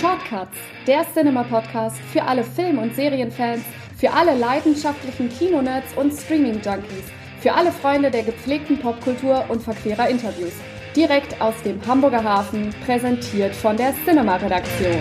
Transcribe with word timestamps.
Shortcuts, 0.00 0.58
der 0.86 1.06
Cinema-Podcast 1.14 1.96
für 2.12 2.22
alle 2.22 2.44
Film- 2.44 2.78
und 2.78 2.94
Serienfans, 2.94 3.62
für 3.96 4.12
alle 4.12 4.36
leidenschaftlichen 4.36 5.30
Kinonerds 5.30 5.94
und 5.96 6.12
Streaming-Junkies, 6.12 7.04
für 7.40 7.54
alle 7.54 7.72
Freunde 7.72 8.10
der 8.10 8.22
gepflegten 8.22 8.78
Popkultur 8.78 9.46
und 9.48 9.62
verquerer 9.62 10.10
Interviews. 10.10 10.52
Direkt 10.94 11.40
aus 11.40 11.54
dem 11.64 11.80
Hamburger 11.86 12.22
Hafen, 12.22 12.74
präsentiert 12.84 13.54
von 13.54 13.78
der 13.78 13.94
Cinema-Redaktion. 14.04 15.00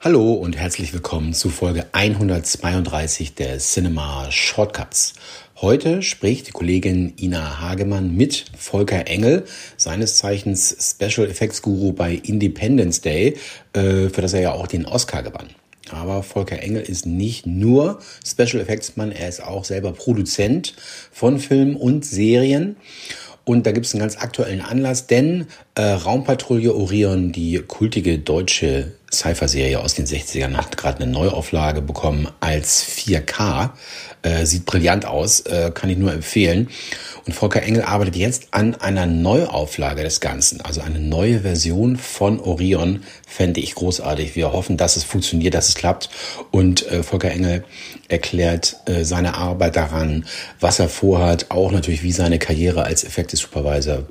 Hallo 0.00 0.34
und 0.34 0.56
herzlich 0.56 0.92
willkommen 0.92 1.34
zu 1.34 1.50
Folge 1.50 1.86
132 1.90 3.34
der 3.34 3.58
Cinema 3.58 4.30
Shortcuts. 4.30 5.14
Heute 5.60 6.02
spricht 6.02 6.46
die 6.46 6.52
Kollegin 6.52 7.14
Ina 7.18 7.60
Hagemann 7.60 8.14
mit 8.14 8.44
Volker 8.56 9.08
Engel, 9.08 9.44
seines 9.76 10.14
Zeichens 10.14 10.94
Special 10.96 11.28
Effects 11.28 11.62
Guru 11.62 11.92
bei 11.92 12.14
Independence 12.14 13.00
Day, 13.00 13.36
äh, 13.72 14.08
für 14.08 14.22
das 14.22 14.34
er 14.34 14.40
ja 14.40 14.52
auch 14.52 14.68
den 14.68 14.86
Oscar 14.86 15.24
gewann. 15.24 15.48
Aber 15.90 16.22
Volker 16.22 16.62
Engel 16.62 16.82
ist 16.82 17.06
nicht 17.06 17.44
nur 17.44 17.98
Special 18.24 18.62
Effects 18.62 18.96
Mann, 18.96 19.10
er 19.10 19.28
ist 19.28 19.42
auch 19.42 19.64
selber 19.64 19.90
Produzent 19.90 20.74
von 21.10 21.40
Filmen 21.40 21.74
und 21.74 22.04
Serien. 22.04 22.76
Und 23.44 23.66
da 23.66 23.72
gibt 23.72 23.86
es 23.86 23.94
einen 23.94 24.02
ganz 24.02 24.16
aktuellen 24.16 24.60
Anlass, 24.60 25.08
denn 25.08 25.48
äh, 25.74 25.82
Raumpatrouille 25.82 26.72
Orion, 26.72 27.32
die 27.32 27.60
kultige 27.66 28.20
deutsche 28.20 28.92
Cypher-Serie 29.12 29.80
aus 29.80 29.94
den 29.94 30.06
60ern, 30.06 30.56
hat 30.56 30.76
gerade 30.76 31.02
eine 31.02 31.10
Neuauflage 31.10 31.80
bekommen 31.82 32.28
als 32.40 32.84
4K. 32.84 33.70
Äh, 34.22 34.44
sieht 34.46 34.66
brillant 34.66 35.06
aus, 35.06 35.40
äh, 35.40 35.70
kann 35.72 35.90
ich 35.90 35.96
nur 35.98 36.12
empfehlen. 36.12 36.68
Und 37.28 37.34
Volker 37.34 37.62
Engel 37.62 37.82
arbeitet 37.82 38.16
jetzt 38.16 38.48
an 38.52 38.74
einer 38.76 39.04
Neuauflage 39.04 40.02
des 40.02 40.20
Ganzen, 40.20 40.62
also 40.62 40.80
eine 40.80 40.98
neue 40.98 41.40
Version 41.40 41.98
von 41.98 42.40
Orion, 42.40 43.02
fände 43.26 43.60
ich 43.60 43.74
großartig. 43.74 44.34
Wir 44.34 44.54
hoffen, 44.54 44.78
dass 44.78 44.96
es 44.96 45.04
funktioniert, 45.04 45.52
dass 45.52 45.68
es 45.68 45.74
klappt. 45.74 46.08
Und 46.50 46.90
äh, 46.90 47.02
Volker 47.02 47.30
Engel 47.30 47.66
erklärt 48.08 48.76
äh, 48.86 49.04
seine 49.04 49.34
Arbeit 49.34 49.76
daran, 49.76 50.24
was 50.58 50.78
er 50.78 50.88
vorhat, 50.88 51.50
auch 51.50 51.70
natürlich, 51.70 52.02
wie 52.02 52.12
seine 52.12 52.38
Karriere 52.38 52.84
als 52.84 53.04
Effekte-Supervisor 53.04 54.04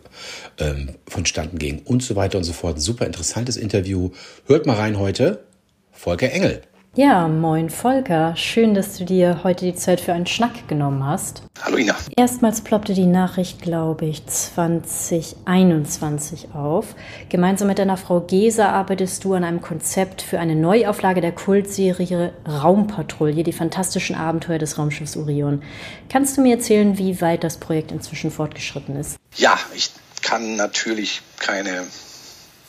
ähm, 0.59 0.89
vonstatten 1.08 1.58
ging 1.58 1.81
und 1.86 2.03
so 2.03 2.16
weiter 2.16 2.38
und 2.38 2.44
so 2.44 2.53
fort. 2.53 2.80
Super 2.80 3.08
interessantes 3.08 3.58
Interview. 3.58 4.11
Hört 4.45 4.67
mal 4.67 4.75
rein 4.75 5.00
heute. 5.00 5.44
Volker 5.91 6.31
Engel. 6.31 6.61
Ja, 6.98 7.28
moin 7.28 7.70
Volker. 7.70 8.36
Schön, 8.36 8.73
dass 8.73 8.98
du 8.98 9.06
dir 9.06 9.44
heute 9.44 9.66
die 9.66 9.76
Zeit 9.76 10.02
für 10.02 10.14
einen 10.14 10.26
Schnack 10.26 10.67
genommen 10.67 11.06
hast. 11.06 11.44
Hallo 11.62 11.78
Ina. 11.78 11.95
Erstmals 12.16 12.62
ploppte 12.62 12.95
die 12.95 13.06
Nachricht, 13.06 13.62
glaube 13.62 14.08
ich, 14.08 14.26
2021 14.26 16.56
auf. 16.56 16.95
Gemeinsam 17.30 17.68
mit 17.68 17.78
deiner 17.78 17.98
Frau 17.98 18.22
Gesa 18.22 18.72
arbeitest 18.72 19.23
du 19.23 19.36
an 19.36 19.44
einem 19.44 19.62
Konzept 19.62 20.23
für 20.23 20.40
eine 20.40 20.56
Neuauflage 20.56 21.22
der 21.22 21.34
Kultserie 21.34 22.34
Raumpatrouille, 22.48 23.44
die 23.44 23.53
fantastischen 23.53 24.16
Abenteuer 24.16 24.58
des 24.58 24.80
Raumschiffs 24.80 25.18
Orion. 25.18 25.62
Kannst 26.09 26.36
du 26.36 26.42
mir 26.42 26.56
erzählen, 26.56 26.98
wie 26.98 27.22
weit 27.22 27.44
das 27.44 27.58
Projekt 27.58 27.92
inzwischen 27.92 28.31
fortgeschritten 28.31 28.95
ist? 28.95 29.18
Ja, 29.36 29.56
ich 29.75 29.92
kann 30.23 30.56
natürlich 30.56 31.22
keine 31.38 31.86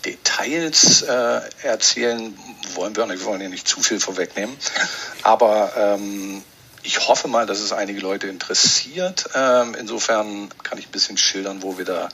Details 0.05 1.03
äh, 1.03 1.41
erzählen, 1.63 2.35
wollen 2.75 2.97
wir 2.97 3.07
nicht, 3.07 3.21
wir 3.21 3.27
wollen 3.27 3.41
ja 3.41 3.49
nicht 3.49 3.67
zu 3.67 3.81
viel 3.81 4.01
vorwegnehmen. 4.01 4.57
Aber 5.23 5.73
ähm, 5.77 6.43
ich 6.83 7.09
hoffe 7.09 7.29
mal, 7.29 7.47
dass 7.47 7.61
es 7.61 7.73
einige 7.73 8.01
Leute 8.01 8.29
interessiert. 8.29 9.29
Ähm, 9.35 9.75
insofern 9.79 10.49
kann 10.63 10.79
ich 10.79 10.89
ein 10.89 10.93
bisschen 10.93 11.19
schildern, 11.19 11.63
wo 11.63 11.79
wir 11.79 11.85
da 11.85 12.09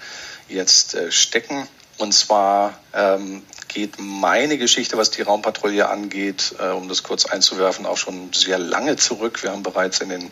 jetzt 0.48 0.94
äh, 0.94 1.12
stecken. 1.12 1.68
Und 1.98 2.12
zwar 2.12 2.78
ähm, 2.92 3.42
geht 3.68 3.96
meine 3.98 4.58
Geschichte, 4.58 4.96
was 4.96 5.10
die 5.10 5.22
Raumpatrouille 5.22 5.88
angeht, 5.88 6.54
äh, 6.58 6.70
um 6.70 6.88
das 6.88 7.02
kurz 7.02 7.24
einzuwerfen, 7.24 7.86
auch 7.86 7.98
schon 7.98 8.32
sehr 8.32 8.58
lange 8.58 8.96
zurück. 8.96 9.42
Wir 9.42 9.52
haben 9.52 9.62
bereits 9.62 10.00
in 10.00 10.08
den 10.08 10.30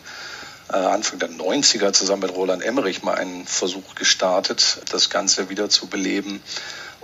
äh, 0.71 0.75
Anfang 0.75 1.19
der 1.19 1.29
90er 1.29 1.93
zusammen 1.93 2.23
mit 2.23 2.35
Roland 2.35 2.63
Emmerich 2.63 3.03
mal 3.03 3.15
einen 3.15 3.45
Versuch 3.45 3.95
gestartet, 3.95 4.81
das 4.91 5.09
Ganze 5.09 5.49
wieder 5.49 5.69
zu 5.69 5.87
beleben. 5.87 6.41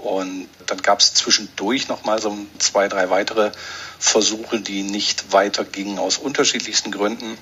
Und 0.01 0.47
dann 0.65 0.81
gab 0.81 0.99
es 0.99 1.13
zwischendurch 1.13 1.87
noch 1.87 2.05
mal 2.05 2.21
so 2.21 2.37
zwei, 2.57 2.87
drei 2.87 3.09
weitere 3.09 3.51
Versuche, 3.99 4.59
die 4.61 4.83
nicht 4.83 5.33
weitergingen 5.33 5.99
aus 5.99 6.17
unterschiedlichsten 6.17 6.91
Gründen. 6.91 7.37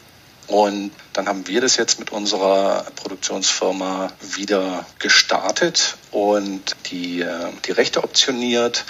Und 0.48 0.92
dann 1.12 1.28
haben 1.28 1.46
wir 1.48 1.60
das 1.60 1.76
jetzt 1.76 2.00
mit 2.00 2.12
unserer 2.12 2.86
Produktionsfirma 2.96 4.14
wieder 4.22 4.86
gestartet 4.98 5.98
und 6.12 6.76
die, 6.90 7.22
äh, 7.22 7.52
die 7.66 7.72
Rechte 7.72 8.04
optioniert. 8.04 8.86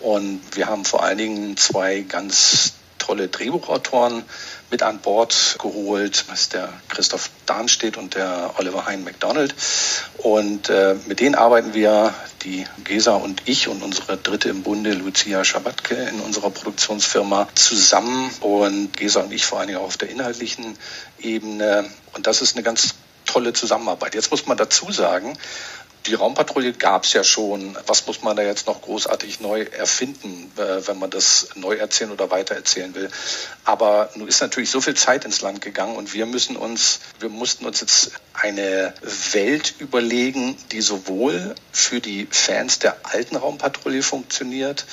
Und 0.00 0.40
wir 0.52 0.68
haben 0.68 0.86
vor 0.86 1.02
allen 1.02 1.18
Dingen 1.18 1.56
zwei 1.58 2.00
ganz 2.00 2.72
tolle 3.02 3.28
Drehbuchautoren 3.28 4.22
mit 4.70 4.82
an 4.82 5.00
Bord 5.00 5.56
geholt, 5.60 6.24
was 6.28 6.48
der 6.48 6.72
Christoph 6.88 7.30
Dahnstedt 7.46 7.96
und 7.96 8.14
der 8.14 8.54
Oliver 8.58 8.86
Hein 8.86 9.04
McDonald. 9.04 9.54
Und 10.18 10.70
äh, 10.70 10.94
mit 11.06 11.20
denen 11.20 11.34
arbeiten 11.34 11.74
wir, 11.74 12.14
die 12.42 12.64
Gesa 12.84 13.16
und 13.16 13.42
ich 13.46 13.68
und 13.68 13.82
unsere 13.82 14.16
dritte 14.16 14.48
im 14.48 14.62
Bunde, 14.62 14.92
Lucia 14.92 15.44
Schabatke, 15.44 15.94
in 15.94 16.20
unserer 16.20 16.50
Produktionsfirma 16.50 17.48
zusammen. 17.54 18.30
Und 18.40 18.96
Gesa 18.96 19.20
und 19.20 19.32
ich 19.32 19.44
vor 19.44 19.58
allen 19.58 19.68
Dingen 19.68 19.80
auch 19.80 19.84
auf 19.86 19.96
der 19.96 20.08
inhaltlichen 20.08 20.78
Ebene. 21.18 21.84
Und 22.14 22.26
das 22.26 22.40
ist 22.40 22.54
eine 22.54 22.62
ganz 22.62 22.94
tolle 23.26 23.52
Zusammenarbeit. 23.52 24.14
Jetzt 24.14 24.30
muss 24.30 24.46
man 24.46 24.56
dazu 24.56 24.92
sagen, 24.92 25.36
die 26.06 26.14
Raumpatrouille 26.14 26.72
gab 26.72 27.04
es 27.04 27.12
ja 27.12 27.22
schon. 27.22 27.76
Was 27.86 28.06
muss 28.06 28.22
man 28.22 28.36
da 28.36 28.42
jetzt 28.42 28.66
noch 28.66 28.82
großartig 28.82 29.40
neu 29.40 29.62
erfinden, 29.62 30.50
äh, 30.56 30.86
wenn 30.86 30.98
man 30.98 31.10
das 31.10 31.48
neu 31.54 31.76
erzählen 31.76 32.10
oder 32.10 32.30
weitererzählen 32.30 32.94
will? 32.94 33.10
Aber 33.64 34.10
nun 34.14 34.28
ist 34.28 34.40
natürlich 34.40 34.70
so 34.70 34.80
viel 34.80 34.94
Zeit 34.94 35.24
ins 35.24 35.40
Land 35.40 35.60
gegangen 35.60 35.96
und 35.96 36.12
wir 36.12 36.26
müssen 36.26 36.56
uns, 36.56 37.00
wir 37.20 37.28
mussten 37.28 37.66
uns 37.66 37.80
jetzt 37.80 38.12
eine 38.32 38.94
Welt 39.32 39.74
überlegen, 39.78 40.56
die 40.72 40.80
sowohl 40.80 41.54
für 41.70 42.00
die 42.00 42.26
Fans 42.30 42.78
der 42.78 42.96
alten 43.04 43.36
Raumpatrouille 43.36 44.02
funktioniert, 44.02 44.84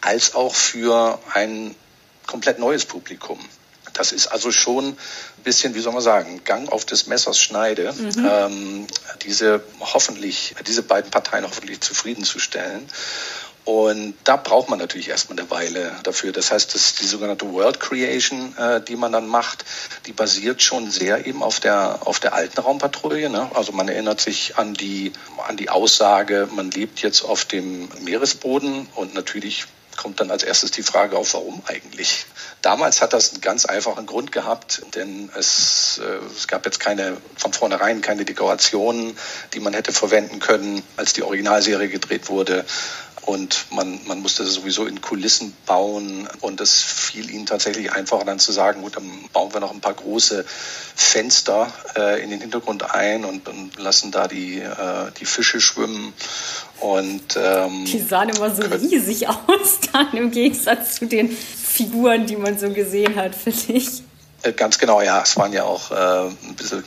als 0.00 0.34
auch 0.34 0.54
für 0.54 1.20
ein 1.34 1.74
komplett 2.26 2.58
neues 2.58 2.84
Publikum. 2.84 3.38
Das 3.98 4.12
ist 4.12 4.28
also 4.28 4.52
schon 4.52 4.90
ein 4.90 4.96
bisschen, 5.42 5.74
wie 5.74 5.80
soll 5.80 5.92
man 5.92 6.02
sagen, 6.02 6.42
Gang 6.44 6.70
auf 6.70 6.84
des 6.84 7.06
Messers 7.08 7.38
Schneide, 7.38 7.92
mhm. 7.92 8.28
ähm, 8.30 8.86
diese 9.22 9.62
hoffentlich, 9.80 10.54
diese 10.66 10.82
beiden 10.82 11.10
Parteien 11.10 11.44
hoffentlich 11.44 11.80
zufriedenzustellen. 11.80 12.88
Und 13.64 14.14
da 14.24 14.36
braucht 14.36 14.70
man 14.70 14.78
natürlich 14.78 15.10
erstmal 15.10 15.38
eine 15.38 15.50
Weile 15.50 15.92
dafür. 16.02 16.32
Das 16.32 16.50
heißt, 16.52 16.74
das 16.74 16.94
die 16.94 17.06
sogenannte 17.06 17.52
World 17.52 17.80
Creation, 17.80 18.56
äh, 18.56 18.80
die 18.80 18.96
man 18.96 19.12
dann 19.12 19.26
macht, 19.26 19.64
die 20.06 20.12
basiert 20.12 20.62
schon 20.62 20.90
sehr 20.90 21.26
eben 21.26 21.42
auf 21.42 21.60
der, 21.60 22.06
auf 22.06 22.18
der 22.18 22.32
alten 22.32 22.58
Raumpatrouille. 22.58 23.28
Ne? 23.28 23.50
Also 23.52 23.72
man 23.72 23.88
erinnert 23.88 24.22
sich 24.22 24.56
an 24.56 24.72
die, 24.72 25.12
an 25.46 25.58
die 25.58 25.68
Aussage, 25.68 26.48
man 26.50 26.70
lebt 26.70 27.00
jetzt 27.00 27.22
auf 27.22 27.44
dem 27.44 27.90
Meeresboden 28.00 28.88
und 28.94 29.12
natürlich 29.12 29.66
kommt 29.98 30.20
dann 30.20 30.30
als 30.30 30.42
erstes 30.42 30.70
die 30.70 30.82
Frage 30.82 31.18
auf, 31.18 31.34
warum 31.34 31.62
eigentlich? 31.66 32.24
Damals 32.62 33.02
hat 33.02 33.12
das 33.12 33.32
einen 33.32 33.42
ganz 33.42 33.66
einfachen 33.66 34.06
Grund 34.06 34.32
gehabt, 34.32 34.82
denn 34.94 35.30
es, 35.36 36.00
äh, 36.02 36.24
es 36.34 36.48
gab 36.48 36.64
jetzt 36.64 36.80
keine, 36.80 37.18
von 37.36 37.52
vornherein 37.52 38.00
keine 38.00 38.24
Dekorationen, 38.24 39.18
die 39.52 39.60
man 39.60 39.74
hätte 39.74 39.92
verwenden 39.92 40.38
können, 40.38 40.82
als 40.96 41.12
die 41.12 41.22
Originalserie 41.22 41.88
gedreht 41.88 42.30
wurde. 42.30 42.64
Und 43.28 43.66
man, 43.72 44.00
man 44.06 44.22
musste 44.22 44.46
sowieso 44.46 44.86
in 44.86 45.02
Kulissen 45.02 45.54
bauen. 45.66 46.26
Und 46.40 46.62
es 46.62 46.80
fiel 46.80 47.28
ihnen 47.28 47.44
tatsächlich 47.44 47.92
einfacher 47.92 48.24
dann 48.24 48.38
zu 48.38 48.52
sagen, 48.52 48.80
gut, 48.80 48.96
dann 48.96 49.04
bauen 49.34 49.52
wir 49.52 49.60
noch 49.60 49.70
ein 49.70 49.82
paar 49.82 49.92
große 49.92 50.46
Fenster 50.46 51.70
äh, 51.94 52.22
in 52.22 52.30
den 52.30 52.40
Hintergrund 52.40 52.90
ein 52.94 53.26
und, 53.26 53.46
und 53.46 53.78
lassen 53.78 54.12
da 54.12 54.28
die, 54.28 54.60
äh, 54.60 55.10
die 55.20 55.26
Fische 55.26 55.60
schwimmen. 55.60 56.14
Und, 56.80 57.36
ähm, 57.36 57.84
die 57.84 58.00
sahen 58.00 58.30
immer 58.30 58.54
so 58.54 58.62
riesig 58.62 59.28
aus 59.28 59.80
dann 59.92 60.10
im 60.14 60.30
Gegensatz 60.30 60.94
zu 60.94 61.04
den 61.04 61.30
Figuren, 61.30 62.24
die 62.24 62.36
man 62.36 62.58
so 62.58 62.70
gesehen 62.70 63.14
hat, 63.16 63.34
finde 63.34 63.74
ich. 63.74 64.04
Äh, 64.42 64.54
ganz 64.54 64.78
genau, 64.78 65.02
ja. 65.02 65.20
Es 65.20 65.36
waren 65.36 65.52
ja 65.52 65.64
auch 65.64 65.90
äh, 65.90 66.28
ein 66.28 66.54
bisschen 66.56 66.82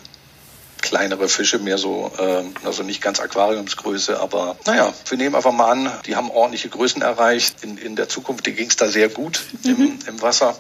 kleinere 0.82 1.30
Fische, 1.30 1.60
mehr 1.60 1.78
so, 1.78 2.12
äh, 2.18 2.44
also 2.66 2.84
nicht 2.84 3.02
ganz 3.02 3.20
Aquariumsgröße, 3.20 4.20
aber 4.20 4.58
naja, 4.66 4.94
wir 5.08 5.18
nehmen 5.18 5.36
einfach 5.36 5.52
mal 5.52 5.72
an, 5.72 5.92
die 6.06 6.16
haben 6.16 6.30
ordentliche 6.30 6.70
Größen 6.70 7.02
erreicht. 7.02 7.64
In, 7.64 7.78
in 7.78 7.96
der 7.96 8.10
Zukunft 8.10 8.44
ging 8.44 8.68
es 8.68 8.76
da 8.76 8.88
sehr 8.88 9.10
gut 9.10 9.44
mhm. 9.64 9.70
im, 9.70 10.00
im 10.08 10.22
Wasser. 10.22 10.56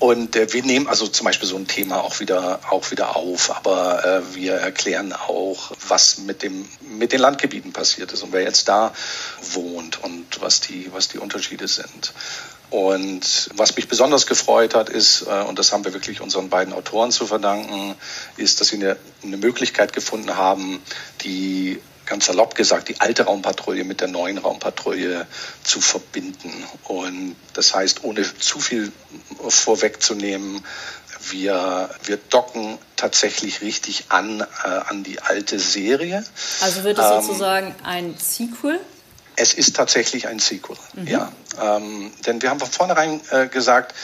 Und 0.00 0.34
äh, 0.34 0.50
wir 0.54 0.62
nehmen 0.62 0.88
also 0.88 1.06
zum 1.06 1.26
Beispiel 1.26 1.46
so 1.46 1.56
ein 1.56 1.66
Thema 1.66 2.02
auch 2.02 2.20
wieder, 2.20 2.60
auch 2.70 2.90
wieder 2.90 3.16
auf, 3.16 3.54
aber 3.54 4.02
äh, 4.02 4.34
wir 4.34 4.54
erklären 4.54 5.12
auch, 5.12 5.72
was 5.86 6.18
mit, 6.18 6.42
dem, 6.42 6.66
mit 6.80 7.12
den 7.12 7.20
Landgebieten 7.20 7.74
passiert 7.74 8.10
ist 8.12 8.22
und 8.22 8.32
wer 8.32 8.40
jetzt 8.40 8.66
da 8.68 8.94
wohnt 9.52 10.02
und 10.02 10.40
was 10.40 10.60
die, 10.60 10.90
was 10.92 11.08
die 11.08 11.18
Unterschiede 11.18 11.68
sind. 11.68 12.14
Und 12.70 13.50
was 13.54 13.74
mich 13.76 13.88
besonders 13.88 14.26
gefreut 14.26 14.74
hat, 14.74 14.88
ist, 14.88 15.22
äh, 15.22 15.42
und 15.42 15.58
das 15.58 15.72
haben 15.72 15.84
wir 15.84 15.92
wirklich 15.92 16.20
unseren 16.20 16.48
beiden 16.48 16.72
Autoren 16.72 17.10
zu 17.10 17.26
verdanken, 17.26 17.96
ist, 18.36 18.60
dass 18.60 18.68
sie 18.68 18.76
eine, 18.76 18.96
eine 19.24 19.36
Möglichkeit 19.36 19.92
gefunden 19.92 20.36
haben, 20.36 20.80
die 21.22 21.80
ganz 22.06 22.26
salopp 22.26 22.54
gesagt, 22.54 22.88
die 22.88 23.00
alte 23.00 23.24
Raumpatrouille 23.24 23.84
mit 23.84 24.00
der 24.00 24.08
neuen 24.08 24.38
Raumpatrouille 24.38 25.26
zu 25.62 25.80
verbinden. 25.80 26.52
Und 26.84 27.36
das 27.54 27.74
heißt, 27.74 28.02
ohne 28.04 28.22
zu 28.22 28.58
viel 28.58 28.92
vorwegzunehmen, 29.48 30.64
wir, 31.28 31.90
wir 32.04 32.16
docken 32.16 32.78
tatsächlich 32.96 33.60
richtig 33.60 34.06
an, 34.08 34.40
äh, 34.40 34.68
an 34.68 35.02
die 35.02 35.20
alte 35.20 35.58
Serie. 35.58 36.24
Also 36.60 36.84
wird 36.84 36.98
es 36.98 37.04
ähm, 37.04 37.22
sozusagen 37.22 37.74
ein 37.84 38.16
Sequel? 38.18 38.80
Es 39.40 39.54
ist 39.54 39.74
tatsächlich 39.74 40.28
ein 40.28 40.38
Sequel, 40.38 40.76
mhm. 40.92 41.06
ja. 41.06 41.32
Ähm, 41.58 42.12
denn 42.26 42.42
wir 42.42 42.50
haben 42.50 42.60
von 42.60 42.70
vornherein 42.70 43.20
äh, 43.30 43.46
gesagt, 43.48 43.94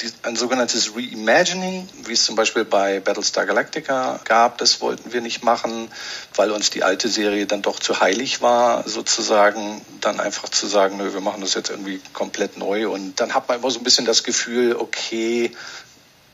die, 0.00 0.10
ein 0.22 0.36
sogenanntes 0.36 0.92
Reimagining, 0.94 1.88
wie 2.04 2.12
es 2.12 2.24
zum 2.24 2.36
Beispiel 2.36 2.64
bei 2.64 3.00
Battlestar 3.00 3.44
Galactica 3.44 4.20
gab, 4.24 4.58
das 4.58 4.80
wollten 4.80 5.12
wir 5.12 5.20
nicht 5.20 5.42
machen, 5.42 5.88
weil 6.36 6.52
uns 6.52 6.70
die 6.70 6.84
alte 6.84 7.08
Serie 7.08 7.46
dann 7.46 7.62
doch 7.62 7.80
zu 7.80 8.00
heilig 8.00 8.40
war, 8.40 8.88
sozusagen, 8.88 9.80
dann 10.00 10.20
einfach 10.20 10.48
zu 10.48 10.66
sagen, 10.66 10.96
nö, 10.96 11.12
wir 11.12 11.20
machen 11.20 11.40
das 11.40 11.54
jetzt 11.54 11.70
irgendwie 11.70 12.00
komplett 12.12 12.56
neu. 12.56 12.88
Und 12.88 13.20
dann 13.20 13.34
hat 13.34 13.48
man 13.48 13.58
immer 13.58 13.70
so 13.70 13.80
ein 13.80 13.84
bisschen 13.84 14.06
das 14.06 14.22
Gefühl, 14.22 14.76
okay, 14.76 15.50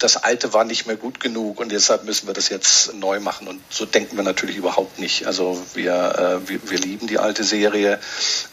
das 0.00 0.16
Alte 0.16 0.54
war 0.54 0.64
nicht 0.64 0.86
mehr 0.86 0.96
gut 0.96 1.20
genug 1.20 1.60
und 1.60 1.70
deshalb 1.70 2.04
müssen 2.04 2.26
wir 2.26 2.32
das 2.32 2.48
jetzt 2.48 2.94
neu 2.94 3.20
machen. 3.20 3.46
Und 3.46 3.60
so 3.68 3.84
denken 3.84 4.16
wir 4.16 4.24
natürlich 4.24 4.56
überhaupt 4.56 4.98
nicht. 4.98 5.26
Also 5.26 5.62
wir, 5.74 6.40
äh, 6.42 6.48
wir, 6.48 6.70
wir 6.70 6.78
lieben 6.78 7.06
die 7.06 7.18
alte 7.18 7.44
Serie, 7.44 8.00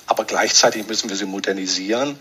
aber 0.07 0.25
gleichzeitig 0.25 0.87
müssen 0.87 1.09
wir 1.09 1.15
sie 1.15 1.25
modernisieren. 1.25 2.19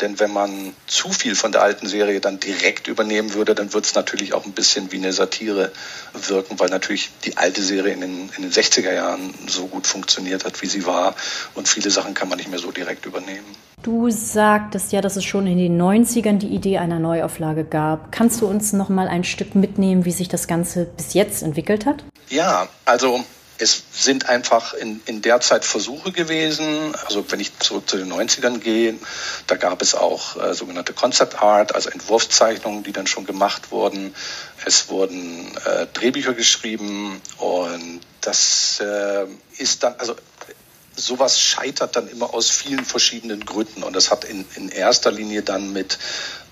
Denn 0.00 0.18
wenn 0.18 0.32
man 0.32 0.74
zu 0.86 1.12
viel 1.12 1.34
von 1.34 1.52
der 1.52 1.62
alten 1.62 1.86
Serie 1.86 2.20
dann 2.20 2.40
direkt 2.40 2.88
übernehmen 2.88 3.34
würde, 3.34 3.54
dann 3.54 3.74
wird 3.74 3.84
es 3.84 3.94
natürlich 3.94 4.32
auch 4.32 4.46
ein 4.46 4.52
bisschen 4.52 4.90
wie 4.90 4.96
eine 4.96 5.12
Satire 5.12 5.70
wirken, 6.14 6.58
weil 6.58 6.70
natürlich 6.70 7.10
die 7.24 7.36
alte 7.36 7.62
Serie 7.62 7.92
in 7.92 8.00
den, 8.00 8.30
in 8.36 8.42
den 8.42 8.52
60er 8.52 8.92
Jahren 8.92 9.34
so 9.46 9.66
gut 9.66 9.86
funktioniert 9.86 10.46
hat, 10.46 10.62
wie 10.62 10.66
sie 10.66 10.86
war. 10.86 11.14
Und 11.54 11.68
viele 11.68 11.90
Sachen 11.90 12.14
kann 12.14 12.30
man 12.30 12.38
nicht 12.38 12.48
mehr 12.48 12.58
so 12.58 12.72
direkt 12.72 13.04
übernehmen. 13.04 13.54
Du 13.82 14.10
sagtest 14.10 14.92
ja, 14.92 15.00
dass 15.00 15.16
es 15.16 15.24
schon 15.24 15.48
in 15.48 15.58
den 15.58 15.80
90ern 15.80 16.38
die 16.38 16.46
Idee 16.46 16.78
einer 16.78 17.00
Neuauflage 17.00 17.64
gab. 17.64 18.12
Kannst 18.12 18.40
du 18.40 18.46
uns 18.46 18.72
noch 18.72 18.88
mal 18.88 19.08
ein 19.08 19.24
Stück 19.24 19.56
mitnehmen, 19.56 20.04
wie 20.04 20.12
sich 20.12 20.28
das 20.28 20.46
Ganze 20.46 20.84
bis 20.84 21.14
jetzt 21.14 21.42
entwickelt 21.42 21.84
hat? 21.84 22.04
Ja, 22.28 22.68
also 22.84 23.24
es 23.58 23.82
sind 23.92 24.28
einfach 24.28 24.74
in, 24.74 25.00
in 25.06 25.20
der 25.20 25.40
Zeit 25.40 25.64
Versuche 25.64 26.12
gewesen. 26.12 26.94
Also 27.06 27.24
wenn 27.28 27.40
ich 27.40 27.58
zurück 27.58 27.88
zu 27.88 27.96
den 27.96 28.12
90ern 28.12 28.58
gehe, 28.58 28.94
da 29.48 29.56
gab 29.56 29.82
es 29.82 29.96
auch 29.96 30.36
äh, 30.36 30.54
sogenannte 30.54 30.92
Concept 30.92 31.42
Art, 31.42 31.74
also 31.74 31.90
Entwurfszeichnungen, 31.90 32.84
die 32.84 32.92
dann 32.92 33.08
schon 33.08 33.24
gemacht 33.24 33.72
wurden. 33.72 34.14
Es 34.64 34.90
wurden 34.90 35.56
äh, 35.64 35.86
Drehbücher 35.92 36.34
geschrieben 36.34 37.20
und 37.38 38.00
das 38.20 38.80
äh, 38.80 39.26
ist 39.58 39.82
dann, 39.82 39.94
also 39.98 40.14
sowas 40.96 41.40
scheitert 41.40 41.96
dann 41.96 42.08
immer 42.08 42.34
aus 42.34 42.50
vielen 42.50 42.84
verschiedenen 42.84 43.44
Gründen. 43.44 43.82
Und 43.82 43.94
das 43.94 44.10
hat 44.10 44.24
in, 44.24 44.44
in 44.56 44.68
erster 44.68 45.10
Linie 45.10 45.42
dann 45.42 45.72
mit 45.72 45.98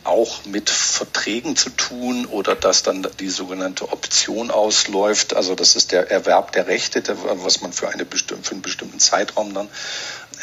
auch 0.02 0.46
mit 0.46 0.70
Verträgen 0.70 1.56
zu 1.56 1.68
tun 1.70 2.24
oder 2.24 2.56
dass 2.56 2.82
dann 2.82 3.06
die 3.18 3.28
sogenannte 3.28 3.92
Option 3.92 4.50
ausläuft. 4.50 5.34
Also 5.34 5.54
das 5.54 5.76
ist 5.76 5.92
der 5.92 6.10
Erwerb 6.10 6.52
der 6.52 6.66
Rechte, 6.68 7.02
was 7.42 7.60
man 7.60 7.72
für, 7.72 7.88
eine 7.90 8.06
bestimm 8.06 8.42
für 8.42 8.52
einen 8.52 8.62
bestimmten 8.62 8.98
Zeitraum 8.98 9.52
dann 9.52 9.68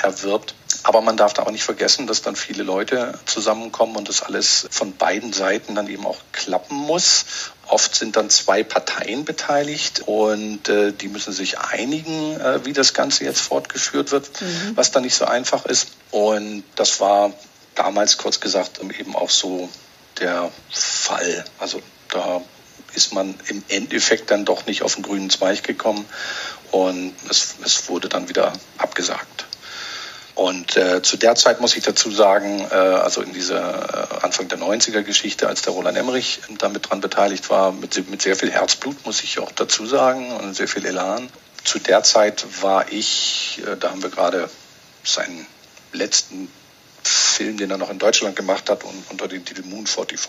erwirbt. 0.01 0.55
Aber 0.83 1.01
man 1.01 1.17
darf 1.17 1.33
da 1.33 1.43
auch 1.43 1.51
nicht 1.51 1.63
vergessen, 1.63 2.07
dass 2.07 2.21
dann 2.21 2.35
viele 2.35 2.63
Leute 2.63 3.19
zusammenkommen 3.25 3.95
und 3.95 4.07
das 4.07 4.21
alles 4.21 4.67
von 4.71 4.95
beiden 4.95 5.33
Seiten 5.33 5.75
dann 5.75 5.87
eben 5.87 6.05
auch 6.05 6.19
klappen 6.31 6.75
muss. 6.75 7.25
Oft 7.67 7.95
sind 7.95 8.15
dann 8.15 8.29
zwei 8.29 8.63
Parteien 8.63 9.25
beteiligt 9.25 10.03
und 10.05 10.69
äh, 10.69 10.93
die 10.93 11.09
müssen 11.09 11.33
sich 11.33 11.59
einigen, 11.59 12.39
äh, 12.39 12.63
wie 12.65 12.73
das 12.73 12.93
Ganze 12.93 13.25
jetzt 13.25 13.41
fortgeführt 13.41 14.11
wird, 14.11 14.41
mhm. 14.41 14.71
was 14.75 14.91
dann 14.91 15.03
nicht 15.03 15.15
so 15.15 15.25
einfach 15.25 15.65
ist. 15.65 15.89
Und 16.11 16.63
das 16.75 16.99
war 17.01 17.33
damals 17.75 18.17
kurz 18.17 18.39
gesagt 18.39 18.79
eben 18.97 19.15
auch 19.15 19.29
so 19.29 19.69
der 20.19 20.51
Fall. 20.69 21.45
Also 21.59 21.81
da 22.09 22.41
ist 22.93 23.13
man 23.13 23.35
im 23.47 23.63
Endeffekt 23.67 24.31
dann 24.31 24.45
doch 24.45 24.65
nicht 24.65 24.81
auf 24.83 24.95
den 24.95 25.03
grünen 25.03 25.29
Zweig 25.29 25.63
gekommen 25.63 26.05
und 26.71 27.13
es, 27.29 27.55
es 27.63 27.89
wurde 27.89 28.09
dann 28.09 28.29
wieder 28.29 28.53
abgesagt. 28.77 29.46
Und 30.37 30.77
äh, 30.77 31.01
zu 31.01 31.17
der 31.17 31.33
Zeit 31.33 31.61
muss 31.61 31.75
ich 31.75 31.83
dazu 31.83 32.11
sagen, 32.11 32.59
äh, 32.69 32.75
also 32.75 33.23
in 33.23 33.33
dieser 33.33 34.19
äh, 34.21 34.23
Anfang 34.23 34.47
der 34.47 34.59
90er 34.59 35.01
Geschichte, 35.01 35.47
als 35.47 35.63
der 35.63 35.73
Roland 35.73 35.97
Emmerich 35.97 36.41
damit 36.59 36.91
dran 36.91 37.01
beteiligt 37.01 37.49
war, 37.49 37.71
mit, 37.71 38.07
mit 38.07 38.21
sehr 38.21 38.35
viel 38.35 38.51
Herzblut, 38.51 39.03
muss 39.03 39.23
ich 39.23 39.39
auch 39.39 39.51
dazu 39.51 39.87
sagen, 39.87 40.29
und 40.29 40.55
sehr 40.55 40.67
viel 40.67 40.85
Elan. 40.85 41.27
Zu 41.63 41.79
der 41.79 42.03
Zeit 42.03 42.45
war 42.61 42.91
ich, 42.91 43.63
äh, 43.65 43.77
da 43.77 43.89
haben 43.89 44.03
wir 44.03 44.11
gerade 44.11 44.47
seinen 45.03 45.47
letzten 45.91 46.51
Film, 47.01 47.57
den 47.57 47.71
er 47.71 47.77
noch 47.77 47.89
in 47.89 47.97
Deutschland 47.97 48.35
gemacht 48.35 48.69
hat 48.69 48.83
und 48.83 49.09
unter 49.09 49.27
dem 49.27 49.43
Titel 49.43 49.63
Moon 49.63 49.87
44 49.87 50.19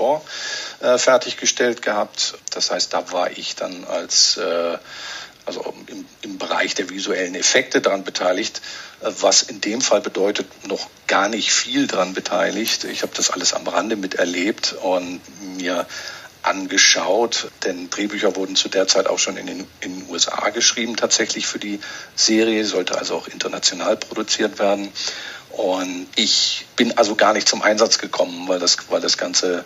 äh, 0.80 0.96
fertiggestellt 0.96 1.82
gehabt. 1.82 2.38
Das 2.54 2.70
heißt, 2.70 2.94
da 2.94 3.12
war 3.12 3.30
ich 3.32 3.56
dann 3.56 3.84
als 3.84 4.38
äh, 4.38 4.78
also 5.44 5.74
im, 5.86 6.04
im 6.22 6.38
Bereich 6.38 6.74
der 6.74 6.90
visuellen 6.90 7.34
Effekte 7.34 7.80
daran 7.80 8.04
beteiligt, 8.04 8.60
was 9.00 9.42
in 9.42 9.60
dem 9.60 9.80
Fall 9.80 10.00
bedeutet, 10.00 10.46
noch 10.66 10.88
gar 11.06 11.28
nicht 11.28 11.52
viel 11.52 11.86
daran 11.86 12.14
beteiligt. 12.14 12.84
Ich 12.84 13.02
habe 13.02 13.12
das 13.14 13.30
alles 13.30 13.52
am 13.52 13.66
Rande 13.66 13.96
miterlebt 13.96 14.74
und 14.82 15.20
mir 15.56 15.86
angeschaut, 16.42 17.50
denn 17.64 17.90
Drehbücher 17.90 18.36
wurden 18.36 18.56
zu 18.56 18.68
der 18.68 18.86
Zeit 18.86 19.06
auch 19.06 19.18
schon 19.18 19.36
in 19.36 19.46
den, 19.46 19.66
in 19.80 20.00
den 20.00 20.10
USA 20.10 20.50
geschrieben, 20.50 20.96
tatsächlich 20.96 21.46
für 21.46 21.58
die 21.58 21.80
Serie, 22.14 22.64
sollte 22.64 22.98
also 22.98 23.16
auch 23.16 23.28
international 23.28 23.96
produziert 23.96 24.58
werden. 24.58 24.88
Und 25.50 26.06
ich 26.14 26.66
bin 26.76 26.96
also 26.96 27.16
gar 27.16 27.32
nicht 27.32 27.48
zum 27.48 27.62
Einsatz 27.62 27.98
gekommen, 27.98 28.48
weil 28.48 28.58
das, 28.58 28.76
weil 28.90 29.00
das 29.00 29.18
Ganze 29.18 29.64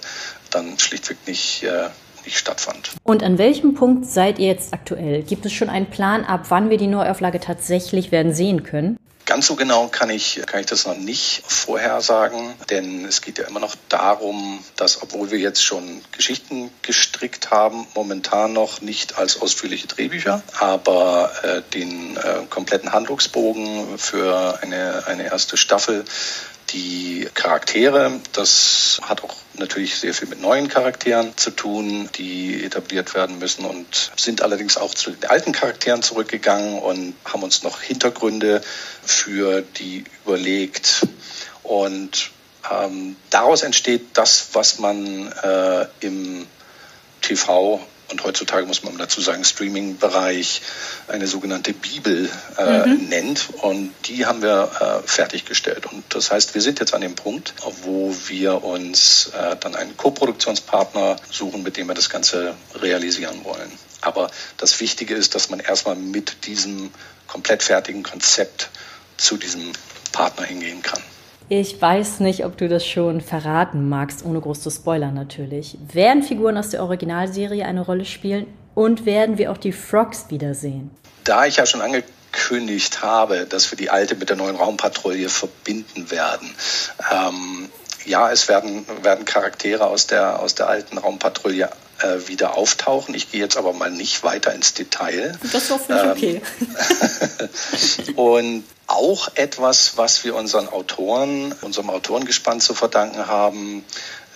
dann 0.50 0.78
schlichtweg 0.78 1.18
nicht, 1.26 1.62
äh, 1.64 1.88
nicht 2.24 2.38
stattfand. 2.38 2.92
Und 3.04 3.22
an 3.22 3.38
welchem 3.38 3.74
Punkt 3.74 4.06
seid 4.06 4.38
ihr 4.38 4.46
jetzt 4.46 4.72
aktuell? 4.72 5.22
Gibt 5.22 5.44
es 5.44 5.52
schon 5.52 5.68
einen 5.68 5.90
Plan, 5.90 6.24
ab 6.24 6.46
wann 6.48 6.70
wir 6.70 6.78
die 6.78 6.86
Neuauflage 6.86 7.40
tatsächlich 7.40 8.10
werden 8.10 8.34
sehen 8.34 8.62
können? 8.62 8.96
Ganz 9.24 9.46
so 9.46 9.54
genau 9.54 9.88
kann 9.88 10.10
ich, 10.10 10.42
kann 10.46 10.60
ich 10.60 10.66
das 10.66 10.84
noch 10.84 10.96
nicht 10.96 11.44
vorhersagen, 11.46 12.54
denn 12.70 13.04
es 13.04 13.20
geht 13.20 13.38
ja 13.38 13.46
immer 13.46 13.60
noch 13.60 13.76
darum, 13.88 14.64
dass, 14.76 15.00
obwohl 15.02 15.30
wir 15.30 15.38
jetzt 15.38 15.62
schon 15.62 16.02
Geschichten 16.10 16.70
gestrickt 16.82 17.50
haben, 17.50 17.86
momentan 17.94 18.52
noch 18.52 18.80
nicht 18.80 19.18
als 19.18 19.40
ausführliche 19.40 19.86
Drehbücher, 19.86 20.42
aber 20.58 21.30
äh, 21.44 21.62
den 21.72 22.16
äh, 22.16 22.46
kompletten 22.50 22.92
Handlungsbogen 22.92 23.96
für 23.96 24.58
eine, 24.60 25.06
eine 25.06 25.24
erste 25.24 25.56
Staffel 25.56 26.04
die 26.72 27.28
Charaktere, 27.34 28.20
das 28.32 29.00
hat 29.02 29.22
auch 29.22 29.34
natürlich 29.54 29.96
sehr 29.96 30.14
viel 30.14 30.28
mit 30.28 30.40
neuen 30.40 30.68
Charakteren 30.68 31.36
zu 31.36 31.50
tun, 31.50 32.08
die 32.16 32.64
etabliert 32.64 33.14
werden 33.14 33.38
müssen 33.38 33.64
und 33.64 34.12
sind 34.16 34.42
allerdings 34.42 34.76
auch 34.76 34.94
zu 34.94 35.10
den 35.10 35.28
alten 35.28 35.52
Charakteren 35.52 36.02
zurückgegangen 36.02 36.78
und 36.78 37.14
haben 37.24 37.42
uns 37.42 37.62
noch 37.62 37.80
Hintergründe 37.80 38.62
für 39.04 39.62
die 39.62 40.04
überlegt. 40.24 41.06
Und 41.62 42.30
ähm, 42.70 43.16
daraus 43.30 43.62
entsteht 43.62 44.06
das, 44.14 44.48
was 44.52 44.78
man 44.78 45.30
äh, 45.42 45.86
im 46.00 46.46
TV 47.20 47.80
und 48.12 48.22
heutzutage 48.24 48.66
muss 48.66 48.82
man 48.82 48.96
dazu 48.98 49.20
sagen, 49.20 49.42
Streaming-Bereich 49.42 50.60
eine 51.08 51.26
sogenannte 51.26 51.72
Bibel 51.72 52.28
äh, 52.58 52.86
mhm. 52.86 53.08
nennt. 53.08 53.48
Und 53.62 53.92
die 54.04 54.26
haben 54.26 54.42
wir 54.42 55.02
äh, 55.02 55.08
fertiggestellt. 55.08 55.86
Und 55.86 56.04
das 56.10 56.30
heißt, 56.30 56.54
wir 56.54 56.60
sind 56.60 56.78
jetzt 56.78 56.92
an 56.92 57.00
dem 57.00 57.14
Punkt, 57.14 57.54
wo 57.82 58.14
wir 58.28 58.62
uns 58.62 59.32
äh, 59.34 59.56
dann 59.56 59.74
einen 59.74 59.96
Co-Produktionspartner 59.96 61.16
suchen, 61.30 61.62
mit 61.62 61.78
dem 61.78 61.88
wir 61.88 61.94
das 61.94 62.10
Ganze 62.10 62.54
realisieren 62.74 63.44
wollen. 63.44 63.72
Aber 64.02 64.30
das 64.58 64.78
Wichtige 64.80 65.14
ist, 65.14 65.34
dass 65.34 65.48
man 65.48 65.60
erstmal 65.60 65.96
mit 65.96 66.46
diesem 66.46 66.90
komplett 67.26 67.62
fertigen 67.62 68.02
Konzept 68.02 68.68
zu 69.16 69.38
diesem 69.38 69.72
Partner 70.12 70.44
hingehen 70.44 70.82
kann. 70.82 71.02
Ich 71.54 71.82
weiß 71.82 72.20
nicht, 72.20 72.46
ob 72.46 72.56
du 72.56 72.66
das 72.66 72.86
schon 72.86 73.20
verraten 73.20 73.86
magst, 73.86 74.24
ohne 74.24 74.40
groß 74.40 74.62
zu 74.62 74.70
spoilern 74.70 75.12
natürlich. 75.12 75.76
Werden 75.92 76.22
Figuren 76.22 76.56
aus 76.56 76.70
der 76.70 76.82
Originalserie 76.82 77.66
eine 77.66 77.82
Rolle 77.82 78.06
spielen 78.06 78.46
und 78.74 79.04
werden 79.04 79.36
wir 79.36 79.52
auch 79.52 79.58
die 79.58 79.72
Frogs 79.72 80.30
wiedersehen? 80.30 80.90
Da 81.24 81.44
ich 81.44 81.56
ja 81.56 81.66
schon 81.66 81.82
angekündigt 81.82 83.02
habe, 83.02 83.44
dass 83.44 83.70
wir 83.70 83.76
die 83.76 83.90
alte 83.90 84.14
mit 84.14 84.30
der 84.30 84.36
neuen 84.36 84.56
Raumpatrouille 84.56 85.28
verbinden 85.28 86.10
werden, 86.10 86.48
ähm, 87.12 87.68
ja, 88.06 88.32
es 88.32 88.48
werden, 88.48 88.86
werden 89.02 89.26
Charaktere 89.26 89.84
aus 89.86 90.06
der, 90.06 90.40
aus 90.40 90.54
der 90.54 90.70
alten 90.70 90.96
Raumpatrouille 90.96 91.68
äh, 92.02 92.28
wieder 92.28 92.56
auftauchen. 92.56 93.14
Ich 93.14 93.30
gehe 93.30 93.40
jetzt 93.40 93.56
aber 93.56 93.72
mal 93.72 93.90
nicht 93.90 94.22
weiter 94.24 94.52
ins 94.54 94.74
Detail. 94.74 95.38
Das 95.52 95.70
war 95.70 95.78
für 95.78 96.14
mich 96.14 96.22
ähm, 96.22 96.42
okay. 96.48 98.10
und 98.16 98.64
auch 98.86 99.28
etwas, 99.36 99.96
was 99.96 100.24
wir 100.24 100.34
unseren 100.34 100.68
Autoren, 100.68 101.52
unserem 101.62 101.90
Autorengespann 101.90 102.60
zu 102.60 102.74
verdanken 102.74 103.26
haben, 103.26 103.84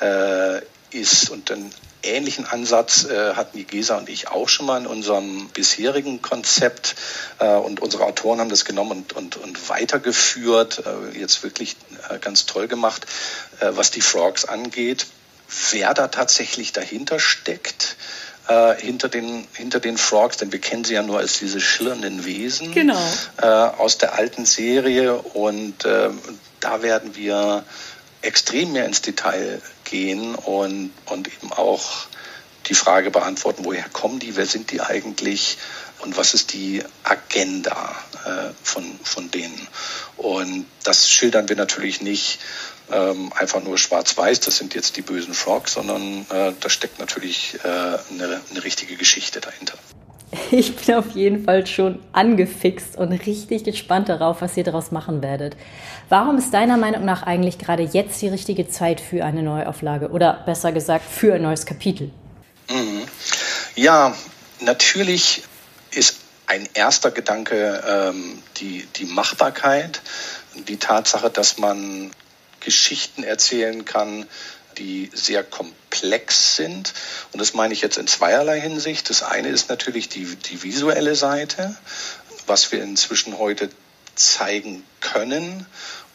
äh, 0.00 0.60
ist, 0.90 1.30
und 1.30 1.50
dann 1.50 1.70
ähnlichen 2.02 2.46
Ansatz 2.46 3.04
äh, 3.04 3.34
hatten 3.34 3.58
die 3.58 3.64
Gesa 3.64 3.98
und 3.98 4.08
ich 4.08 4.28
auch 4.28 4.48
schon 4.48 4.66
mal 4.66 4.80
in 4.80 4.86
unserem 4.86 5.48
bisherigen 5.48 6.22
Konzept. 6.22 6.94
Äh, 7.38 7.56
und 7.56 7.80
unsere 7.80 8.04
Autoren 8.04 8.40
haben 8.40 8.48
das 8.48 8.64
genommen 8.64 8.92
und, 8.92 9.12
und, 9.12 9.36
und 9.36 9.68
weitergeführt. 9.68 10.84
Äh, 10.86 11.18
jetzt 11.18 11.42
wirklich 11.42 11.76
äh, 12.08 12.18
ganz 12.18 12.46
toll 12.46 12.68
gemacht, 12.68 13.06
äh, 13.60 13.70
was 13.72 13.90
die 13.90 14.00
Frogs 14.00 14.44
angeht. 14.44 15.06
Wer 15.70 15.94
da 15.94 16.08
tatsächlich 16.08 16.72
dahinter 16.72 17.20
steckt, 17.20 17.96
äh, 18.48 18.74
hinter, 18.76 19.08
den, 19.08 19.46
hinter 19.54 19.80
den 19.80 19.98
Frogs, 19.98 20.36
denn 20.36 20.52
wir 20.52 20.60
kennen 20.60 20.84
sie 20.84 20.94
ja 20.94 21.02
nur 21.02 21.18
als 21.18 21.38
diese 21.38 21.60
schillernden 21.60 22.24
Wesen 22.24 22.72
genau. 22.72 22.98
äh, 23.40 23.46
aus 23.46 23.98
der 23.98 24.14
alten 24.14 24.44
Serie. 24.44 25.14
Und 25.14 25.84
äh, 25.84 26.10
da 26.60 26.82
werden 26.82 27.16
wir 27.16 27.64
extrem 28.22 28.72
mehr 28.72 28.86
ins 28.86 29.02
Detail 29.02 29.60
gehen 29.84 30.34
und, 30.34 30.92
und 31.06 31.28
eben 31.28 31.52
auch 31.52 32.06
die 32.68 32.74
Frage 32.74 33.10
beantworten, 33.10 33.64
woher 33.64 33.88
kommen 33.88 34.18
die, 34.18 34.36
wer 34.36 34.46
sind 34.46 34.72
die 34.72 34.80
eigentlich 34.80 35.58
und 36.00 36.16
was 36.16 36.34
ist 36.34 36.52
die 36.52 36.82
Agenda 37.04 37.94
äh, 38.24 38.50
von, 38.62 38.84
von 39.02 39.30
denen. 39.30 39.66
Und 40.16 40.66
das 40.84 41.10
schildern 41.10 41.48
wir 41.48 41.56
natürlich 41.56 42.00
nicht 42.00 42.38
ähm, 42.90 43.32
einfach 43.34 43.62
nur 43.62 43.78
schwarz-weiß, 43.78 44.40
das 44.40 44.58
sind 44.58 44.74
jetzt 44.74 44.96
die 44.96 45.02
bösen 45.02 45.34
Frogs, 45.34 45.74
sondern 45.74 46.26
äh, 46.30 46.52
da 46.60 46.68
steckt 46.68 46.98
natürlich 46.98 47.58
äh, 47.64 47.68
eine, 47.68 48.40
eine 48.50 48.64
richtige 48.64 48.96
Geschichte 48.96 49.40
dahinter. 49.40 49.74
Ich 50.50 50.76
bin 50.76 50.94
auf 50.96 51.10
jeden 51.10 51.44
Fall 51.44 51.66
schon 51.66 52.00
angefixt 52.12 52.96
und 52.96 53.12
richtig 53.12 53.64
gespannt 53.64 54.08
darauf, 54.08 54.42
was 54.42 54.56
ihr 54.56 54.64
daraus 54.64 54.90
machen 54.90 55.22
werdet. 55.22 55.56
Warum 56.08 56.38
ist 56.38 56.52
deiner 56.52 56.76
Meinung 56.76 57.04
nach 57.04 57.22
eigentlich 57.22 57.58
gerade 57.58 57.82
jetzt 57.82 58.20
die 58.22 58.28
richtige 58.28 58.68
Zeit 58.68 59.00
für 59.00 59.24
eine 59.24 59.42
Neuauflage 59.42 60.10
oder 60.10 60.42
besser 60.44 60.72
gesagt 60.72 61.04
für 61.08 61.34
ein 61.34 61.42
neues 61.42 61.64
Kapitel? 61.64 62.10
Mhm. 62.68 63.02
Ja, 63.76 64.14
natürlich 64.60 65.42
ist 65.96 66.18
ein 66.46 66.68
erster 66.74 67.10
Gedanke 67.10 67.82
ähm, 67.86 68.42
die, 68.58 68.86
die 68.96 69.04
Machbarkeit, 69.04 70.00
die 70.54 70.76
Tatsache, 70.76 71.30
dass 71.30 71.58
man 71.58 72.12
Geschichten 72.60 73.22
erzählen 73.22 73.84
kann, 73.84 74.26
die 74.78 75.10
sehr 75.14 75.42
komplex 75.42 76.56
sind. 76.56 76.92
Und 77.32 77.40
das 77.40 77.54
meine 77.54 77.72
ich 77.74 77.80
jetzt 77.80 77.98
in 77.98 78.06
zweierlei 78.06 78.60
Hinsicht. 78.60 79.08
Das 79.10 79.22
eine 79.22 79.48
ist 79.48 79.68
natürlich 79.68 80.08
die, 80.08 80.24
die 80.36 80.62
visuelle 80.62 81.14
Seite, 81.14 81.76
was 82.46 82.70
wir 82.72 82.82
inzwischen 82.82 83.38
heute 83.38 83.70
zeigen 84.14 84.84
können. 85.00 85.66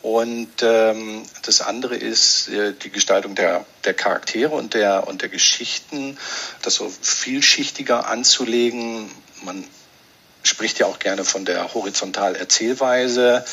Und 0.01 0.49
ähm, 0.63 1.23
das 1.43 1.61
andere 1.61 1.95
ist 1.95 2.47
äh, 2.49 2.73
die 2.73 2.89
Gestaltung 2.89 3.35
der, 3.35 3.65
der 3.85 3.93
Charaktere 3.93 4.55
und 4.55 4.73
der, 4.73 5.07
und 5.07 5.21
der 5.21 5.29
Geschichten, 5.29 6.17
das 6.63 6.75
so 6.75 6.91
vielschichtiger 7.01 8.07
anzulegen. 8.07 9.11
Man 9.43 9.65
spricht 10.43 10.79
ja 10.79 10.85
auch 10.87 10.99
gerne 10.99 11.23
von 11.23 11.45
der 11.45 11.73
Horizontal-Erzählweise. 11.73 13.45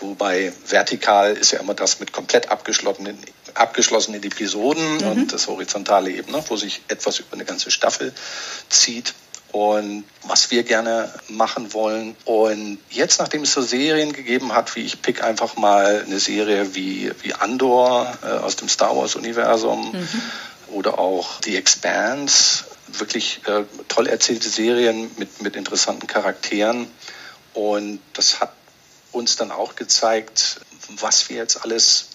Wobei 0.00 0.52
vertikal 0.66 1.34
ist 1.34 1.50
ja 1.52 1.60
immer 1.60 1.74
das 1.74 2.00
mit 2.00 2.12
komplett 2.12 2.48
abgeschlossenen, 2.48 3.18
abgeschlossenen 3.54 4.22
Episoden 4.22 4.96
mhm. 4.96 5.06
und 5.06 5.32
das 5.32 5.46
horizontale 5.46 6.10
Ebene, 6.10 6.42
wo 6.48 6.56
sich 6.56 6.80
etwas 6.88 7.18
über 7.18 7.34
eine 7.34 7.44
ganze 7.44 7.70
Staffel 7.70 8.14
zieht 8.70 9.14
und 9.52 10.04
was 10.22 10.50
wir 10.50 10.62
gerne 10.62 11.12
machen 11.28 11.72
wollen. 11.74 12.16
Und 12.24 12.78
jetzt, 12.88 13.18
nachdem 13.18 13.42
es 13.42 13.52
so 13.52 13.60
Serien 13.60 14.12
gegeben 14.12 14.54
hat, 14.54 14.74
wie 14.76 14.80
ich 14.80 15.02
pick 15.02 15.22
einfach 15.22 15.56
mal 15.56 16.04
eine 16.06 16.18
Serie 16.18 16.74
wie, 16.74 17.10
wie 17.22 17.34
Andor 17.34 18.16
äh, 18.22 18.26
aus 18.26 18.56
dem 18.56 18.68
Star 18.68 18.96
Wars-Universum 18.96 19.92
mhm. 19.92 20.08
oder 20.68 20.98
auch 20.98 21.40
The 21.44 21.56
Expanse, 21.56 22.64
wirklich 22.98 23.40
äh, 23.46 23.64
toll 23.88 24.06
erzählte 24.06 24.48
Serien 24.48 25.10
mit, 25.16 25.42
mit 25.42 25.56
interessanten 25.56 26.06
Charakteren. 26.06 26.90
Und 27.54 28.00
das 28.14 28.40
hat 28.40 28.52
uns 29.12 29.36
dann 29.36 29.50
auch 29.50 29.76
gezeigt, 29.76 30.60
was 31.00 31.28
wir 31.28 31.36
jetzt 31.36 31.62
alles 31.64 32.08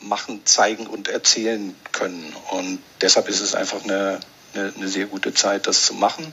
machen, 0.00 0.42
zeigen 0.44 0.86
und 0.86 1.08
erzählen 1.08 1.74
können. 1.92 2.34
Und 2.50 2.80
deshalb 3.00 3.28
ist 3.28 3.40
es 3.40 3.54
einfach 3.54 3.82
eine, 3.84 4.20
eine, 4.54 4.72
eine 4.76 4.88
sehr 4.88 5.06
gute 5.06 5.34
Zeit, 5.34 5.66
das 5.66 5.86
zu 5.86 5.94
machen. 5.94 6.32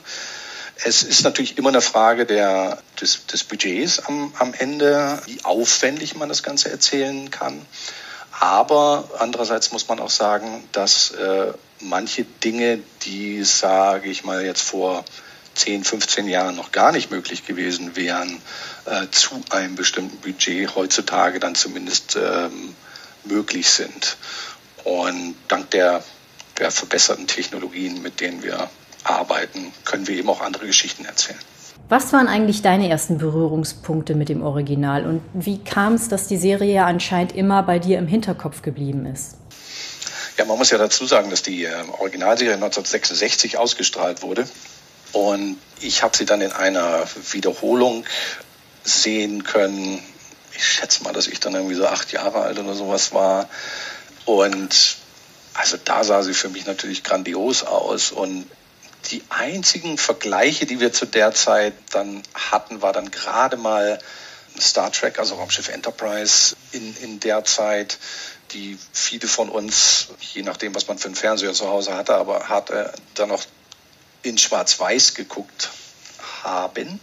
Es 0.85 1.03
ist 1.03 1.23
natürlich 1.23 1.57
immer 1.57 1.69
eine 1.69 1.81
Frage 1.81 2.25
der, 2.25 2.81
des, 2.99 3.25
des 3.27 3.43
Budgets 3.43 3.99
am, 3.99 4.33
am 4.37 4.53
Ende, 4.53 5.21
wie 5.25 5.43
aufwendig 5.43 6.15
man 6.15 6.29
das 6.29 6.43
Ganze 6.43 6.71
erzählen 6.71 7.29
kann. 7.29 7.65
Aber 8.39 9.09
andererseits 9.19 9.71
muss 9.71 9.87
man 9.87 9.99
auch 9.99 10.09
sagen, 10.09 10.67
dass 10.71 11.11
äh, 11.11 11.53
manche 11.83 12.23
Dinge, 12.23 12.79
die, 13.03 13.43
sage 13.43 14.09
ich 14.09 14.23
mal, 14.23 14.45
jetzt 14.45 14.61
vor 14.61 15.03
10, 15.55 15.83
15 15.83 16.27
Jahren 16.27 16.55
noch 16.55 16.71
gar 16.71 16.91
nicht 16.91 17.11
möglich 17.11 17.45
gewesen 17.45 17.95
wären, 17.95 18.41
äh, 18.85 19.07
zu 19.11 19.41
einem 19.51 19.75
bestimmten 19.75 20.17
Budget 20.17 20.75
heutzutage 20.75 21.39
dann 21.39 21.55
zumindest 21.55 22.15
ähm, 22.15 22.75
möglich 23.25 23.69
sind. 23.69 24.17
Und 24.83 25.35
dank 25.47 25.69
der, 25.71 26.03
der 26.57 26.71
verbesserten 26.71 27.27
Technologien, 27.27 28.01
mit 28.01 28.19
denen 28.19 28.43
wir 28.43 28.69
arbeiten, 29.03 29.71
können 29.85 30.07
wir 30.07 30.15
eben 30.15 30.29
auch 30.29 30.41
andere 30.41 30.65
Geschichten 30.65 31.05
erzählen. 31.05 31.39
Was 31.89 32.13
waren 32.13 32.27
eigentlich 32.27 32.61
deine 32.61 32.89
ersten 32.89 33.17
Berührungspunkte 33.17 34.15
mit 34.15 34.29
dem 34.29 34.41
Original 34.41 35.05
und 35.05 35.21
wie 35.33 35.59
kam 35.59 35.93
es, 35.93 36.07
dass 36.07 36.27
die 36.27 36.37
Serie 36.37 36.85
anscheinend 36.85 37.35
immer 37.35 37.61
bei 37.61 37.77
dir 37.77 37.99
im 37.99 38.07
Hinterkopf 38.07 38.61
geblieben 38.61 39.05
ist? 39.05 39.37
Ja, 40.37 40.45
man 40.45 40.57
muss 40.57 40.71
ja 40.71 40.77
dazu 40.77 41.05
sagen, 41.05 41.29
dass 41.29 41.43
die 41.43 41.65
äh, 41.65 41.83
Originalserie 41.99 42.53
1966 42.53 43.57
ausgestrahlt 43.57 44.21
wurde 44.23 44.47
und 45.13 45.59
ich 45.79 46.01
habe 46.01 46.17
sie 46.17 46.25
dann 46.25 46.41
in 46.41 46.51
einer 46.51 47.07
Wiederholung 47.31 48.03
sehen 48.83 49.43
können. 49.43 50.03
Ich 50.55 50.65
schätze 50.65 51.03
mal, 51.03 51.13
dass 51.13 51.27
ich 51.27 51.39
dann 51.39 51.53
irgendwie 51.53 51.75
so 51.75 51.85
acht 51.85 52.11
Jahre 52.11 52.41
alt 52.41 52.59
oder 52.59 52.73
sowas 52.73 53.13
war. 53.13 53.47
Und 54.25 54.97
also 55.53 55.77
da 55.77 56.03
sah 56.03 56.23
sie 56.23 56.33
für 56.33 56.49
mich 56.49 56.65
natürlich 56.65 57.03
grandios 57.03 57.63
aus. 57.63 58.11
Und 58.11 58.49
die 59.11 59.23
einzigen 59.29 59.97
Vergleiche, 59.99 60.65
die 60.65 60.79
wir 60.79 60.91
zu 60.91 61.05
der 61.05 61.33
Zeit 61.33 61.73
dann 61.91 62.23
hatten, 62.33 62.81
war 62.81 62.91
dann 62.91 63.11
gerade 63.11 63.55
mal 63.55 63.99
Star 64.59 64.91
Trek, 64.91 65.19
also 65.19 65.35
Raumschiff 65.35 65.69
Enterprise 65.69 66.55
in, 66.71 66.95
in 66.97 67.19
der 67.19 67.43
Zeit, 67.43 67.97
die 68.53 68.77
viele 68.91 69.27
von 69.27 69.49
uns, 69.49 70.07
je 70.19 70.43
nachdem, 70.43 70.75
was 70.75 70.87
man 70.87 70.97
für 70.97 71.07
einen 71.07 71.15
Fernseher 71.15 71.53
zu 71.53 71.67
Hause 71.67 71.95
hatte, 71.95 72.15
aber 72.15 72.49
hatte 72.49 72.93
dann 73.15 73.29
noch 73.29 73.43
in 74.21 74.37
Schwarz-Weiß 74.37 75.13
geguckt 75.13 75.69
haben. 76.43 76.99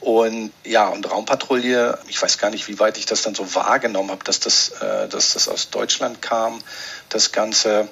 Und 0.00 0.52
ja, 0.64 0.88
und 0.88 1.10
Raumpatrouille, 1.10 1.98
ich 2.08 2.20
weiß 2.20 2.38
gar 2.38 2.50
nicht, 2.50 2.68
wie 2.68 2.78
weit 2.78 2.98
ich 2.98 3.06
das 3.06 3.22
dann 3.22 3.34
so 3.34 3.54
wahrgenommen 3.54 4.10
habe, 4.10 4.24
dass 4.24 4.40
das, 4.40 4.70
äh, 4.80 5.08
dass 5.08 5.34
das 5.34 5.48
aus 5.48 5.70
Deutschland 5.70 6.22
kam. 6.22 6.60
Das 7.08 7.32
Ganze 7.32 7.88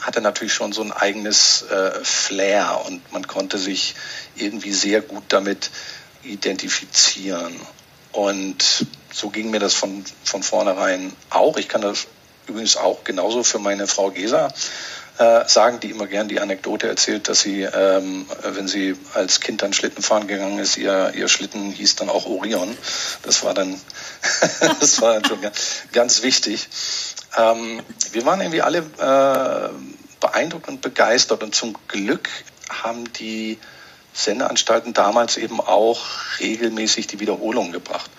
hatte 0.00 0.20
natürlich 0.20 0.52
schon 0.52 0.72
so 0.72 0.82
ein 0.82 0.92
eigenes 0.92 1.62
äh, 1.62 2.04
Flair 2.04 2.82
und 2.86 3.12
man 3.12 3.26
konnte 3.26 3.58
sich 3.58 3.94
irgendwie 4.36 4.72
sehr 4.72 5.00
gut 5.00 5.24
damit 5.28 5.70
identifizieren. 6.22 7.54
Und 8.14 8.86
so 9.12 9.28
ging 9.28 9.50
mir 9.50 9.58
das 9.58 9.74
von, 9.74 10.04
von 10.22 10.42
vornherein 10.42 11.12
auch. 11.30 11.56
Ich 11.56 11.68
kann 11.68 11.80
das 11.80 12.06
übrigens 12.46 12.76
auch 12.76 13.02
genauso 13.02 13.42
für 13.42 13.58
meine 13.58 13.88
Frau 13.88 14.10
Gesa 14.10 14.52
äh, 15.18 15.48
sagen, 15.48 15.80
die 15.80 15.90
immer 15.90 16.06
gern 16.06 16.28
die 16.28 16.40
Anekdote 16.40 16.86
erzählt, 16.86 17.28
dass 17.28 17.40
sie, 17.40 17.62
ähm, 17.62 18.26
wenn 18.44 18.68
sie 18.68 18.96
als 19.14 19.40
Kind 19.40 19.62
dann 19.62 19.72
Schlitten 19.72 20.02
fahren 20.02 20.28
gegangen 20.28 20.58
ist, 20.58 20.76
ihr, 20.76 21.12
ihr 21.14 21.28
Schlitten 21.28 21.70
hieß 21.70 21.96
dann 21.96 22.08
auch 22.08 22.26
Orion. 22.26 22.76
Das 23.22 23.44
war 23.44 23.52
dann, 23.52 23.80
das 24.80 25.00
war 25.00 25.14
dann 25.14 25.24
schon 25.24 25.38
ganz 25.92 26.22
wichtig. 26.22 26.68
Ähm, 27.36 27.82
wir 28.12 28.24
waren 28.26 28.40
irgendwie 28.40 28.62
alle 28.62 28.78
äh, 28.78 29.68
beeindruckt 30.20 30.68
und 30.68 30.82
begeistert 30.82 31.42
und 31.42 31.54
zum 31.54 31.76
Glück 31.88 32.28
haben 32.70 33.12
die 33.14 33.58
Sendeanstalten 34.14 34.94
damals 34.94 35.36
eben 35.36 35.60
auch 35.60 36.00
regelmäßig 36.40 37.08
die 37.08 37.20
Wiederholung 37.20 37.72
gebracht. 37.72 38.10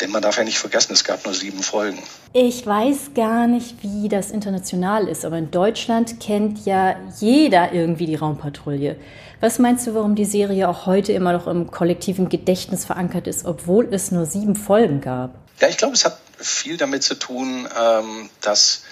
Denn 0.00 0.10
man 0.10 0.22
darf 0.22 0.36
ja 0.36 0.44
nicht 0.44 0.58
vergessen, 0.58 0.92
es 0.92 1.02
gab 1.02 1.24
nur 1.24 1.34
sieben 1.34 1.62
Folgen. 1.62 1.98
Ich 2.32 2.64
weiß 2.64 3.14
gar 3.14 3.46
nicht, 3.48 3.82
wie 3.82 4.08
das 4.08 4.30
international 4.30 5.08
ist, 5.08 5.24
aber 5.24 5.38
in 5.38 5.50
Deutschland 5.50 6.20
kennt 6.20 6.64
ja 6.66 6.96
jeder 7.18 7.72
irgendwie 7.72 8.06
die 8.06 8.14
Raumpatrouille. 8.14 8.96
Was 9.40 9.58
meinst 9.58 9.86
du, 9.86 9.94
warum 9.94 10.14
die 10.14 10.24
Serie 10.24 10.68
auch 10.68 10.86
heute 10.86 11.12
immer 11.12 11.32
noch 11.32 11.46
im 11.46 11.70
kollektiven 11.70 12.28
Gedächtnis 12.28 12.84
verankert 12.84 13.26
ist, 13.26 13.44
obwohl 13.44 13.88
es 13.92 14.10
nur 14.10 14.26
sieben 14.26 14.54
Folgen 14.54 15.00
gab? 15.00 15.34
Ja, 15.60 15.68
ich 15.68 15.76
glaube, 15.76 15.94
es 15.94 16.04
hat 16.04 16.18
viel 16.38 16.76
damit 16.76 17.02
zu 17.02 17.16
tun, 17.16 17.68
ähm, 17.80 18.30
dass 18.40 18.82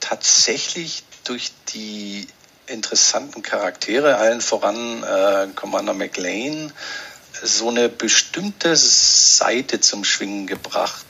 tatsächlich 0.00 1.04
durch 1.24 1.52
die 1.72 2.26
interessanten 2.66 3.42
Charaktere, 3.42 4.16
allen 4.16 4.40
voran 4.40 5.02
äh, 5.02 5.48
Commander 5.54 5.94
McLean, 5.94 6.72
so 7.42 7.68
eine 7.68 7.88
bestimmte 7.88 8.76
Seite 8.76 9.80
zum 9.80 10.04
Schwingen 10.04 10.46
gebracht 10.46 11.04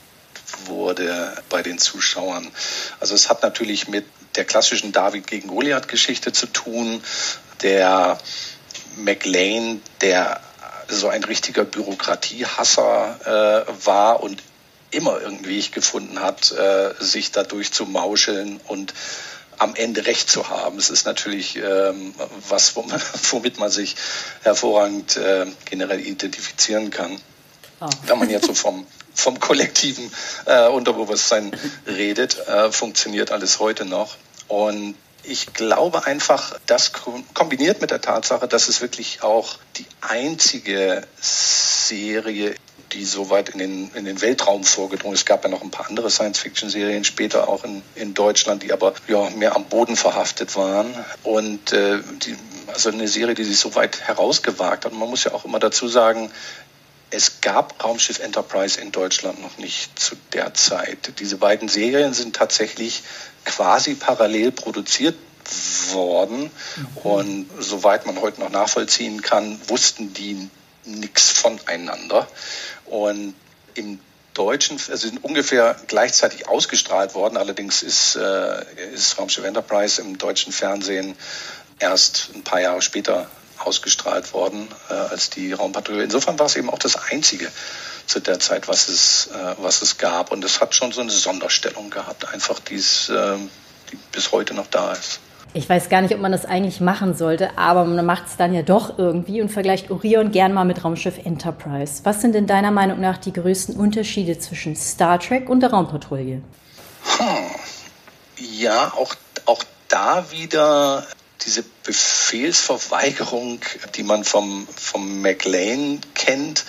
wurde 0.65 1.35
bei 1.49 1.61
den 1.61 1.77
Zuschauern. 1.77 2.51
Also 2.99 3.15
es 3.15 3.29
hat 3.29 3.43
natürlich 3.43 3.87
mit 3.87 4.05
der 4.35 4.45
klassischen 4.45 4.91
David 4.91 5.27
gegen 5.27 5.47
Goliath 5.47 5.87
Geschichte 5.87 6.31
zu 6.31 6.47
tun, 6.47 7.03
der 7.61 8.17
McLean, 8.97 9.81
der 10.01 10.39
so 10.87 11.07
ein 11.07 11.23
richtiger 11.23 11.65
Bürokratiehasser 11.65 13.65
äh, 13.67 13.85
war 13.85 14.21
und 14.21 14.41
immer 14.91 15.19
irgendwie 15.21 15.61
gefunden 15.71 16.19
hat, 16.19 16.51
äh, 16.51 16.93
sich 16.99 17.31
dadurch 17.31 17.71
zu 17.71 17.85
mauscheln 17.85 18.59
und 18.67 18.93
am 19.59 19.75
Ende 19.75 20.05
Recht 20.05 20.29
zu 20.29 20.49
haben. 20.49 20.77
Es 20.77 20.89
ist 20.89 21.05
natürlich 21.05 21.55
ähm, 21.57 22.13
was, 22.49 22.75
womit 23.31 23.59
man 23.59 23.69
sich 23.69 23.95
hervorragend 24.41 25.17
äh, 25.17 25.45
generell 25.65 25.99
identifizieren 25.99 26.89
kann. 26.89 27.19
Oh. 27.79 27.89
Wenn 28.05 28.19
man 28.19 28.29
jetzt 28.29 28.47
so 28.47 28.53
vom, 28.53 28.85
vom 29.13 29.39
kollektiven 29.39 30.11
äh, 30.45 30.67
Unterbewusstsein 30.67 31.51
redet, 31.87 32.47
äh, 32.47 32.71
funktioniert 32.71 33.31
alles 33.31 33.59
heute 33.59 33.85
noch. 33.85 34.17
Und 34.47 34.95
ich 35.23 35.53
glaube 35.53 36.05
einfach, 36.05 36.59
das 36.65 36.91
kombiniert 37.33 37.79
mit 37.81 37.91
der 37.91 38.01
Tatsache, 38.01 38.47
dass 38.47 38.67
es 38.67 38.81
wirklich 38.81 39.23
auch 39.23 39.57
die 39.77 39.85
einzige 40.01 41.07
Serie 41.21 42.55
die 42.93 43.05
so 43.05 43.29
weit 43.29 43.49
in 43.49 43.59
den, 43.59 43.91
in 43.93 44.05
den 44.05 44.21
Weltraum 44.21 44.63
vorgedrungen 44.63 45.13
ist. 45.13 45.21
Es 45.21 45.25
gab 45.25 45.43
ja 45.43 45.49
noch 45.49 45.61
ein 45.61 45.71
paar 45.71 45.87
andere 45.89 46.09
Science-Fiction-Serien 46.09 47.03
später 47.03 47.47
auch 47.47 47.63
in, 47.63 47.81
in 47.95 48.13
Deutschland, 48.13 48.63
die 48.63 48.71
aber 48.71 48.93
ja, 49.07 49.29
mehr 49.31 49.55
am 49.55 49.65
Boden 49.65 49.95
verhaftet 49.95 50.55
waren. 50.55 50.93
Und 51.23 51.73
äh, 51.73 51.99
die, 52.25 52.35
also 52.67 52.89
eine 52.89 53.07
Serie, 53.07 53.35
die 53.35 53.43
sich 53.43 53.57
so 53.57 53.75
weit 53.75 54.01
herausgewagt 54.01 54.85
hat. 54.85 54.91
Und 54.91 54.99
man 54.99 55.09
muss 55.09 55.23
ja 55.23 55.33
auch 55.33 55.45
immer 55.45 55.59
dazu 55.59 55.87
sagen, 55.87 56.31
es 57.09 57.41
gab 57.41 57.83
Raumschiff 57.83 58.19
Enterprise 58.19 58.81
in 58.81 58.91
Deutschland 58.91 59.41
noch 59.41 59.57
nicht 59.57 59.99
zu 59.99 60.15
der 60.33 60.53
Zeit. 60.55 61.19
Diese 61.19 61.37
beiden 61.37 61.69
Serien 61.69 62.13
sind 62.13 62.35
tatsächlich 62.35 63.03
quasi 63.45 63.93
parallel 63.93 64.51
produziert 64.51 65.15
worden. 65.91 66.49
Mhm. 66.75 66.97
Und 67.03 67.49
soweit 67.59 68.05
man 68.05 68.19
heute 68.21 68.41
noch 68.41 68.49
nachvollziehen 68.49 69.21
kann, 69.21 69.59
wussten 69.67 70.13
die 70.13 70.49
nichts 70.85 71.31
voneinander. 71.31 72.27
Und 72.85 73.35
im 73.75 73.99
Deutschen, 74.33 74.79
also 74.89 75.07
sind 75.07 75.23
ungefähr 75.23 75.75
gleichzeitig 75.87 76.47
ausgestrahlt 76.47 77.13
worden. 77.13 77.37
Allerdings 77.37 77.83
ist, 77.83 78.15
äh, 78.15 78.65
ist 78.93 79.17
Raumschiff 79.17 79.43
Enterprise 79.45 80.01
im 80.01 80.17
deutschen 80.17 80.51
Fernsehen 80.51 81.15
erst 81.79 82.29
ein 82.33 82.43
paar 82.43 82.61
Jahre 82.61 82.81
später 82.81 83.29
ausgestrahlt 83.59 84.33
worden 84.33 84.67
äh, 84.89 84.93
als 84.93 85.29
die 85.29 85.53
Raumpatrouille. 85.53 86.03
Insofern 86.03 86.37
war 86.39 86.47
es 86.47 86.55
eben 86.55 86.69
auch 86.69 86.79
das 86.79 86.95
einzige 86.95 87.51
zu 88.05 88.19
der 88.19 88.39
Zeit, 88.39 88.67
was 88.67 88.89
es, 88.89 89.27
äh, 89.27 89.55
was 89.59 89.81
es 89.81 89.97
gab. 89.97 90.31
Und 90.31 90.43
es 90.43 90.59
hat 90.59 90.75
schon 90.75 90.91
so 90.91 91.01
eine 91.01 91.11
Sonderstellung 91.11 91.89
gehabt, 91.89 92.27
einfach 92.27 92.59
dies, 92.59 93.09
äh, 93.09 93.37
die 93.91 93.97
bis 94.11 94.31
heute 94.31 94.53
noch 94.53 94.67
da 94.67 94.93
ist. 94.93 95.19
Ich 95.55 95.69
weiß 95.69 95.89
gar 95.89 96.01
nicht, 96.01 96.15
ob 96.15 96.19
man 96.19 96.31
das 96.31 96.45
eigentlich 96.45 96.81
machen 96.81 97.15
sollte, 97.15 97.57
aber 97.59 97.85
man 97.85 98.03
macht 98.05 98.25
es 98.25 98.37
dann 98.37 98.55
ja 98.55 98.63
doch 98.63 98.97
irgendwie 98.97 99.39
und 99.39 99.49
vergleicht 99.49 99.91
Orion 99.91 100.31
gern 100.31 100.51
mal 100.51 100.65
mit 100.65 100.83
Raumschiff 100.83 101.19
Enterprise. 101.23 102.01
Was 102.03 102.21
sind 102.21 102.33
denn 102.33 102.47
deiner 102.47 102.71
Meinung 102.71 102.99
nach 102.99 103.17
die 103.17 103.33
größten 103.33 103.75
Unterschiede 103.75 104.39
zwischen 104.39 104.75
Star 104.75 105.19
Trek 105.19 105.49
und 105.49 105.59
der 105.59 105.69
Raumpatrouille? 105.69 106.41
Hm. 107.17 107.27
Ja, 108.37 108.93
auch, 108.97 109.13
auch 109.45 109.63
da 109.89 110.31
wieder 110.31 111.05
diese 111.45 111.63
Befehlsverweigerung, 111.83 113.59
die 113.95 114.03
man 114.03 114.23
vom, 114.23 114.67
vom 114.75 115.21
McLean 115.21 116.01
kennt 116.15 116.65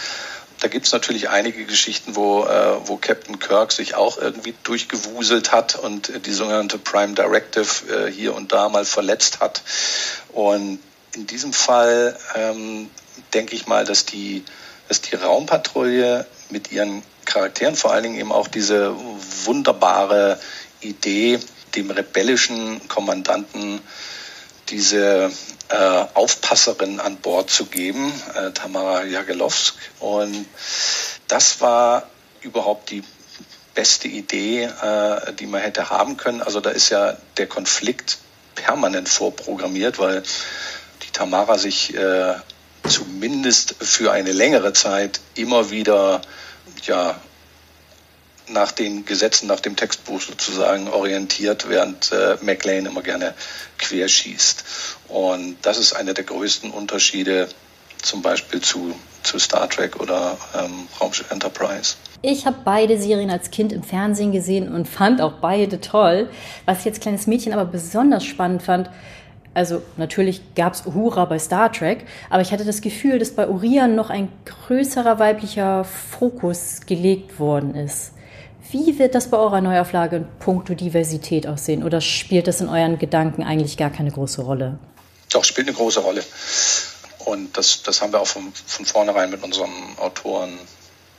da 0.65 0.69
gibt 0.69 0.87
es 0.87 0.93
natürlich 0.93 1.29
einige 1.29 1.67
Geschichten, 1.67 2.17
wo, 2.17 2.43
äh, 2.45 2.89
wo 2.89 2.97
Captain 2.97 3.39
Kirk 3.39 3.71
sich 3.71 3.97
auch 3.97 4.17
irgendwie 4.17 4.55
durchgewuselt 4.63 5.53
hat 5.53 5.75
und 5.75 6.25
die 6.25 6.33
sogenannte 6.33 6.79
Prime 6.79 7.13
Directive 7.13 7.67
äh, 7.93 8.11
hier 8.11 8.35
und 8.35 8.51
da 8.51 8.71
mal 8.71 8.87
verletzt 8.87 9.41
hat. 9.41 9.63
Und 10.33 10.79
in 11.13 11.27
diesem 11.27 11.53
Fall 11.53 12.19
ähm, 12.35 12.89
denke 13.35 13.55
ich 13.55 13.67
mal, 13.67 13.85
dass 13.85 14.07
die, 14.07 14.43
dass 14.89 15.03
die 15.03 15.17
Raumpatrouille 15.17 16.27
mit 16.49 16.73
ihren 16.73 17.03
Charakteren, 17.27 17.77
vor 17.77 17.93
allen 17.93 18.05
Dingen 18.05 18.19
eben 18.19 18.33
auch 18.33 18.49
diese 18.49 18.97
wunderbare 19.45 20.41
Idee, 20.81 21.41
dem 21.75 21.91
rebellischen 21.91 22.89
Kommandanten 22.89 23.83
diese 24.71 25.31
äh, 25.69 26.05
Aufpasserin 26.15 27.01
an 27.01 27.17
Bord 27.17 27.51
zu 27.51 27.67
geben, 27.67 28.13
äh, 28.35 28.51
Tamara 28.53 29.05
Jagelowsk. 29.05 29.75
Und 30.01 30.47
das 31.29 31.61
war 31.61 32.09
überhaupt 32.43 32.91
die 32.91 33.03
beste 33.75 34.09
Idee, 34.09 34.65
äh, 34.65 35.33
die 35.35 35.47
man 35.47 35.61
hätte 35.61 35.91
haben 35.91 36.17
können. 36.17 36.43
Also 36.43 36.61
da 36.61 36.71
ist 36.71 36.91
ja 36.91 37.17
der 37.37 37.47
Konflikt 37.47 38.19
permanent 38.55 39.09
vorprogrammiert, 39.09 39.99
weil 39.99 40.23
die 41.03 41.11
Tamara 41.13 41.59
sich 41.59 41.95
äh, 41.95 42.35
zumindest 42.89 43.77
für 43.81 44.13
eine 44.13 44.33
längere 44.33 44.73
Zeit 44.73 45.21
immer 45.35 45.71
wieder 45.71 46.23
ja, 46.85 47.21
nach 48.49 48.73
den 48.73 49.05
Gesetzen, 49.05 49.47
nach 49.47 49.61
dem 49.61 49.77
Textbuch 49.77 50.21
sozusagen 50.21 50.89
orientiert, 50.89 51.69
während 51.69 52.13
äh, 52.13 52.37
McLean 52.43 52.87
immer 52.87 53.03
gerne 53.03 53.35
querschießt. 53.79 54.65
Und 55.09 55.57
das 55.63 55.79
ist 55.79 55.95
einer 55.95 56.15
der 56.15 56.25
größten 56.25 56.71
Unterschiede 56.71 57.49
zum 58.03 58.23
Beispiel 58.23 58.61
zu, 58.61 58.95
zu 59.23 59.39
Star 59.39 59.69
Trek 59.69 60.01
oder 60.01 60.37
ähm, 60.55 60.87
Raumschiff 61.01 61.31
Enterprise. 61.31 61.97
Ich 62.21 62.47
habe 62.47 62.57
beide 62.65 63.01
Serien 63.01 63.31
als 63.31 63.51
Kind 63.51 63.73
im 63.73 63.83
Fernsehen 63.83 64.33
gesehen 64.33 64.75
und 64.75 64.89
fand 64.89 65.21
auch 65.21 65.35
beide 65.41 65.81
toll. 65.81 66.29
Was 66.67 66.81
ich 66.81 66.87
als 66.87 67.01
kleines 67.01 67.27
Mädchen 67.27 67.53
aber 67.53 67.65
besonders 67.65 68.25
spannend 68.25 68.63
fand, 68.63 68.91
also 69.55 69.83
natürlich 69.97 70.55
gab 70.55 70.75
es 70.75 70.85
Uhura 70.85 71.25
bei 71.27 71.39
Star 71.39 71.71
Trek, 71.71 72.07
aber 72.29 72.43
ich 72.43 72.53
hatte 72.53 72.65
das 72.65 72.81
Gefühl, 72.81 73.19
dass 73.19 73.31
bei 73.31 73.49
Urian 73.49 73.95
noch 73.95 74.11
ein 74.11 74.29
größerer 74.45 75.19
weiblicher 75.19 75.85
Fokus 75.85 76.81
gelegt 76.87 77.39
worden 77.39 77.75
ist. 77.77 78.14
Wie 78.75 78.99
wird 78.99 79.15
das 79.15 79.31
bei 79.31 79.37
eurer 79.37 79.61
Neuauflage 79.61 80.17
in 80.17 80.27
puncto 80.41 80.75
Diversität 80.75 81.47
aussehen? 81.47 81.85
Oder 81.85 82.01
spielt 82.01 82.49
das 82.49 82.61
in 82.61 82.69
euren 82.69 82.99
Gedanken 82.99 83.45
eigentlich 83.45 83.77
gar 83.77 83.91
keine 83.91 84.11
große 84.11 84.43
Rolle? 84.43 84.81
Doch, 85.31 85.45
spielt 85.45 85.69
eine 85.69 85.77
große 85.77 86.01
Rolle. 86.01 86.25
Und 87.21 87.57
das, 87.57 87.85
das 87.85 88.03
haben 88.03 88.13
wir 88.13 88.19
auch 88.19 88.27
von, 88.27 88.53
von 88.67 88.85
vornherein 88.85 89.31
mit 89.31 89.45
unseren 89.45 89.71
Autoren 89.99 90.59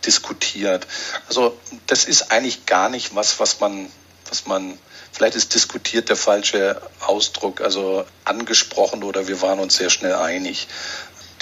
diskutiert. 0.06 0.86
Also 1.30 1.58
das 1.88 2.04
ist 2.04 2.30
eigentlich 2.30 2.66
gar 2.66 2.90
nicht 2.90 3.16
was, 3.16 3.40
was 3.40 3.62
man, 3.62 3.88
was 4.28 4.46
man, 4.48 4.78
vielleicht 5.14 5.36
ist 5.36 5.56
diskutiert 5.56 6.10
der 6.10 6.18
falsche 6.18 6.82
Ausdruck, 7.08 7.62
also 7.62 8.04
angesprochen 8.26 9.02
oder 9.02 9.30
wir 9.30 9.42
waren 9.42 9.60
uns 9.60 9.78
sehr 9.78 9.90
schnell 9.90 10.16
einig 10.16 10.68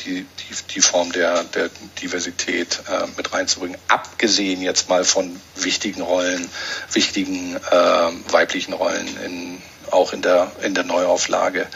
die, 0.06 0.26
die, 0.26 0.74
die 0.76 0.82
Form 0.82 1.12
der, 1.12 1.44
der 1.44 1.70
Diversität 2.02 2.82
äh, 2.90 3.08
mit 3.18 3.34
reinzubringen. 3.34 3.78
Abgesehen 3.88 4.62
jetzt 4.62 4.90
mal 4.90 5.04
von 5.04 5.40
wichtigen 5.56 6.02
Rollen, 6.02 6.50
wichtigen 6.92 7.56
äh, 7.56 8.32
weiblichen 8.32 8.74
Rollen, 8.74 9.08
in, 9.26 9.62
auch 9.92 10.14
in 10.14 10.22
der, 10.22 10.52
in 10.62 10.74
der 10.74 10.84
Neuauflage. 10.84 11.68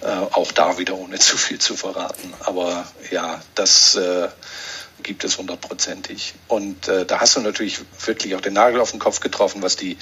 Äh, 0.00 0.06
auch 0.06 0.52
da 0.52 0.78
wieder 0.78 0.96
ohne 0.96 1.18
zu 1.18 1.36
viel 1.36 1.58
zu 1.58 1.76
verraten. 1.76 2.32
Aber 2.40 2.86
ja, 3.10 3.40
das 3.54 3.96
äh, 3.96 4.28
gibt 5.02 5.24
es 5.24 5.38
hundertprozentig. 5.38 6.34
Und 6.46 6.86
äh, 6.88 7.04
da 7.04 7.20
hast 7.20 7.36
du 7.36 7.40
natürlich 7.40 7.80
wirklich 8.04 8.34
auch 8.36 8.40
den 8.40 8.52
Nagel 8.52 8.80
auf 8.80 8.92
den 8.92 9.00
Kopf 9.00 9.20
getroffen, 9.20 9.62
was 9.62 9.76
die 9.76 9.98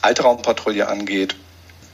Altraumpatrouille 0.00 0.88
angeht. 0.88 1.36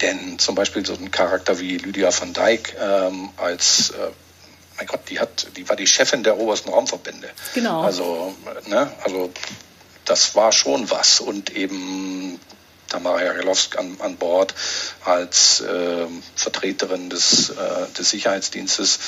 Denn 0.01 0.39
zum 0.39 0.55
Beispiel 0.55 0.85
so 0.85 0.95
ein 0.95 1.11
Charakter 1.11 1.59
wie 1.59 1.79
Lydia 1.79 2.11
van 2.17 2.33
Dijk 2.33 2.77
ähm, 2.81 3.31
als 3.37 3.91
äh, 3.91 4.11
mein 4.83 4.89
Gott, 4.89 5.09
die 5.11 5.21
hat, 5.21 5.47
die 5.57 5.69
war 5.69 5.77
die 5.77 5.87
Chefin 5.87 6.25
der 6.25 6.39
obersten 6.39 6.71
Raumverbände. 6.71 7.31
Genau. 7.55 7.83
Also, 7.83 8.35
ne, 8.67 8.93
also 9.05 9.33
das 10.05 10.35
war 10.35 10.51
schon 10.51 10.91
was. 10.91 11.21
Und 11.21 11.51
eben 11.51 12.41
Tamara 12.89 13.23
Jagelowsk 13.23 13.79
an, 13.79 13.97
an 14.01 14.17
Bord 14.17 14.55
als 15.05 15.61
äh, 15.61 16.07
Vertreterin 16.35 17.11
des, 17.11 17.51
äh, 17.51 17.55
des 17.97 18.11
Sicherheitsdienstes. 18.11 18.99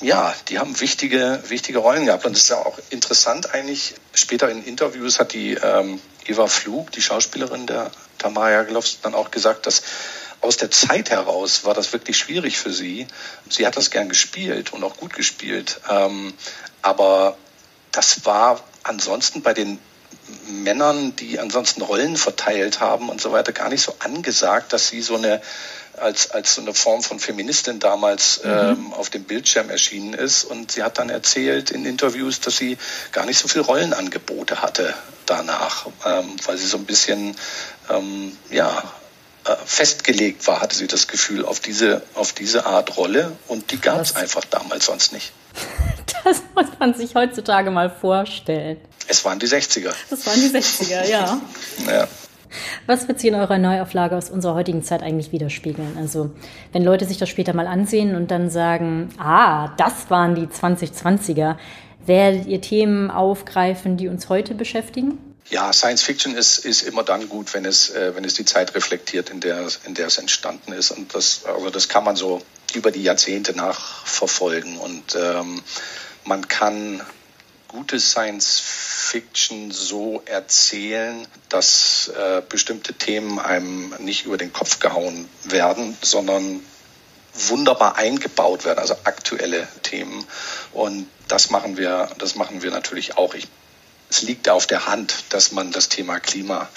Ja, 0.00 0.34
die 0.48 0.58
haben 0.58 0.80
wichtige, 0.80 1.40
wichtige 1.46 1.78
Rollen 1.78 2.06
gehabt. 2.06 2.26
Und 2.26 2.32
es 2.32 2.42
ist 2.42 2.50
ja 2.50 2.56
auch 2.56 2.78
interessant 2.90 3.54
eigentlich, 3.54 3.94
später 4.12 4.50
in 4.50 4.64
Interviews 4.64 5.20
hat 5.20 5.32
die 5.32 5.54
ähm, 5.54 6.00
Eva 6.26 6.48
Flug, 6.48 6.90
die 6.90 7.02
Schauspielerin 7.02 7.68
der 7.68 7.92
Tamara 8.18 8.50
Jagelowsk, 8.50 9.00
dann 9.02 9.14
auch 9.14 9.30
gesagt, 9.30 9.66
dass 9.66 9.82
aus 10.42 10.56
der 10.56 10.70
Zeit 10.70 11.10
heraus 11.10 11.64
war 11.64 11.72
das 11.72 11.92
wirklich 11.92 12.18
schwierig 12.18 12.58
für 12.58 12.72
sie. 12.72 13.06
Sie 13.48 13.66
hat 13.66 13.76
das 13.76 13.90
gern 13.90 14.08
gespielt 14.08 14.72
und 14.72 14.84
auch 14.84 14.96
gut 14.96 15.14
gespielt. 15.14 15.80
Ähm, 15.88 16.34
aber 16.82 17.36
das 17.92 18.26
war 18.26 18.62
ansonsten 18.82 19.42
bei 19.42 19.54
den 19.54 19.78
Männern, 20.48 21.14
die 21.16 21.38
ansonsten 21.38 21.82
Rollen 21.82 22.16
verteilt 22.16 22.80
haben 22.80 23.08
und 23.08 23.20
so 23.20 23.32
weiter, 23.32 23.52
gar 23.52 23.68
nicht 23.68 23.82
so 23.82 23.94
angesagt, 24.00 24.72
dass 24.72 24.88
sie 24.88 25.00
so 25.00 25.16
eine 25.16 25.40
als, 25.98 26.30
als 26.30 26.54
so 26.54 26.62
eine 26.62 26.74
Form 26.74 27.02
von 27.02 27.18
Feministin 27.18 27.78
damals 27.78 28.42
mhm. 28.42 28.50
ähm, 28.50 28.92
auf 28.94 29.10
dem 29.10 29.24
Bildschirm 29.24 29.70
erschienen 29.70 30.14
ist. 30.14 30.44
Und 30.44 30.72
sie 30.72 30.82
hat 30.82 30.98
dann 30.98 31.10
erzählt 31.10 31.70
in 31.70 31.84
Interviews, 31.84 32.40
dass 32.40 32.56
sie 32.56 32.78
gar 33.12 33.26
nicht 33.26 33.38
so 33.38 33.46
viele 33.46 33.64
Rollenangebote 33.64 34.62
hatte 34.62 34.94
danach, 35.26 35.86
ähm, 36.06 36.36
weil 36.46 36.56
sie 36.56 36.66
so 36.66 36.78
ein 36.78 36.86
bisschen 36.86 37.36
ähm, 37.90 38.36
ja, 38.50 38.82
festgelegt 39.64 40.46
war, 40.46 40.60
hatte 40.60 40.76
sie 40.76 40.86
das 40.86 41.08
Gefühl, 41.08 41.44
auf 41.44 41.60
diese, 41.60 42.02
auf 42.14 42.32
diese 42.32 42.66
Art 42.66 42.96
Rolle 42.96 43.32
und 43.48 43.70
die 43.72 43.80
gab 43.80 44.00
es 44.00 44.16
einfach 44.16 44.44
damals 44.44 44.86
sonst 44.86 45.12
nicht. 45.12 45.32
Das 46.24 46.42
muss 46.54 46.66
man 46.78 46.94
sich 46.94 47.14
heutzutage 47.14 47.70
mal 47.70 47.90
vorstellen. 47.90 48.76
Es 49.08 49.24
waren 49.24 49.40
die 49.40 49.46
60er. 49.46 49.92
Das 50.10 50.26
waren 50.26 50.40
die 50.40 50.56
60er, 50.56 51.08
ja. 51.08 51.40
ja. 51.88 52.08
Was 52.86 53.08
wird 53.08 53.18
sich 53.18 53.28
in 53.30 53.34
eurer 53.34 53.58
Neuauflage 53.58 54.16
aus 54.16 54.30
unserer 54.30 54.54
heutigen 54.54 54.82
Zeit 54.82 55.02
eigentlich 55.02 55.32
widerspiegeln? 55.32 55.96
Also, 55.98 56.30
wenn 56.72 56.84
Leute 56.84 57.06
sich 57.06 57.18
das 57.18 57.28
später 57.28 57.54
mal 57.54 57.66
ansehen 57.66 58.14
und 58.14 58.30
dann 58.30 58.50
sagen, 58.50 59.08
ah, 59.18 59.74
das 59.78 60.10
waren 60.10 60.34
die 60.34 60.46
2020er, 60.46 61.56
werdet 62.04 62.46
ihr 62.46 62.60
Themen 62.60 63.10
aufgreifen, 63.10 63.96
die 63.96 64.08
uns 64.08 64.28
heute 64.28 64.54
beschäftigen? 64.54 65.18
Ja, 65.52 65.70
Science 65.74 66.00
Fiction 66.00 66.34
ist, 66.34 66.64
ist 66.64 66.80
immer 66.80 67.02
dann 67.02 67.28
gut, 67.28 67.52
wenn 67.52 67.66
es, 67.66 67.90
äh, 67.90 68.16
wenn 68.16 68.24
es 68.24 68.32
die 68.32 68.46
Zeit 68.46 68.74
reflektiert, 68.74 69.28
in 69.28 69.40
der, 69.40 69.68
in 69.84 69.92
der 69.92 70.06
es 70.06 70.16
entstanden 70.16 70.72
ist. 70.72 70.92
Und 70.92 71.14
das, 71.14 71.44
also 71.44 71.68
das 71.68 71.90
kann 71.90 72.04
man 72.04 72.16
so 72.16 72.40
über 72.72 72.90
die 72.90 73.02
Jahrzehnte 73.02 73.54
nachverfolgen. 73.54 74.78
Und 74.78 75.14
ähm, 75.14 75.62
man 76.24 76.48
kann 76.48 77.02
gute 77.68 78.00
Science 78.00 78.62
Fiction 78.64 79.70
so 79.72 80.22
erzählen, 80.24 81.28
dass 81.50 82.10
äh, 82.16 82.40
bestimmte 82.48 82.94
Themen 82.94 83.38
einem 83.38 83.94
nicht 83.98 84.24
über 84.24 84.38
den 84.38 84.54
Kopf 84.54 84.78
gehauen 84.78 85.28
werden, 85.44 85.98
sondern 86.00 86.64
wunderbar 87.34 87.96
eingebaut 87.96 88.64
werden, 88.64 88.78
also 88.78 88.96
aktuelle 89.04 89.68
Themen. 89.82 90.24
Und 90.72 91.10
das 91.28 91.50
machen 91.50 91.76
wir, 91.76 92.08
das 92.16 92.36
machen 92.36 92.62
wir 92.62 92.70
natürlich 92.70 93.18
auch. 93.18 93.34
Ich, 93.34 93.48
es 94.12 94.20
liegt 94.20 94.50
auf 94.50 94.66
der 94.66 94.86
Hand, 94.86 95.24
dass 95.30 95.52
man 95.52 95.72
das 95.72 95.88
Thema 95.88 96.20
Klima 96.20 96.68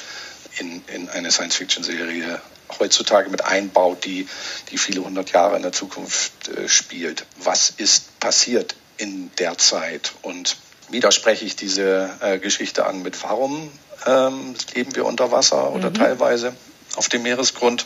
in, 0.58 0.82
in 0.88 1.10
eine 1.10 1.32
Science-Fiction-Serie 1.32 2.42
heutzutage 2.80 3.30
mit 3.30 3.44
einbaut, 3.44 4.06
die, 4.06 4.26
die 4.72 4.78
viele 4.78 5.04
hundert 5.04 5.34
Jahre 5.34 5.58
in 5.58 5.62
der 5.62 5.74
Zukunft 5.74 6.48
äh, 6.48 6.70
spielt. 6.70 7.26
Was 7.36 7.74
ist 7.76 8.22
passiert 8.22 8.76
in 8.96 9.32
der 9.38 9.58
Zeit? 9.58 10.14
Und 10.22 10.56
widerspreche 10.90 11.44
ich 11.44 11.58
diese 11.58 12.10
äh, 12.22 12.40
Geschichte 12.40 12.86
an 12.86 13.02
mit 13.02 13.22
warum 13.22 13.70
ähm, 14.06 14.56
leben 14.74 14.96
wir 14.96 15.06
unter 15.06 15.34
Wasser 15.34 15.72
oder 15.74 15.90
mhm. 15.90 15.96
teilweise 15.96 16.56
auf 16.96 17.10
dem 17.10 17.24
Meeresgrund. 17.24 17.86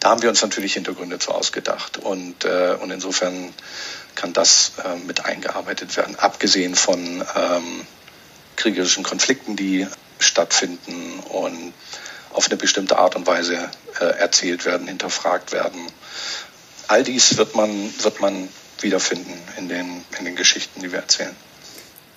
Da 0.00 0.08
haben 0.08 0.22
wir 0.22 0.30
uns 0.30 0.40
natürlich 0.40 0.72
Hintergründe 0.72 1.18
zu 1.18 1.32
ausgedacht 1.32 1.98
und, 1.98 2.46
äh, 2.46 2.78
und 2.80 2.90
insofern 2.90 3.52
kann 4.14 4.32
das 4.32 4.72
äh, 4.82 4.96
mit 5.06 5.26
eingearbeitet 5.26 5.94
werden, 5.98 6.16
abgesehen 6.16 6.74
von 6.74 7.22
ähm, 7.36 7.86
kriegerischen 8.60 9.02
Konflikten, 9.02 9.56
die 9.56 9.86
stattfinden 10.18 11.20
und 11.30 11.72
auf 12.32 12.46
eine 12.46 12.56
bestimmte 12.56 12.98
Art 12.98 13.16
und 13.16 13.26
Weise 13.26 13.70
äh, 14.00 14.04
erzählt 14.04 14.66
werden, 14.66 14.86
hinterfragt 14.86 15.52
werden. 15.52 15.80
All 16.88 17.02
dies 17.02 17.36
wird 17.38 17.56
man, 17.56 17.70
wird 18.02 18.20
man 18.20 18.48
wiederfinden 18.80 19.32
in 19.56 19.68
den, 19.68 20.04
in 20.18 20.24
den 20.24 20.36
Geschichten, 20.36 20.80
die 20.80 20.92
wir 20.92 21.00
erzählen. 21.00 21.34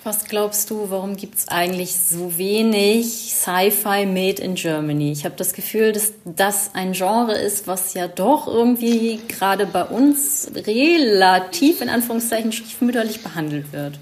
Was 0.04 0.26
glaubst 0.26 0.68
du, 0.68 0.90
warum 0.90 1.16
gibt 1.16 1.38
es 1.38 1.48
eigentlich 1.48 1.96
so 1.96 2.36
wenig 2.36 3.32
Sci-Fi 3.34 4.04
made 4.04 4.42
in 4.42 4.54
Germany? 4.54 5.10
Ich 5.12 5.24
habe 5.24 5.34
das 5.36 5.54
Gefühl, 5.54 5.92
dass 5.92 6.12
das 6.26 6.74
ein 6.74 6.92
Genre 6.92 7.38
ist, 7.38 7.66
was 7.66 7.94
ja 7.94 8.06
doch 8.06 8.46
irgendwie 8.46 9.18
gerade 9.28 9.64
bei 9.64 9.82
uns 9.82 10.50
relativ 10.54 11.80
in 11.80 11.88
Anführungszeichen 11.88 12.52
stiefmütterlich 12.52 13.22
behandelt 13.22 13.72
wird. 13.72 13.98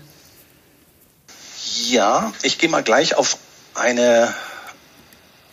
Ja, 1.88 2.32
ich 2.42 2.58
gehe 2.58 2.68
mal 2.68 2.84
gleich 2.84 3.16
auf 3.16 3.38
eine 3.74 4.32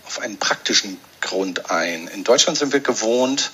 auf 0.05 0.19
einen 0.19 0.37
praktischen 0.37 0.99
Grund 1.21 1.71
ein. 1.71 2.07
In 2.07 2.23
Deutschland 2.23 2.55
sind 2.57 2.71
wir 2.71 2.81
gewohnt, 2.81 3.49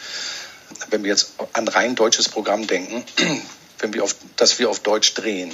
wenn 0.90 1.04
wir 1.04 1.10
jetzt 1.10 1.36
an 1.54 1.70
rein 1.70 1.96
deutsches 1.96 2.28
Programm 2.28 2.68
denken, 2.68 3.06
wenn 3.80 3.94
wir 3.94 4.04
auf, 4.04 4.16
dass 4.36 4.60
wir 4.60 4.70
auf 4.70 4.82
Deutsch 4.82 5.14
drehen. 5.14 5.54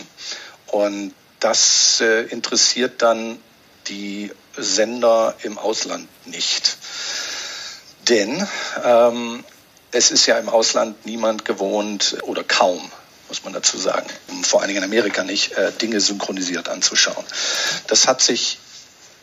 Und 0.65 1.13
das 1.39 2.01
äh, 2.01 2.23
interessiert 2.23 3.03
dann 3.03 3.39
die 3.87 4.31
Sender 4.57 5.35
im 5.43 5.59
Ausland 5.59 6.07
nicht. 6.25 6.77
Denn 8.09 8.47
ähm, 8.83 9.43
es 9.91 10.09
ist 10.09 10.25
ja 10.25 10.39
im 10.39 10.49
Ausland 10.49 11.05
niemand 11.05 11.45
gewohnt 11.45 12.17
oder 12.23 12.43
kaum, 12.43 12.91
muss 13.31 13.45
man 13.45 13.53
dazu 13.53 13.77
sagen, 13.77 14.05
vor 14.43 14.59
allen 14.59 14.67
Dingen 14.67 14.83
in 14.83 14.89
Amerika 14.89 15.23
nicht, 15.23 15.53
äh, 15.53 15.71
Dinge 15.71 16.01
synchronisiert 16.01 16.67
anzuschauen. 16.67 17.23
Das 17.87 18.05
hat 18.05 18.21
sich 18.21 18.59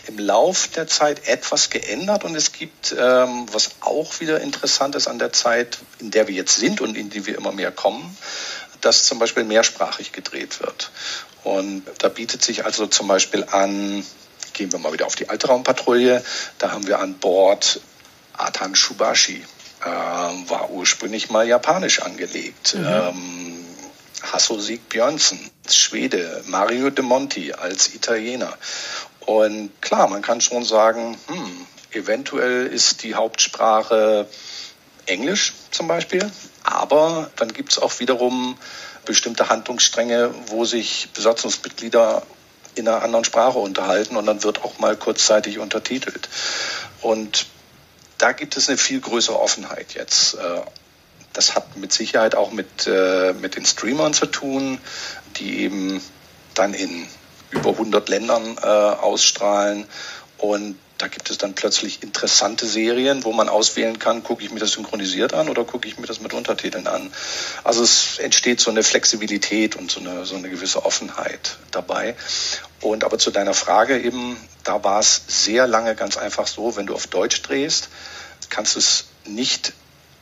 im 0.06 0.18
Lauf 0.18 0.68
der 0.68 0.86
Zeit 0.86 1.28
etwas 1.28 1.68
geändert 1.68 2.24
und 2.24 2.34
es 2.34 2.52
gibt, 2.52 2.94
ähm, 2.98 3.44
was 3.52 3.72
auch 3.80 4.18
wieder 4.20 4.40
interessant 4.40 4.94
ist 4.94 5.08
an 5.08 5.18
der 5.18 5.34
Zeit, 5.34 5.76
in 5.98 6.10
der 6.10 6.26
wir 6.26 6.34
jetzt 6.34 6.56
sind 6.56 6.80
und 6.80 6.96
in 6.96 7.10
die 7.10 7.26
wir 7.26 7.36
immer 7.36 7.52
mehr 7.52 7.70
kommen, 7.70 8.16
dass 8.80 9.04
zum 9.04 9.18
Beispiel 9.18 9.44
mehrsprachig 9.44 10.12
gedreht 10.12 10.60
wird. 10.60 10.90
Und 11.44 11.82
da 11.98 12.08
bietet 12.08 12.42
sich 12.42 12.64
also 12.64 12.86
zum 12.86 13.08
Beispiel 13.08 13.44
an, 13.44 14.02
gehen 14.54 14.72
wir 14.72 14.78
mal 14.78 14.94
wieder 14.94 15.04
auf 15.04 15.16
die 15.16 15.28
Altraumpatrouille, 15.28 16.24
da 16.56 16.70
haben 16.72 16.86
wir 16.86 16.98
an 16.98 17.18
Bord 17.18 17.82
Atan 18.32 18.74
Shubashi, 18.74 19.44
äh, 19.82 19.84
war 19.84 20.70
ursprünglich 20.70 21.28
mal 21.28 21.46
japanisch 21.46 22.00
angelegt. 22.00 22.74
Mhm. 22.74 22.86
Ähm, 22.86 23.57
Hasso 24.22 24.58
Sieg 24.58 24.88
Björnsen, 24.88 25.50
Schwede, 25.68 26.42
Mario 26.46 26.90
De 26.90 27.04
Monti 27.04 27.52
als 27.52 27.94
Italiener. 27.94 28.56
Und 29.20 29.70
klar, 29.80 30.08
man 30.08 30.22
kann 30.22 30.40
schon 30.40 30.64
sagen, 30.64 31.18
hm, 31.26 31.66
eventuell 31.92 32.66
ist 32.66 33.02
die 33.02 33.14
Hauptsprache 33.14 34.26
Englisch 35.06 35.54
zum 35.70 35.88
Beispiel, 35.88 36.30
aber 36.62 37.30
dann 37.36 37.52
gibt 37.52 37.72
es 37.72 37.78
auch 37.78 37.98
wiederum 38.00 38.58
bestimmte 39.04 39.48
Handlungsstränge, 39.48 40.34
wo 40.46 40.64
sich 40.64 41.08
Besatzungsmitglieder 41.14 42.22
in 42.74 42.86
einer 42.86 43.02
anderen 43.02 43.24
Sprache 43.24 43.58
unterhalten 43.58 44.16
und 44.16 44.26
dann 44.26 44.42
wird 44.42 44.62
auch 44.62 44.78
mal 44.78 44.96
kurzzeitig 44.96 45.58
untertitelt. 45.58 46.28
Und 47.00 47.46
da 48.18 48.32
gibt 48.32 48.56
es 48.56 48.68
eine 48.68 48.78
viel 48.78 49.00
größere 49.00 49.38
Offenheit 49.38 49.94
jetzt. 49.94 50.34
Das 51.38 51.54
hat 51.54 51.76
mit 51.76 51.92
Sicherheit 51.92 52.34
auch 52.34 52.50
mit, 52.50 52.88
äh, 52.88 53.32
mit 53.32 53.54
den 53.54 53.64
Streamern 53.64 54.12
zu 54.12 54.26
tun, 54.26 54.80
die 55.36 55.60
eben 55.60 56.02
dann 56.54 56.74
in 56.74 57.06
über 57.50 57.70
100 57.70 58.08
Ländern 58.08 58.58
äh, 58.60 58.66
ausstrahlen 58.66 59.86
und 60.38 60.76
da 60.98 61.06
gibt 61.06 61.30
es 61.30 61.38
dann 61.38 61.54
plötzlich 61.54 62.02
interessante 62.02 62.66
Serien, 62.66 63.22
wo 63.22 63.32
man 63.32 63.48
auswählen 63.48 64.00
kann, 64.00 64.24
gucke 64.24 64.42
ich 64.42 64.50
mir 64.50 64.58
das 64.58 64.72
synchronisiert 64.72 65.32
an 65.32 65.48
oder 65.48 65.62
gucke 65.62 65.86
ich 65.86 65.96
mir 65.96 66.08
das 66.08 66.20
mit 66.20 66.34
Untertiteln 66.34 66.88
an. 66.88 67.12
Also 67.62 67.84
es 67.84 68.18
entsteht 68.18 68.58
so 68.58 68.72
eine 68.72 68.82
Flexibilität 68.82 69.76
und 69.76 69.92
so 69.92 70.00
eine, 70.00 70.26
so 70.26 70.34
eine 70.34 70.50
gewisse 70.50 70.84
Offenheit 70.84 71.58
dabei. 71.70 72.16
Und 72.80 73.04
aber 73.04 73.18
zu 73.18 73.30
deiner 73.30 73.54
Frage 73.54 74.00
eben, 74.00 74.36
da 74.64 74.82
war 74.82 74.98
es 74.98 75.22
sehr 75.28 75.68
lange 75.68 75.94
ganz 75.94 76.16
einfach 76.16 76.48
so, 76.48 76.74
wenn 76.74 76.86
du 76.86 76.94
auf 76.94 77.06
Deutsch 77.06 77.42
drehst, 77.42 77.90
kannst 78.50 78.74
du 78.74 78.80
es 78.80 79.04
nicht 79.24 79.72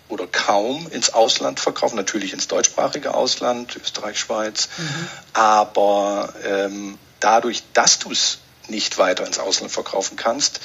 oder 0.08 0.26
kaum 0.26 0.88
ins 0.90 1.10
Ausland 1.10 1.60
verkaufen, 1.60 1.96
natürlich 1.96 2.32
ins 2.32 2.48
deutschsprachige 2.48 3.14
Ausland, 3.14 3.76
Österreich, 3.76 4.18
Schweiz, 4.18 4.68
mhm. 4.76 5.08
aber 5.32 6.32
ähm, 6.44 6.98
dadurch, 7.20 7.62
dass 7.72 7.98
du 7.98 8.12
es 8.12 8.38
nicht 8.68 8.98
weiter 8.98 9.26
ins 9.26 9.38
Ausland 9.38 9.72
verkaufen 9.72 10.16
kannst, 10.16 10.60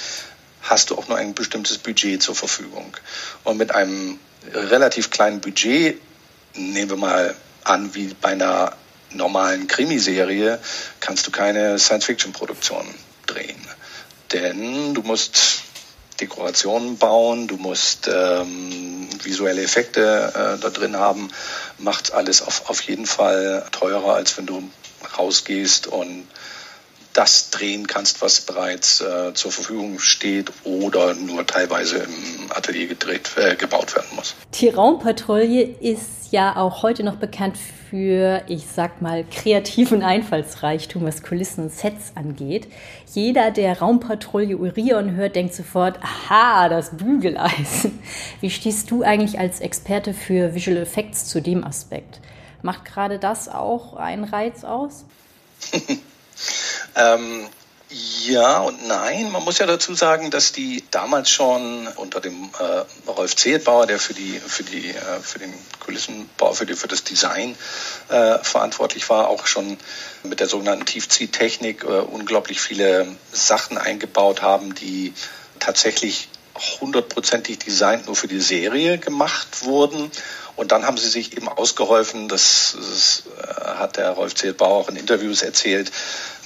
hast 0.62 0.90
du 0.90 0.98
auch 0.98 1.08
nur 1.08 1.18
ein 1.18 1.34
bestimmtes 1.34 1.78
Budget 1.78 2.22
zur 2.22 2.36
Verfügung. 2.36 2.96
Und 3.44 3.58
mit 3.58 3.74
einem 3.74 4.20
relativ 4.54 5.10
kleinen 5.10 5.42
Budget, 5.42 6.00
nehmen 6.54 6.90
wir 6.90 6.98
mal 6.98 7.36
an, 7.64 7.94
wie 7.96 8.14
bei 8.20 8.30
einer 8.30 8.76
normalen 9.12 9.68
Krimiserie, 9.68 10.60
kannst 11.00 11.28
du 11.28 11.32
keine 11.32 11.78
Science-Fiction-Produktion 11.80 12.86
drehen. 13.28 13.62
Denn 14.32 14.94
du 14.94 15.02
musst 15.02 15.64
Dekorationen 16.22 16.98
bauen, 16.98 17.48
du 17.48 17.58
musst 17.58 18.08
ähm, 18.08 19.10
visuelle 19.24 19.64
Effekte 19.64 20.32
äh, 20.34 20.62
da 20.62 20.70
drin 20.70 20.96
haben, 20.96 21.30
macht 21.78 22.14
alles 22.14 22.42
auf, 22.42 22.70
auf 22.70 22.82
jeden 22.82 23.06
Fall 23.06 23.66
teurer, 23.72 24.16
als 24.16 24.38
wenn 24.38 24.46
du 24.46 24.64
rausgehst 25.18 25.88
und 25.88 26.28
das 27.14 27.50
drehen 27.50 27.88
kannst, 27.88 28.22
was 28.22 28.42
bereits 28.42 29.02
äh, 29.02 29.34
zur 29.34 29.52
Verfügung 29.52 30.00
steht 30.00 30.52
oder 30.64 31.14
nur 31.14 31.46
teilweise 31.46 31.98
im 31.98 32.52
Atelier 32.52 32.88
gedreht, 32.88 33.32
äh, 33.36 33.56
gebaut 33.56 33.96
werden 33.96 34.16
muss. 34.16 34.36
Die 34.54 34.70
Raumpatrouille 34.70 35.62
ist 35.62 36.32
ja 36.32 36.56
auch 36.56 36.84
heute 36.84 37.04
noch 37.04 37.16
bekannt 37.16 37.58
für, 37.92 38.42
ich 38.48 38.68
sag 38.68 39.02
mal, 39.02 39.26
kreativen 39.26 40.02
Einfallsreichtum, 40.02 41.04
was 41.04 41.24
Kulissen 41.24 41.66
und 41.66 41.74
Sets 41.74 42.14
angeht. 42.16 42.68
Jeder, 43.14 43.52
der 43.52 43.80
Raumpatrouille 43.80 44.56
Urion 44.56 45.12
hört, 45.12 45.36
denkt 45.36 45.54
sofort, 45.54 46.00
aha, 46.02 46.70
das 46.70 46.96
Bügeleisen. 46.96 48.00
Wie 48.40 48.50
stehst 48.50 48.90
du 48.92 49.04
eigentlich 49.04 49.40
als 49.40 49.60
Experte 49.60 50.14
für 50.14 50.56
Visual 50.56 50.78
Effects 50.78 51.26
zu 51.26 51.42
dem 51.42 51.66
Aspekt? 51.66 52.22
Macht 52.62 52.86
gerade 52.86 53.20
das 53.20 53.50
auch 53.50 53.98
einen 53.98 54.24
Reiz 54.24 54.64
aus? 54.64 55.04
Ähm, 56.96 57.46
Ja 58.24 58.60
und 58.60 58.88
nein. 58.88 59.32
Man 59.32 59.44
muss 59.44 59.58
ja 59.58 59.66
dazu 59.66 59.94
sagen, 59.96 60.32
dass 60.32 60.54
die 60.54 60.82
damals 60.92 61.30
schon 61.30 61.88
unter 61.98 62.22
dem 62.22 62.50
äh, 62.58 63.10
Rolf 63.10 63.36
Zehetbauer, 63.36 63.86
der 63.86 64.00
für 64.00 64.14
die 64.14 64.40
für 64.40 64.64
die 64.64 64.92
äh, 64.92 65.20
für 65.22 65.40
den 65.40 65.54
Kulissenbau, 65.80 66.54
für 66.54 66.66
die 66.66 66.76
für 66.76 66.88
das 66.88 67.04
Design 67.04 67.56
äh, 68.08 68.38
verantwortlich 68.40 69.10
war, 69.10 69.28
auch 69.28 69.46
schon 69.46 69.78
mit 70.24 70.40
der 70.40 70.48
sogenannten 70.48 70.86
Tiefziehtechnik 70.86 71.84
äh, 71.84 71.88
unglaublich 71.88 72.62
viele 72.62 73.08
Sachen 73.34 73.78
eingebaut 73.78 74.42
haben, 74.42 74.74
die 74.74 75.14
tatsächlich 75.60 76.30
hundertprozentig 76.80 77.60
designt 77.60 78.06
nur 78.06 78.16
für 78.16 78.28
die 78.28 78.40
Serie 78.40 79.00
gemacht 79.00 79.64
wurden. 79.64 80.12
Und 80.62 80.72
dann 80.72 80.86
haben 80.86 80.98
sie 80.98 81.10
sich 81.10 81.36
eben 81.36 81.48
ausgeholfen, 81.48 82.28
das, 82.28 82.78
das 82.78 83.24
äh, 83.36 83.52
hat 83.80 83.98
der 83.98 84.12
Rolf 84.12 84.36
Zehetbauer 84.36 84.76
auch 84.76 84.90
in 84.90 84.96
Interviews 84.96 85.42
erzählt, 85.42 85.92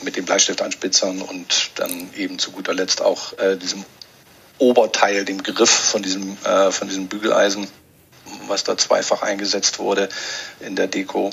mit 0.03 0.15
den 0.15 0.23
Bleistiftanspitzern 0.23 1.21
und 1.21 1.71
dann 1.75 2.09
eben 2.15 2.39
zu 2.39 2.51
guter 2.51 2.73
Letzt 2.73 3.01
auch 3.01 3.37
äh, 3.39 3.57
diesem 3.57 3.83
Oberteil, 4.57 5.25
dem 5.25 5.43
Griff 5.43 5.69
von 5.69 6.01
diesem, 6.01 6.37
äh, 6.45 6.71
von 6.71 6.87
diesem 6.87 7.09
Bügeleisen, 7.09 7.67
was 8.47 8.63
da 8.63 8.77
zweifach 8.77 9.21
eingesetzt 9.21 9.79
wurde 9.79 10.07
in 10.61 10.77
der 10.77 10.87
Deko. 10.87 11.31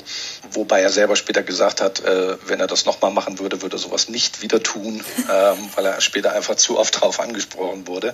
Wobei 0.51 0.81
er 0.81 0.89
selber 0.89 1.15
später 1.15 1.41
gesagt 1.41 1.79
hat, 1.79 2.01
äh, 2.01 2.35
wenn 2.49 2.59
er 2.59 2.67
das 2.67 2.83
nochmal 2.83 3.11
machen 3.11 3.39
würde, 3.39 3.61
würde 3.61 3.77
er 3.77 3.79
sowas 3.79 4.09
nicht 4.09 4.41
wieder 4.41 4.61
tun, 4.61 5.01
ähm, 5.31 5.57
weil 5.75 5.85
er 5.85 6.01
später 6.01 6.33
einfach 6.33 6.55
zu 6.55 6.77
oft 6.77 6.95
darauf 6.95 7.21
angesprochen 7.21 7.87
wurde. 7.87 8.13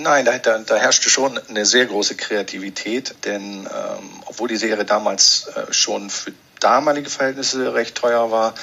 Nein, 0.00 0.24
da, 0.24 0.38
da, 0.38 0.58
da, 0.58 0.76
herrschte 0.76 1.10
schon 1.10 1.40
eine 1.48 1.66
sehr 1.66 1.86
große 1.86 2.14
Kreativität, 2.14 3.16
denn 3.24 3.66
ähm, 3.66 4.22
obwohl 4.26 4.46
die 4.46 4.56
Serie 4.56 4.84
damals 4.84 5.48
äh, 5.48 5.72
schon 5.72 6.08
für 6.08 6.32
damalige 6.60 7.10
Verhältnisse 7.10 7.74
recht 7.74 7.96
teuer 7.96 8.30
war, 8.30 8.54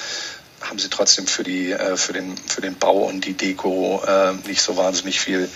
haben 0.62 0.78
sie 0.78 0.88
trotzdem 0.88 1.26
für, 1.26 1.44
die, 1.44 1.72
äh, 1.72 1.98
für, 1.98 2.14
den, 2.14 2.38
für 2.38 2.62
den 2.62 2.78
Bau 2.78 3.04
und 3.04 3.26
die 3.26 3.34
Deko 3.34 4.02
äh, 4.06 4.32
nicht 4.48 4.62
so 4.62 4.78
wahnsinnig 4.78 5.20
viel 5.20 5.50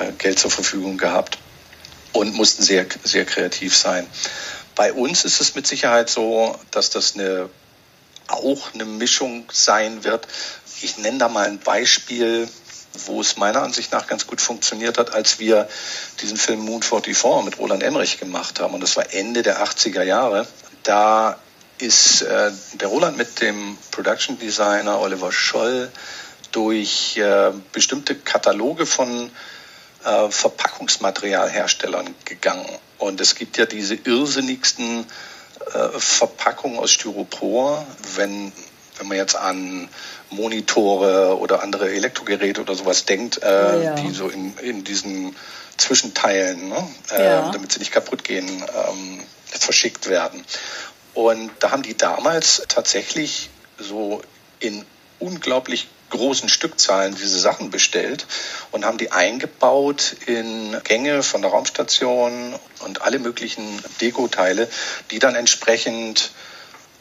äh, 0.00 0.12
Geld 0.12 0.38
zur 0.38 0.50
Verfügung 0.50 0.96
gehabt 0.96 1.36
und 2.12 2.32
mussten 2.34 2.62
sehr, 2.62 2.86
sehr 3.04 3.26
kreativ 3.26 3.76
sein. 3.76 4.06
Bei 4.74 4.94
uns 4.94 5.26
ist 5.26 5.42
es 5.42 5.54
mit 5.54 5.66
Sicherheit 5.66 6.08
so, 6.08 6.58
dass 6.70 6.88
das 6.88 7.16
eine, 7.16 7.50
auch 8.28 8.72
eine 8.72 8.86
Mischung 8.86 9.44
sein 9.52 10.04
wird. 10.04 10.26
Ich 10.80 10.96
nenne 10.96 11.18
da 11.18 11.28
mal 11.28 11.46
ein 11.46 11.58
Beispiel, 11.58 12.48
wo 13.06 13.20
es 13.20 13.36
meiner 13.36 13.62
Ansicht 13.62 13.92
nach 13.92 14.06
ganz 14.06 14.26
gut 14.26 14.40
funktioniert 14.40 14.98
hat, 14.98 15.14
als 15.14 15.38
wir 15.38 15.68
diesen 16.20 16.36
Film 16.36 16.60
Moon 16.60 16.82
44 16.82 17.44
mit 17.44 17.58
Roland 17.58 17.82
Emmerich 17.82 18.18
gemacht 18.18 18.60
haben. 18.60 18.74
Und 18.74 18.80
das 18.80 18.96
war 18.96 19.12
Ende 19.12 19.42
der 19.42 19.64
80er 19.64 20.02
Jahre. 20.02 20.46
Da 20.82 21.38
ist 21.78 22.22
äh, 22.22 22.50
der 22.74 22.88
Roland 22.88 23.16
mit 23.16 23.40
dem 23.40 23.76
Production 23.90 24.38
Designer 24.38 25.00
Oliver 25.00 25.32
Scholl 25.32 25.90
durch 26.52 27.16
äh, 27.18 27.52
bestimmte 27.72 28.14
Kataloge 28.14 28.86
von 28.86 29.30
äh, 30.04 30.30
Verpackungsmaterialherstellern 30.30 32.14
gegangen. 32.24 32.66
Und 32.98 33.20
es 33.20 33.34
gibt 33.34 33.58
ja 33.58 33.66
diese 33.66 33.94
irrsinnigsten 33.94 35.04
äh, 35.74 35.98
Verpackungen 35.98 36.78
aus 36.78 36.92
Styropor, 36.92 37.86
wenn 38.14 38.52
wenn 38.98 39.08
man 39.08 39.16
jetzt 39.16 39.36
an 39.36 39.88
Monitore 40.36 41.38
oder 41.38 41.62
andere 41.62 41.90
Elektrogeräte 41.90 42.60
oder 42.60 42.74
sowas 42.74 43.04
denkt, 43.04 43.42
äh, 43.42 43.84
ja. 43.84 43.94
die 43.94 44.12
so 44.12 44.28
in, 44.28 44.56
in 44.58 44.84
diesen 44.84 45.34
Zwischenteilen, 45.76 46.68
ne, 46.68 46.88
äh, 47.10 47.24
ja. 47.24 47.50
damit 47.50 47.72
sie 47.72 47.80
nicht 47.80 47.92
kaputt 47.92 48.24
gehen, 48.24 48.48
ähm, 48.48 49.22
verschickt 49.46 50.08
werden. 50.08 50.44
Und 51.14 51.50
da 51.60 51.70
haben 51.70 51.82
die 51.82 51.96
damals 51.96 52.62
tatsächlich 52.68 53.50
so 53.78 54.22
in 54.60 54.84
unglaublich 55.18 55.88
großen 56.10 56.48
Stückzahlen 56.48 57.14
diese 57.14 57.38
Sachen 57.38 57.70
bestellt 57.70 58.26
und 58.70 58.84
haben 58.84 58.98
die 58.98 59.12
eingebaut 59.12 60.16
in 60.26 60.76
Gänge 60.84 61.22
von 61.22 61.42
der 61.42 61.50
Raumstation 61.50 62.54
und 62.80 63.02
alle 63.02 63.18
möglichen 63.18 63.82
Dekoteile, 64.00 64.68
die 65.10 65.18
dann 65.18 65.34
entsprechend 65.34 66.30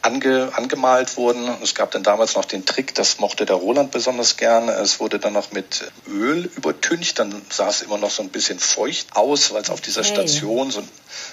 ange, 0.06 0.52
angemalt 0.56 1.18
wurden. 1.18 1.50
Es 1.62 1.76
gab 1.76 1.92
dann 1.92 2.04
damals 2.04 2.36
noch 2.36 2.46
den 2.46 2.66
Trick, 2.66 2.94
das 2.96 3.20
mochte 3.20 3.46
der 3.46 3.56
Roland 3.56 3.92
besonders 3.92 4.38
gern. 4.38 4.70
Es 4.70 5.00
wurde 5.00 5.20
dann 5.20 5.34
noch 5.34 5.52
mit 5.52 5.92
Öl 6.08 6.50
übertüncht, 6.56 7.20
dann 7.20 7.42
sah 7.50 7.70
es 7.70 7.82
immer 7.82 7.98
noch 7.98 8.12
so 8.12 8.22
ein 8.22 8.30
bisschen 8.30 8.60
feucht 8.60 9.16
aus, 9.16 9.52
weil 9.52 9.62
es 9.62 9.70
auf 9.70 9.82
dieser. 9.82 10.04
Station 10.06 10.70
so, 10.70 10.84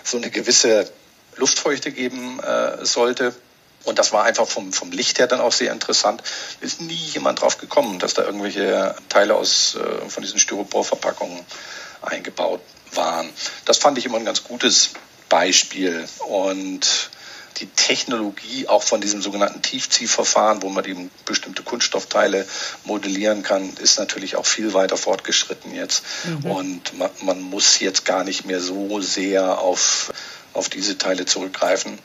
so 0.03 0.17
eine 0.17 0.31
gewisse 0.31 0.91
Luftfeuchte 1.37 1.93
geben 1.93 2.41
äh, 2.41 2.85
sollte. 2.85 3.35
Und 3.85 3.99
das 3.99 4.13
war 4.13 4.25
einfach 4.25 4.47
vom, 4.47 4.73
vom 4.73 4.93
Licht 4.93 5.19
her 5.19 5.27
dann 5.27 5.41
auch 5.41 5.53
sehr 5.53 5.73
interessant. 5.73 6.23
Ist 6.61 6.81
nie 6.81 6.95
jemand 6.95 7.41
drauf 7.41 7.59
gekommen, 7.59 7.99
dass 7.99 8.15
da 8.15 8.23
irgendwelche 8.23 8.95
Teile 9.09 9.35
aus, 9.35 9.75
äh, 9.75 10.09
von 10.09 10.23
diesen 10.23 10.39
Styroporverpackungen 10.39 11.41
eingebaut 12.01 12.61
waren. 12.95 13.29
Das 13.65 13.79
fand 13.79 13.99
ich 13.99 14.07
immer 14.07 14.19
ein 14.19 14.25
ganz 14.25 14.45
gutes 14.45 14.91
Beispiel. 15.29 16.09
Und 16.29 17.11
die 17.59 17.67
Technologie 17.67 18.69
auch 18.69 18.83
von 18.83 19.01
diesem 19.01 19.23
sogenannten 19.23 19.63
Tiefziehverfahren, 19.63 20.63
wo 20.63 20.69
man 20.69 20.85
eben 20.85 21.11
bestimmte 21.25 21.63
Kunststoffteile 21.63 22.47
modellieren 22.85 23.43
kann, 23.43 23.75
ist 23.77 23.99
natürlich 23.99 24.37
auch 24.37 24.47
viel 24.47 24.75
weiter 24.75 24.97
fortgeschritten 24.97 25.75
jetzt. 25.75 26.03
Mhm. 26.25 26.51
Und 26.51 26.99
man, 26.99 27.11
man 27.23 27.41
muss 27.41 27.81
jetzt 27.81 28.05
gar 28.05 28.25
nicht 28.25 28.45
mehr 28.45 28.61
so 28.61 29.01
sehr 29.01 29.59
auf 29.59 30.13
auf 30.53 30.69
diese 30.69 30.99
Teile 30.99 31.27
zurückgreifen. 31.27 31.99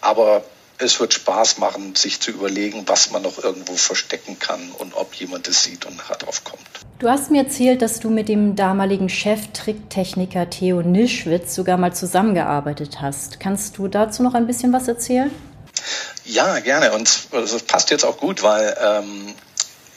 Aber 0.00 0.44
es 0.78 1.00
wird 1.00 1.14
Spaß 1.14 1.58
machen, 1.58 1.94
sich 1.94 2.20
zu 2.20 2.30
überlegen, 2.30 2.84
was 2.86 3.10
man 3.10 3.22
noch 3.22 3.42
irgendwo 3.42 3.74
verstecken 3.74 4.38
kann 4.38 4.70
und 4.78 4.94
ob 4.94 5.14
jemand 5.14 5.48
es 5.48 5.64
sieht 5.64 5.86
und 5.86 5.96
nachher 5.96 6.16
drauf 6.16 6.44
kommt. 6.44 6.62
Du 6.98 7.08
hast 7.08 7.30
mir 7.30 7.42
erzählt, 7.44 7.82
dass 7.82 8.00
du 8.00 8.08
mit 8.08 8.28
dem 8.28 8.56
damaligen 8.56 9.08
Chef-Tricktechniker 9.08 10.48
Theo 10.48 10.82
Nischwitz 10.82 11.54
sogar 11.54 11.76
mal 11.76 11.94
zusammengearbeitet 11.94 13.00
hast. 13.00 13.38
Kannst 13.40 13.78
du 13.78 13.88
dazu 13.88 14.22
noch 14.22 14.34
ein 14.34 14.46
bisschen 14.46 14.72
was 14.72 14.88
erzählen? 14.88 15.30
Ja, 16.24 16.58
gerne. 16.60 16.92
Und 16.92 17.28
das 17.32 17.62
passt 17.62 17.90
jetzt 17.90 18.04
auch 18.04 18.16
gut, 18.16 18.42
weil 18.42 18.76
ähm, 18.80 19.34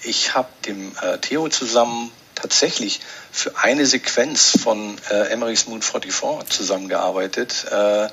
ich 0.04 0.36
habe 0.36 0.50
dem 0.65 0.92
äh, 1.02 1.18
Theo 1.20 1.48
zusammen 1.50 2.12
tatsächlich 2.41 3.02
für 3.32 3.58
eine 3.58 3.86
Sequenz 3.86 4.58
von 4.62 4.97
äh, 5.10 5.30
Emmerich's 5.30 5.67
Moon 5.67 5.82
44 5.82 6.49
zusammengearbeitet, 6.49 7.65
äh, 7.71 8.08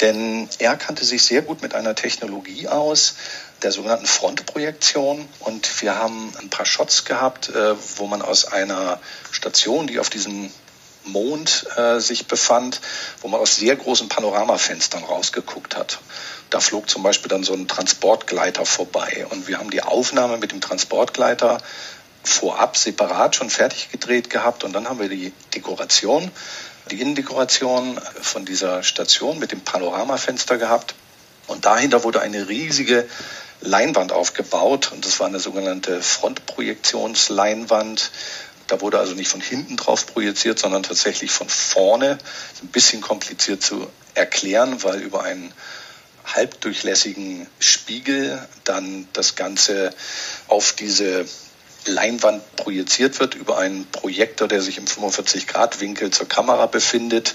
denn 0.00 0.48
er 0.58 0.76
kannte 0.76 1.04
sich 1.04 1.22
sehr 1.22 1.42
gut 1.42 1.62
mit 1.62 1.74
einer 1.74 1.94
Technologie 1.94 2.68
aus, 2.68 3.14
der 3.62 3.72
sogenannten 3.72 4.06
Frontprojektion. 4.06 5.26
Und 5.40 5.82
wir 5.82 5.96
haben 5.96 6.32
ein 6.38 6.50
paar 6.50 6.66
Shots 6.66 7.04
gehabt, 7.04 7.48
äh, 7.48 7.74
wo 7.96 8.06
man 8.06 8.22
aus 8.22 8.44
einer 8.44 9.00
Station, 9.30 9.86
die 9.86 9.98
auf 9.98 10.10
diesem 10.10 10.50
Mond 11.04 11.66
äh, 11.76 12.00
sich 12.00 12.26
befand, 12.26 12.80
wo 13.22 13.28
man 13.28 13.40
aus 13.40 13.56
sehr 13.56 13.76
großen 13.76 14.08
Panoramafenstern 14.08 15.04
rausgeguckt 15.04 15.76
hat. 15.76 15.98
Da 16.50 16.60
flog 16.60 16.88
zum 16.90 17.02
Beispiel 17.02 17.28
dann 17.28 17.44
so 17.44 17.54
ein 17.54 17.68
Transportgleiter 17.68 18.66
vorbei 18.66 19.26
und 19.30 19.48
wir 19.48 19.58
haben 19.58 19.70
die 19.70 19.82
Aufnahme 19.82 20.36
mit 20.38 20.52
dem 20.52 20.60
Transportgleiter 20.60 21.58
vorab 22.28 22.76
separat 22.76 23.36
schon 23.36 23.50
fertig 23.50 23.90
gedreht 23.90 24.30
gehabt 24.30 24.64
und 24.64 24.72
dann 24.72 24.88
haben 24.88 24.98
wir 24.98 25.08
die 25.08 25.32
Dekoration, 25.54 26.30
die 26.90 27.00
Innendekoration 27.00 28.00
von 28.20 28.44
dieser 28.44 28.82
Station 28.82 29.38
mit 29.38 29.52
dem 29.52 29.60
Panoramafenster 29.60 30.58
gehabt 30.58 30.96
und 31.46 31.64
dahinter 31.64 32.04
wurde 32.04 32.20
eine 32.20 32.48
riesige 32.48 33.08
Leinwand 33.60 34.12
aufgebaut 34.12 34.92
und 34.92 35.06
das 35.06 35.18
war 35.20 35.26
eine 35.26 35.40
sogenannte 35.40 36.02
Frontprojektionsleinwand. 36.02 38.10
Da 38.66 38.80
wurde 38.80 38.98
also 38.98 39.14
nicht 39.14 39.28
von 39.28 39.40
hinten 39.40 39.76
drauf 39.76 40.06
projiziert, 40.06 40.58
sondern 40.58 40.82
tatsächlich 40.82 41.30
von 41.30 41.48
vorne. 41.48 42.18
Ein 42.62 42.68
bisschen 42.68 43.00
kompliziert 43.00 43.62
zu 43.62 43.86
erklären, 44.14 44.82
weil 44.82 45.00
über 45.00 45.22
einen 45.22 45.52
halbdurchlässigen 46.24 47.46
Spiegel 47.60 48.44
dann 48.64 49.06
das 49.12 49.36
Ganze 49.36 49.94
auf 50.48 50.72
diese 50.72 51.24
Leinwand 51.86 52.56
projiziert 52.56 53.18
wird 53.20 53.34
über 53.34 53.58
einen 53.58 53.86
Projektor, 53.86 54.48
der 54.48 54.60
sich 54.60 54.78
im 54.78 54.86
45-Grad-Winkel 54.86 56.10
zur 56.10 56.28
Kamera 56.28 56.66
befindet. 56.66 57.34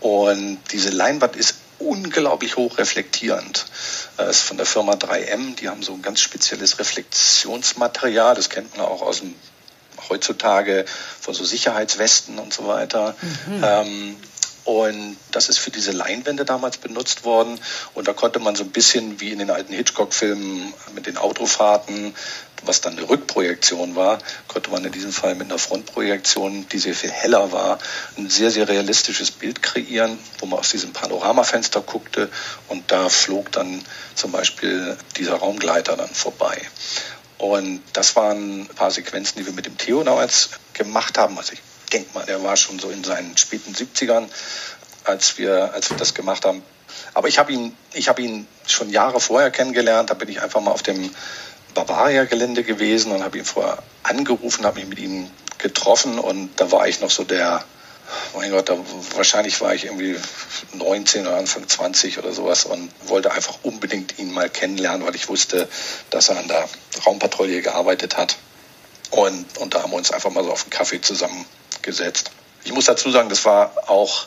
Und 0.00 0.58
diese 0.72 0.90
Leinwand 0.90 1.36
ist 1.36 1.56
unglaublich 1.78 2.56
hoch 2.56 2.78
reflektierend. 2.78 3.66
Das 4.16 4.38
ist 4.38 4.42
von 4.42 4.56
der 4.56 4.66
Firma 4.66 4.94
3M. 4.94 5.56
Die 5.56 5.68
haben 5.68 5.82
so 5.82 5.92
ein 5.92 6.02
ganz 6.02 6.20
spezielles 6.20 6.78
Reflexionsmaterial. 6.78 8.34
Das 8.34 8.50
kennt 8.50 8.76
man 8.76 8.86
auch 8.86 9.02
aus 9.02 9.20
dem 9.20 9.34
heutzutage 10.08 10.84
von 11.20 11.34
so 11.34 11.44
Sicherheitswesten 11.44 12.38
und 12.38 12.52
so 12.52 12.66
weiter. 12.66 13.14
Mhm. 13.46 13.64
Ähm, 13.64 14.16
und 14.68 15.16
das 15.30 15.48
ist 15.48 15.56
für 15.56 15.70
diese 15.70 15.92
Leinwände 15.92 16.44
damals 16.44 16.76
benutzt 16.76 17.24
worden. 17.24 17.58
Und 17.94 18.06
da 18.06 18.12
konnte 18.12 18.38
man 18.38 18.54
so 18.54 18.64
ein 18.64 18.70
bisschen 18.70 19.18
wie 19.18 19.32
in 19.32 19.38
den 19.38 19.50
alten 19.50 19.72
Hitchcock-Filmen 19.72 20.74
mit 20.94 21.06
den 21.06 21.16
Autofahrten, 21.16 22.14
was 22.64 22.82
dann 22.82 22.98
eine 22.98 23.08
Rückprojektion 23.08 23.96
war, 23.96 24.18
konnte 24.46 24.68
man 24.68 24.84
in 24.84 24.92
diesem 24.92 25.10
Fall 25.10 25.36
mit 25.36 25.46
einer 25.46 25.58
Frontprojektion, 25.58 26.68
die 26.68 26.78
sehr 26.78 26.94
viel 26.94 27.10
heller 27.10 27.50
war, 27.50 27.78
ein 28.18 28.28
sehr, 28.28 28.50
sehr 28.50 28.68
realistisches 28.68 29.30
Bild 29.30 29.62
kreieren, 29.62 30.18
wo 30.38 30.44
man 30.44 30.58
aus 30.58 30.68
diesem 30.68 30.92
Panoramafenster 30.92 31.80
guckte 31.80 32.28
und 32.66 32.92
da 32.92 33.08
flog 33.08 33.50
dann 33.52 33.82
zum 34.14 34.32
Beispiel 34.32 34.98
dieser 35.16 35.36
Raumgleiter 35.36 35.96
dann 35.96 36.10
vorbei. 36.10 36.60
Und 37.38 37.80
das 37.94 38.16
waren 38.16 38.62
ein 38.62 38.66
paar 38.66 38.90
Sequenzen, 38.90 39.38
die 39.38 39.46
wir 39.46 39.54
mit 39.54 39.64
dem 39.64 39.78
Theo 39.78 40.02
damals 40.02 40.50
gemacht 40.74 41.16
haben. 41.16 41.38
Also 41.38 41.54
ich 41.54 41.62
denke 41.90 42.10
mal, 42.14 42.26
der 42.26 42.42
war 42.42 42.56
schon 42.56 42.78
so 42.78 42.90
in 42.90 43.04
seinen 43.04 43.36
späten 43.36 43.74
70ern, 43.74 44.28
als 45.04 45.38
wir, 45.38 45.72
als 45.74 45.90
wir 45.90 45.96
das 45.96 46.14
gemacht 46.14 46.44
haben. 46.44 46.62
Aber 47.14 47.28
ich 47.28 47.38
habe 47.38 47.52
ihn, 47.52 47.76
habe 48.06 48.22
ihn 48.22 48.46
schon 48.66 48.90
Jahre 48.90 49.20
vorher 49.20 49.50
kennengelernt. 49.50 50.10
Da 50.10 50.14
bin 50.14 50.28
ich 50.28 50.40
einfach 50.40 50.60
mal 50.60 50.70
auf 50.70 50.82
dem 50.82 51.10
Bavaria-Gelände 51.74 52.64
gewesen 52.64 53.12
und 53.12 53.22
habe 53.22 53.38
ihn 53.38 53.44
vorher 53.44 53.82
angerufen, 54.02 54.64
habe 54.64 54.80
mich 54.80 54.88
mit 54.88 54.98
ihm 54.98 55.30
getroffen 55.58 56.18
und 56.18 56.50
da 56.56 56.70
war 56.70 56.88
ich 56.88 57.00
noch 57.00 57.10
so 57.10 57.24
der, 57.24 57.64
mein 58.34 58.50
Gott, 58.50 58.68
da, 58.68 58.78
wahrscheinlich 59.14 59.60
war 59.60 59.74
ich 59.74 59.84
irgendwie 59.84 60.16
19 60.72 61.26
oder 61.26 61.36
Anfang 61.36 61.68
20 61.68 62.18
oder 62.18 62.32
sowas 62.32 62.64
und 62.64 62.90
wollte 63.06 63.32
einfach 63.32 63.58
unbedingt 63.62 64.18
ihn 64.18 64.32
mal 64.32 64.48
kennenlernen, 64.48 65.06
weil 65.06 65.14
ich 65.14 65.28
wusste, 65.28 65.68
dass 66.10 66.28
er 66.28 66.38
an 66.38 66.48
der 66.48 66.68
Raumpatrouille 67.04 67.60
gearbeitet 67.60 68.16
hat. 68.16 68.36
Und, 69.10 69.58
und 69.58 69.74
da 69.74 69.82
haben 69.82 69.90
wir 69.90 69.96
uns 69.96 70.10
einfach 70.10 70.30
mal 70.30 70.44
so 70.44 70.52
auf 70.52 70.62
einen 70.62 70.70
Kaffee 70.70 71.00
zusammengesetzt. 71.82 72.30
Ich 72.64 72.72
muss 72.72 72.86
dazu 72.86 73.10
sagen, 73.10 73.28
das 73.28 73.44
war 73.44 73.72
auch, 73.88 74.26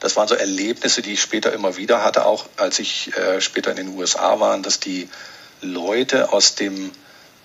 das 0.00 0.16
waren 0.16 0.28
so 0.28 0.34
Erlebnisse, 0.34 1.02
die 1.02 1.12
ich 1.12 1.20
später 1.20 1.52
immer 1.52 1.76
wieder 1.76 2.04
hatte, 2.04 2.24
auch 2.24 2.46
als 2.56 2.78
ich 2.78 3.14
äh, 3.16 3.40
später 3.40 3.70
in 3.70 3.76
den 3.76 3.96
USA 3.96 4.40
war, 4.40 4.56
dass 4.58 4.80
die 4.80 5.08
Leute 5.60 6.32
aus 6.32 6.54
dem 6.54 6.92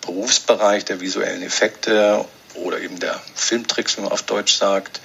Berufsbereich 0.02 0.86
der 0.86 1.02
visuellen 1.02 1.42
Effekte 1.42 2.26
oder 2.56 2.80
eben 2.80 3.00
der 3.00 3.20
Filmtricks, 3.36 3.98
wie 3.98 4.02
man 4.02 4.12
auf 4.12 4.24
Deutsch 4.24 4.54
sagt, 4.54 5.02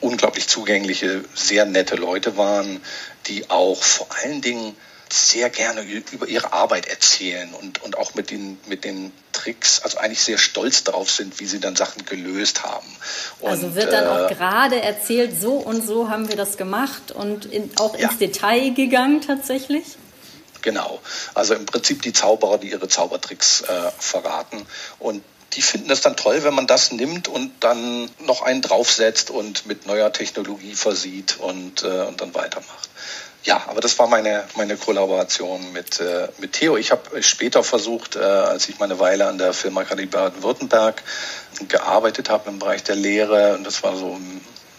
unglaublich 0.00 0.48
zugängliche, 0.48 1.24
sehr 1.34 1.64
nette 1.64 1.96
Leute 1.96 2.36
waren, 2.36 2.82
die 3.26 3.48
auch 3.48 3.82
vor 3.82 4.08
allen 4.22 4.40
Dingen 4.40 4.76
sehr 5.12 5.50
gerne 5.50 5.82
über 5.82 6.28
ihre 6.28 6.52
Arbeit 6.52 6.86
erzählen 6.86 7.52
und, 7.54 7.82
und 7.82 7.98
auch 7.98 8.14
mit 8.14 8.30
den, 8.30 8.58
mit 8.66 8.84
den 8.84 9.12
Tricks, 9.32 9.80
also 9.80 9.98
eigentlich 9.98 10.22
sehr 10.22 10.38
stolz 10.38 10.84
darauf 10.84 11.10
sind, 11.10 11.40
wie 11.40 11.46
sie 11.46 11.60
dann 11.60 11.76
Sachen 11.76 12.04
gelöst 12.04 12.62
haben. 12.62 12.86
Und, 13.40 13.50
also 13.50 13.74
wird 13.74 13.92
dann 13.92 14.06
auch 14.06 14.30
äh, 14.30 14.34
gerade 14.34 14.80
erzählt, 14.80 15.40
so 15.40 15.54
und 15.54 15.84
so 15.84 16.10
haben 16.10 16.28
wir 16.28 16.36
das 16.36 16.56
gemacht 16.56 17.12
und 17.12 17.46
in, 17.46 17.70
auch 17.78 17.94
ins 17.94 18.02
ja. 18.02 18.26
Detail 18.26 18.70
gegangen 18.70 19.20
tatsächlich? 19.20 19.84
Genau. 20.62 21.00
Also 21.34 21.54
im 21.54 21.66
Prinzip 21.66 22.02
die 22.02 22.12
Zauberer, 22.12 22.58
die 22.58 22.70
ihre 22.70 22.88
Zaubertricks 22.88 23.62
äh, 23.62 23.90
verraten. 23.98 24.66
Und 24.98 25.22
die 25.54 25.62
finden 25.62 25.88
das 25.88 26.00
dann 26.00 26.16
toll, 26.16 26.44
wenn 26.44 26.54
man 26.54 26.66
das 26.66 26.92
nimmt 26.92 27.26
und 27.26 27.52
dann 27.60 28.10
noch 28.20 28.42
einen 28.42 28.62
draufsetzt 28.62 29.30
und 29.30 29.66
mit 29.66 29.86
neuer 29.86 30.12
Technologie 30.12 30.74
versieht 30.74 31.38
und, 31.40 31.82
äh, 31.82 32.02
und 32.02 32.20
dann 32.20 32.34
weitermacht. 32.34 32.89
Ja, 33.42 33.62
aber 33.68 33.80
das 33.80 33.98
war 33.98 34.06
meine, 34.06 34.44
meine 34.56 34.76
Kollaboration 34.76 35.72
mit, 35.72 35.98
äh, 35.98 36.28
mit 36.38 36.52
Theo. 36.52 36.76
Ich 36.76 36.90
habe 36.90 37.22
später 37.22 37.64
versucht, 37.64 38.16
äh, 38.16 38.18
als 38.18 38.68
ich 38.68 38.78
meine 38.78 38.98
Weile 38.98 39.26
an 39.28 39.38
der 39.38 39.54
Filmakademie 39.54 40.08
Baden-Württemberg 40.08 41.02
gearbeitet 41.68 42.28
habe 42.28 42.50
im 42.50 42.58
Bereich 42.58 42.82
der 42.84 42.96
Lehre, 42.96 43.54
und 43.54 43.64
das 43.64 43.82
war 43.82 43.96
so 43.96 44.20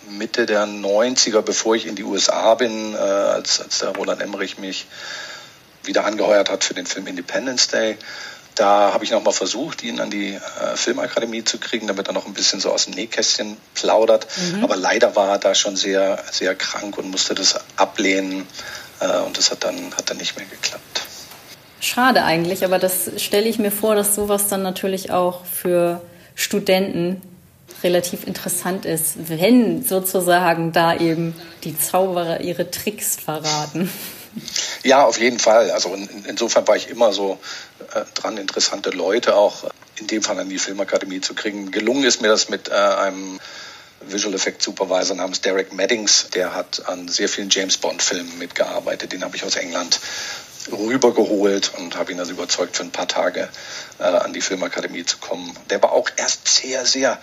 Mitte 0.10 0.46
der 0.46 0.66
90er, 0.66 1.42
bevor 1.42 1.76
ich 1.76 1.88
in 1.88 1.96
die 1.96 2.04
USA 2.04 2.54
bin, 2.54 2.94
äh, 2.94 2.98
als, 2.98 3.62
als 3.62 3.80
der 3.80 3.90
Roland 3.96 4.22
Emmerich 4.22 4.60
mich 4.60 4.86
wieder 5.84 6.06
angeheuert 6.06 6.52
hat 6.52 6.64
für 6.64 6.76
den 6.76 6.86
Film 6.86 7.08
Independence 7.08 7.68
Day. 7.68 7.98
Da 8.56 8.94
habe 8.94 9.04
ich 9.04 9.12
nochmal 9.12 9.34
versucht, 9.34 9.84
ihn 9.84 10.00
an 10.00 10.10
die 10.10 10.34
äh, 10.34 10.76
Filmakademie 10.76 11.44
zu 11.44 11.58
kriegen, 11.58 11.88
damit 11.88 12.08
er 12.08 12.14
noch 12.14 12.26
ein 12.26 12.34
bisschen 12.34 12.60
so 12.60 12.72
aus 12.72 12.86
dem 12.86 12.94
Nähkästchen 12.94 13.58
plaudert. 13.76 14.28
Mhm. 14.38 14.64
Aber 14.64 14.76
leider 14.76 15.16
war 15.16 15.30
er 15.30 15.38
da 15.38 15.56
schon 15.56 15.76
sehr, 15.76 16.24
sehr 16.32 16.56
krank 16.56 16.98
und 16.98 17.10
musste 17.10 17.34
das 17.34 17.60
ablehnen. 17.78 18.46
Äh, 19.00 19.20
und 19.20 19.38
das 19.38 19.52
hat 19.52 19.64
dann, 19.64 19.94
hat 19.96 20.10
dann 20.10 20.18
nicht 20.18 20.38
mehr 20.38 20.46
geklappt. 20.46 21.02
Schade 21.80 22.24
eigentlich, 22.24 22.64
aber 22.64 22.78
das 22.78 23.10
stelle 23.18 23.48
ich 23.48 23.58
mir 23.58 23.72
vor, 23.72 23.96
dass 23.96 24.14
sowas 24.14 24.48
dann 24.48 24.62
natürlich 24.62 25.12
auch 25.12 25.46
für 25.46 26.02
Studenten 26.36 27.22
relativ 27.84 28.28
interessant 28.28 28.86
ist, 28.86 29.30
wenn 29.30 29.84
sozusagen 29.84 30.72
da 30.72 30.96
eben 30.96 31.34
die 31.64 31.78
Zauberer 31.78 32.42
ihre 32.42 32.70
Tricks 32.70 33.16
verraten. 33.16 33.90
Ja, 34.84 35.06
auf 35.06 35.20
jeden 35.20 35.40
Fall. 35.40 35.72
Also 35.72 35.94
in, 35.94 36.26
insofern 36.26 36.68
war 36.68 36.76
ich 36.76 36.90
immer 36.90 37.14
so 37.14 37.40
äh, 37.94 38.02
dran, 38.14 38.38
interessante 38.38 38.90
Leute 38.90 39.36
auch 39.36 39.70
in 39.98 40.08
dem 40.08 40.24
Fall 40.24 40.40
an 40.40 40.50
die 40.50 40.58
Filmakademie 40.58 41.22
zu 41.22 41.34
kriegen. 41.34 41.72
Gelungen 41.72 42.04
ist 42.04 42.22
mir 42.22 42.30
das 42.30 42.50
mit 42.50 42.70
äh, 42.70 42.74
einem 42.74 43.40
Visual 44.02 44.34
Effect 44.34 44.62
Supervisor 44.62 45.16
namens 45.16 45.42
Derek 45.42 45.74
Maddings. 45.74 46.30
Der 46.34 46.56
hat 46.56 46.88
an 46.88 47.08
sehr 47.08 47.30
vielen 47.30 47.50
James 47.50 47.78
Bond 47.78 48.02
Filmen 48.02 48.38
mitgearbeitet. 48.40 49.14
Den 49.14 49.24
habe 49.24 49.36
ich 49.36 49.44
aus 49.44 49.56
England 49.56 50.00
rübergeholt 50.72 51.72
und 51.78 51.98
habe 51.98 52.12
ihn 52.12 52.20
also 52.20 52.32
überzeugt, 52.32 52.78
für 52.78 52.84
ein 52.84 52.92
paar 52.92 53.08
Tage 53.08 53.50
äh, 54.00 54.04
an 54.04 54.34
die 54.34 54.42
Filmakademie 54.42 55.06
zu 55.06 55.18
kommen. 55.18 55.56
Der 55.70 55.82
war 55.82 55.92
auch 55.92 56.10
erst 56.18 56.48
sehr, 56.48 56.86
sehr 56.86 57.20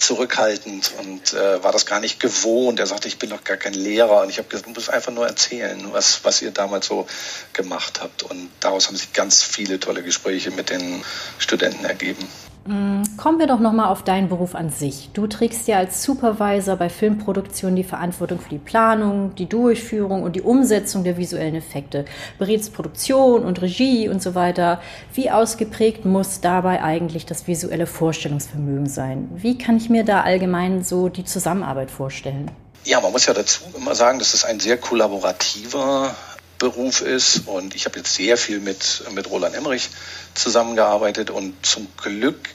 zurückhaltend 0.00 0.92
und 0.98 1.32
äh, 1.34 1.62
war 1.62 1.72
das 1.72 1.86
gar 1.86 2.00
nicht 2.00 2.20
gewohnt. 2.20 2.80
Er 2.80 2.86
sagte, 2.86 3.08
ich 3.08 3.18
bin 3.18 3.30
doch 3.30 3.44
gar 3.44 3.56
kein 3.56 3.74
Lehrer. 3.74 4.22
Und 4.22 4.30
ich 4.30 4.38
habe 4.38 4.48
gesagt, 4.48 4.66
du 4.66 4.72
musst 4.72 4.90
einfach 4.90 5.12
nur 5.12 5.26
erzählen, 5.26 5.92
was, 5.92 6.24
was 6.24 6.42
ihr 6.42 6.50
damals 6.50 6.86
so 6.86 7.06
gemacht 7.52 8.00
habt. 8.00 8.22
Und 8.22 8.50
daraus 8.60 8.88
haben 8.88 8.96
sich 8.96 9.12
ganz 9.12 9.42
viele 9.42 9.78
tolle 9.78 10.02
Gespräche 10.02 10.50
mit 10.50 10.70
den 10.70 11.04
Studenten 11.38 11.84
ergeben. 11.84 12.26
Mm, 12.66 13.02
kommen 13.16 13.38
wir 13.38 13.46
doch 13.46 13.58
nochmal 13.58 13.88
auf 13.88 14.02
deinen 14.02 14.28
Beruf 14.28 14.54
an 14.54 14.70
sich. 14.70 15.10
Du 15.14 15.26
trägst 15.26 15.66
ja 15.66 15.78
als 15.78 16.02
Supervisor 16.02 16.76
bei 16.76 16.90
Filmproduktionen 16.90 17.76
die 17.76 17.84
Verantwortung 17.84 18.38
für 18.38 18.50
die 18.50 18.58
Planung, 18.58 19.34
die 19.34 19.48
Durchführung 19.48 20.22
und 20.22 20.36
die 20.36 20.42
Umsetzung 20.42 21.02
der 21.02 21.16
visuellen 21.16 21.54
Effekte, 21.54 22.04
berätst 22.38 22.74
Produktion 22.74 23.44
und 23.44 23.62
Regie 23.62 24.08
und 24.08 24.22
so 24.22 24.34
weiter. 24.34 24.80
Wie 25.14 25.30
ausgeprägt 25.30 26.04
muss 26.04 26.40
dabei 26.40 26.82
eigentlich 26.82 27.24
das 27.24 27.46
visuelle 27.46 27.86
Vorstellungsvermögen 27.86 28.88
sein? 28.88 29.30
Wie 29.34 29.56
kann 29.56 29.78
ich 29.78 29.88
mir 29.88 30.04
da 30.04 30.20
allgemein 30.20 30.84
so 30.84 31.08
die 31.08 31.24
Zusammenarbeit 31.24 31.90
vorstellen? 31.90 32.50
Ja, 32.84 33.00
man 33.00 33.12
muss 33.12 33.26
ja 33.26 33.34
dazu 33.34 33.62
immer 33.76 33.94
sagen, 33.94 34.18
dass 34.18 34.32
es 34.32 34.44
ein 34.44 34.58
sehr 34.58 34.78
kollaborativer 34.78 36.14
Beruf 36.60 37.00
ist. 37.00 37.48
Und 37.48 37.74
ich 37.74 37.86
habe 37.86 37.98
jetzt 37.98 38.14
sehr 38.14 38.36
viel 38.36 38.60
mit, 38.60 39.02
mit 39.10 39.28
Roland 39.28 39.56
Emmerich 39.56 39.90
zusammengearbeitet. 40.34 41.30
Und 41.30 41.66
zum 41.66 41.88
Glück 41.96 42.48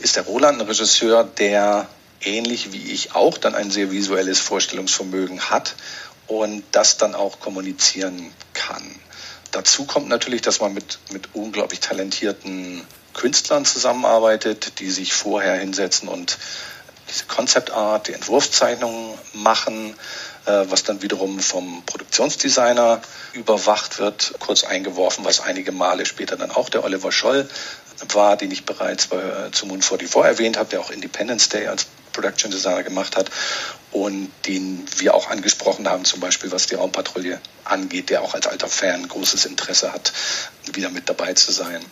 ist 0.00 0.16
der 0.16 0.24
Roland 0.24 0.60
ein 0.60 0.66
Regisseur, 0.66 1.24
der 1.24 1.88
ähnlich 2.20 2.72
wie 2.72 2.92
ich 2.92 3.14
auch 3.14 3.38
dann 3.38 3.54
ein 3.54 3.70
sehr 3.70 3.90
visuelles 3.90 4.40
Vorstellungsvermögen 4.40 5.48
hat 5.48 5.74
und 6.26 6.62
das 6.72 6.98
dann 6.98 7.14
auch 7.14 7.40
kommunizieren 7.40 8.32
kann. 8.52 8.82
Dazu 9.52 9.84
kommt 9.84 10.08
natürlich, 10.08 10.42
dass 10.42 10.60
man 10.60 10.74
mit, 10.74 10.98
mit 11.12 11.34
unglaublich 11.34 11.80
talentierten 11.80 12.82
Künstlern 13.14 13.64
zusammenarbeitet, 13.64 14.80
die 14.80 14.90
sich 14.90 15.14
vorher 15.14 15.54
hinsetzen 15.54 16.08
und 16.08 16.36
diese 17.08 17.24
Concept 17.26 17.70
Art, 17.70 18.08
die 18.08 18.12
Entwurfszeichnungen 18.12 19.16
machen, 19.32 19.94
äh, 20.46 20.64
was 20.68 20.84
dann 20.84 21.02
wiederum 21.02 21.38
vom 21.40 21.82
Produktionsdesigner 21.86 23.00
überwacht 23.32 23.98
wird. 23.98 24.34
Kurz 24.40 24.64
eingeworfen, 24.64 25.24
was 25.24 25.40
einige 25.40 25.72
Male 25.72 26.06
später 26.06 26.36
dann 26.36 26.50
auch 26.50 26.68
der 26.68 26.84
Oliver 26.84 27.12
Scholl 27.12 27.48
war, 28.12 28.36
den 28.36 28.50
ich 28.50 28.64
bereits 28.64 29.06
bei, 29.06 29.16
äh, 29.16 29.50
zu 29.52 29.66
Moon 29.66 29.82
44 29.82 30.24
erwähnt 30.24 30.56
habe, 30.58 30.68
der 30.68 30.80
auch 30.80 30.90
Independence 30.90 31.48
Day 31.48 31.66
als 31.66 31.86
Production 32.12 32.50
Designer 32.50 32.82
gemacht 32.82 33.16
hat 33.16 33.30
und 33.92 34.30
den 34.46 34.86
wir 34.96 35.14
auch 35.14 35.28
angesprochen 35.28 35.88
haben, 35.88 36.04
zum 36.04 36.20
Beispiel 36.20 36.50
was 36.50 36.66
die 36.66 36.74
Raumpatrouille 36.74 37.40
angeht, 37.64 38.10
der 38.10 38.22
auch 38.22 38.34
als 38.34 38.46
alter 38.46 38.68
Fan 38.68 39.06
großes 39.06 39.44
Interesse 39.44 39.92
hat, 39.92 40.12
wieder 40.72 40.90
mit 40.90 41.08
dabei 41.08 41.34
zu 41.34 41.52
sein 41.52 41.84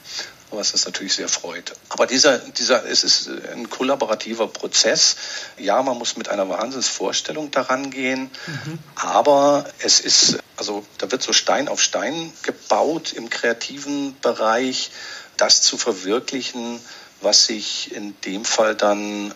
was 0.57 0.73
uns 0.73 0.85
natürlich 0.87 1.15
sehr 1.15 1.29
freut. 1.29 1.73
Aber 1.89 2.07
dieser, 2.07 2.39
dieser, 2.39 2.85
es 2.87 3.05
ist 3.05 3.29
ein 3.53 3.71
kollaborativer 3.71 4.47
Prozess. 4.47 5.17
Ja, 5.59 5.83
man 5.83 5.99
muss 5.99 6.17
mit 6.17 6.29
einer 6.29 6.49
Wahnsinnsvorstellung 6.49 7.51
daran 7.51 7.91
gehen, 7.91 8.31
mhm. 8.47 8.79
aber 8.97 9.67
es 9.79 10.01
ist, 10.01 10.39
also 10.57 10.85
da 10.99 11.11
wird 11.11 11.23
so 11.23 11.33
Stein 11.33 11.69
auf 11.69 11.81
Stein 11.81 12.33
gebaut 12.43 13.13
im 13.13 13.31
kreativen 13.31 14.17
Bereich, 14.21 14.91
das 15.37 15.63
zu 15.63 15.77
verwirklichen, 15.77 16.81
was 17.21 17.47
sich 17.47 17.95
in 17.95 18.15
dem 18.23 18.45
Fall 18.45 18.75
dann 18.75 19.35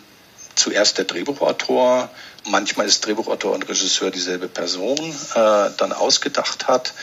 zuerst 0.55 0.97
der 0.97 1.05
Drehbuchautor, 1.05 2.09
manchmal 2.45 2.85
ist 2.85 3.05
Drehbuchautor 3.05 3.53
und 3.53 3.67
Regisseur 3.67 4.11
dieselbe 4.11 4.47
Person, 4.47 4.99
äh, 4.99 5.69
dann 5.77 5.93
ausgedacht 5.93 6.67
hat 6.67 6.93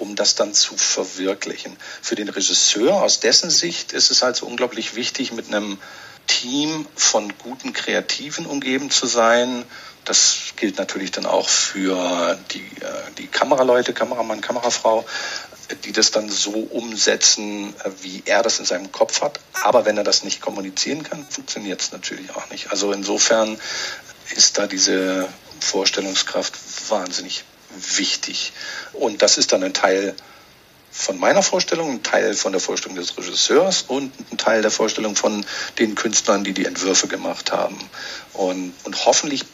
um 0.00 0.16
das 0.16 0.34
dann 0.34 0.54
zu 0.54 0.76
verwirklichen. 0.76 1.76
Für 2.02 2.14
den 2.14 2.28
Regisseur 2.28 3.02
aus 3.02 3.20
dessen 3.20 3.50
Sicht 3.50 3.92
ist 3.92 4.10
es 4.10 4.22
also 4.22 4.46
unglaublich 4.46 4.94
wichtig, 4.94 5.32
mit 5.32 5.48
einem 5.48 5.78
Team 6.26 6.86
von 6.94 7.32
guten 7.38 7.72
Kreativen 7.72 8.46
umgeben 8.46 8.90
zu 8.90 9.06
sein. 9.06 9.64
Das 10.04 10.54
gilt 10.56 10.78
natürlich 10.78 11.10
dann 11.10 11.26
auch 11.26 11.48
für 11.48 12.38
die, 12.52 12.60
äh, 12.60 13.12
die 13.18 13.26
Kameraleute, 13.26 13.92
Kameramann, 13.92 14.40
Kamerafrau, 14.40 15.04
die 15.84 15.92
das 15.92 16.10
dann 16.10 16.28
so 16.28 16.52
umsetzen, 16.52 17.74
wie 18.00 18.22
er 18.24 18.42
das 18.42 18.58
in 18.58 18.64
seinem 18.64 18.90
Kopf 18.92 19.22
hat. 19.22 19.40
Aber 19.62 19.84
wenn 19.84 19.96
er 19.96 20.04
das 20.04 20.24
nicht 20.24 20.40
kommunizieren 20.40 21.02
kann, 21.02 21.26
funktioniert 21.28 21.80
es 21.80 21.92
natürlich 21.92 22.30
auch 22.34 22.48
nicht. 22.50 22.70
Also 22.70 22.92
insofern 22.92 23.60
ist 24.34 24.58
da 24.58 24.66
diese 24.66 25.28
Vorstellungskraft 25.60 26.54
wahnsinnig 26.88 27.44
wichtig. 27.76 28.52
Und 28.92 29.22
das 29.22 29.38
ist 29.38 29.52
dann 29.52 29.62
ein 29.62 29.74
Teil 29.74 30.14
von 30.90 31.18
meiner 31.18 31.42
Vorstellung, 31.42 31.90
ein 31.90 32.02
Teil 32.02 32.34
von 32.34 32.52
der 32.52 32.60
Vorstellung 32.60 32.96
des 32.96 33.16
Regisseurs 33.16 33.84
und 33.86 34.12
ein 34.32 34.38
Teil 34.38 34.62
der 34.62 34.70
Vorstellung 34.70 35.14
von 35.14 35.44
den 35.78 35.94
Künstlern, 35.94 36.42
die 36.42 36.52
die 36.52 36.66
Entwürfe 36.66 37.06
gemacht 37.06 37.52
haben. 37.52 37.78
Und, 38.32 38.74
und 38.84 39.06
hoffentlich 39.06 39.44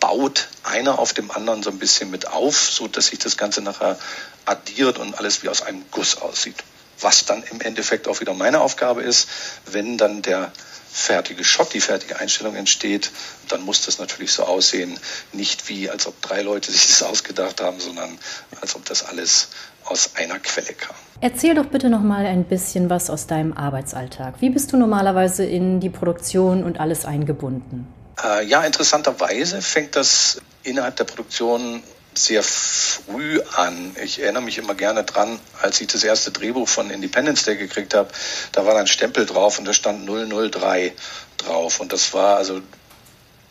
baut 0.00 0.48
einer 0.62 0.98
auf 0.98 1.12
dem 1.12 1.30
anderen 1.30 1.62
so 1.62 1.70
ein 1.70 1.78
bisschen 1.78 2.10
mit 2.10 2.28
auf, 2.28 2.56
so 2.56 2.88
dass 2.88 3.08
sich 3.08 3.18
das 3.18 3.36
Ganze 3.36 3.60
nachher 3.60 3.98
addiert 4.44 4.98
und 4.98 5.18
alles 5.18 5.42
wie 5.42 5.48
aus 5.48 5.62
einem 5.62 5.84
Guss 5.90 6.16
aussieht. 6.16 6.56
Was 7.00 7.26
dann 7.26 7.42
im 7.42 7.60
Endeffekt 7.60 8.08
auch 8.08 8.20
wieder 8.20 8.32
meine 8.32 8.60
Aufgabe 8.60 9.02
ist, 9.02 9.28
wenn 9.66 9.98
dann 9.98 10.22
der 10.22 10.50
fertige 10.96 11.44
Shot, 11.44 11.74
die 11.74 11.80
fertige 11.80 12.18
Einstellung 12.18 12.56
entsteht, 12.56 13.10
dann 13.48 13.62
muss 13.62 13.84
das 13.84 13.98
natürlich 13.98 14.32
so 14.32 14.44
aussehen, 14.44 14.98
nicht 15.32 15.68
wie 15.68 15.90
als 15.90 16.06
ob 16.06 16.20
drei 16.22 16.40
Leute 16.40 16.72
sich 16.72 16.86
das 16.86 17.02
ausgedacht 17.02 17.60
haben, 17.60 17.78
sondern 17.78 18.18
als 18.62 18.74
ob 18.74 18.84
das 18.86 19.04
alles 19.04 19.48
aus 19.84 20.10
einer 20.16 20.38
Quelle 20.38 20.72
kam. 20.72 20.96
Erzähl 21.20 21.54
doch 21.54 21.66
bitte 21.66 21.90
noch 21.90 22.00
mal 22.00 22.24
ein 22.24 22.44
bisschen 22.44 22.88
was 22.90 23.10
aus 23.10 23.26
deinem 23.26 23.52
Arbeitsalltag. 23.52 24.40
Wie 24.40 24.50
bist 24.50 24.72
du 24.72 24.76
normalerweise 24.78 25.44
in 25.44 25.80
die 25.80 25.90
Produktion 25.90 26.64
und 26.64 26.80
alles 26.80 27.04
eingebunden? 27.04 27.86
Äh, 28.22 28.46
ja, 28.46 28.62
interessanterweise 28.62 29.60
fängt 29.60 29.96
das 29.96 30.40
innerhalb 30.62 30.96
der 30.96 31.04
Produktion 31.04 31.82
sehr 32.18 32.42
früh 32.42 33.40
an. 33.54 33.94
Ich 34.02 34.20
erinnere 34.20 34.42
mich 34.42 34.58
immer 34.58 34.74
gerne 34.74 35.04
dran, 35.04 35.38
als 35.60 35.80
ich 35.80 35.88
das 35.88 36.04
erste 36.04 36.30
Drehbuch 36.30 36.68
von 36.68 36.90
Independence 36.90 37.44
Day 37.44 37.56
gekriegt 37.56 37.94
habe, 37.94 38.10
da 38.52 38.66
war 38.66 38.76
ein 38.76 38.86
Stempel 38.86 39.26
drauf 39.26 39.58
und 39.58 39.64
da 39.64 39.72
stand 39.72 40.08
003 40.08 40.92
drauf. 41.38 41.80
Und 41.80 41.92
das 41.92 42.14
war 42.14 42.36
also 42.36 42.60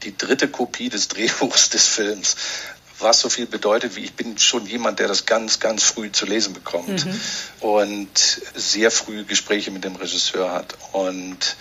die 0.03 0.18
dritte 0.18 0.47
Kopie 0.47 0.89
des 0.89 1.07
Drehbuchs 1.09 1.70
des 1.70 1.88
Films. 1.88 2.36
Was 2.99 3.20
so 3.20 3.30
viel 3.30 3.45
bedeutet, 3.45 3.97
wie 3.97 4.05
ich 4.05 4.13
bin 4.13 4.38
schon 4.38 4.66
jemand, 4.66 4.99
der 4.99 5.09
das 5.09 5.26
ganz, 5.26 5.59
ganz 5.59 5.84
früh 5.84 6.11
zu 6.13 6.26
lesen 6.26 6.53
bekommt 6.53 7.05
mhm. 7.05 7.22
und 7.59 8.41
sehr 8.55 8.89
früh 8.89 9.26
Gespräche 9.26 9.70
mit 9.72 9.84
dem 9.84 9.97
Regisseur 9.97 10.53
hat. 10.53 10.78
Und 10.93 11.57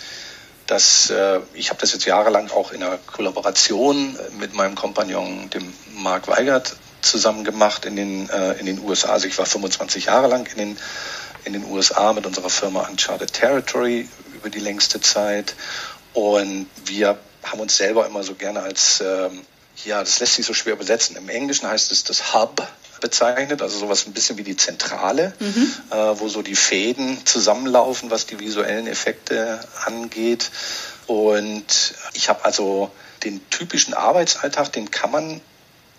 das, 0.67 1.09
äh, 1.09 1.41
ich 1.53 1.69
habe 1.69 1.79
das 1.81 1.91
jetzt 1.91 2.05
jahrelang 2.05 2.49
auch 2.51 2.71
in 2.71 2.81
einer 2.81 2.97
Kollaboration 2.97 4.17
mit 4.39 4.53
meinem 4.53 4.75
Kompagnon, 4.75 5.49
dem 5.49 5.73
Marc 5.93 6.27
Weigert, 6.29 6.77
zusammen 7.05 7.43
gemacht 7.43 7.85
in 7.85 7.95
den, 7.95 8.29
äh, 8.29 8.53
in 8.53 8.65
den 8.65 8.83
USA. 8.83 9.09
Also 9.09 9.27
ich 9.27 9.37
war 9.37 9.45
25 9.45 10.05
Jahre 10.05 10.27
lang 10.27 10.47
in 10.51 10.57
den, 10.57 10.77
in 11.45 11.53
den 11.53 11.65
USA 11.65 12.13
mit 12.13 12.25
unserer 12.25 12.49
Firma 12.49 12.81
Uncharted 12.87 13.31
Territory 13.31 14.07
über 14.33 14.49
die 14.49 14.59
längste 14.59 14.99
Zeit. 14.99 15.55
Und 16.13 16.67
wir 16.85 17.17
haben 17.43 17.59
uns 17.59 17.77
selber 17.77 18.05
immer 18.05 18.23
so 18.23 18.35
gerne 18.35 18.61
als, 18.61 19.01
ähm, 19.01 19.41
ja, 19.83 19.99
das 19.99 20.19
lässt 20.19 20.35
sich 20.35 20.45
so 20.45 20.53
schwer 20.53 20.73
übersetzen. 20.73 21.15
Im 21.15 21.29
Englischen 21.29 21.67
heißt 21.67 21.91
es 21.91 22.03
das 22.03 22.33
Hub 22.33 22.65
bezeichnet, 23.01 23.61
also 23.61 23.77
sowas 23.77 24.07
ein 24.07 24.13
bisschen 24.13 24.37
wie 24.37 24.43
die 24.43 24.55
Zentrale, 24.55 25.33
mhm. 25.39 25.73
äh, 25.91 25.95
wo 26.19 26.29
so 26.29 26.41
die 26.41 26.55
Fäden 26.55 27.25
zusammenlaufen, 27.25 28.09
was 28.09 28.25
die 28.25 28.39
visuellen 28.39 28.87
Effekte 28.87 29.59
angeht. 29.85 30.49
Und 31.07 31.93
ich 32.13 32.29
habe 32.29 32.45
also 32.45 32.89
den 33.23 33.47
typischen 33.49 33.93
Arbeitsalltag, 33.93 34.71
den 34.73 34.89
kann 34.91 35.11
man 35.11 35.41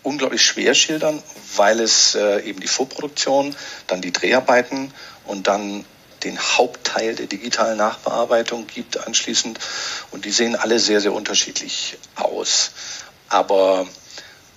unglaublich 0.07 0.43
schwer 0.43 0.75
schildern, 0.75 1.23
weil 1.57 1.81
es 1.81 2.15
äh, 2.15 2.41
eben 2.41 2.61
die 2.61 2.69
Vorproduktion, 2.69 3.55
dann 3.89 4.01
die 4.01 4.13
Dreharbeiten 4.13 4.93
und 5.25 5.49
dann 5.49 5.85
den 6.23 6.39
Hauptteil 6.39 7.15
der 7.15 7.27
digitalen 7.27 7.77
Nachbearbeitung 7.77 8.67
gibt 8.67 9.05
anschließend. 9.07 9.59
Und 10.13 10.25
die 10.25 10.31
sehen 10.31 10.57
alle 10.57 10.79
sehr, 10.79 11.01
sehr 11.01 11.13
unterschiedlich 11.13 11.99
aus. 12.15 12.71
Aber 13.29 13.87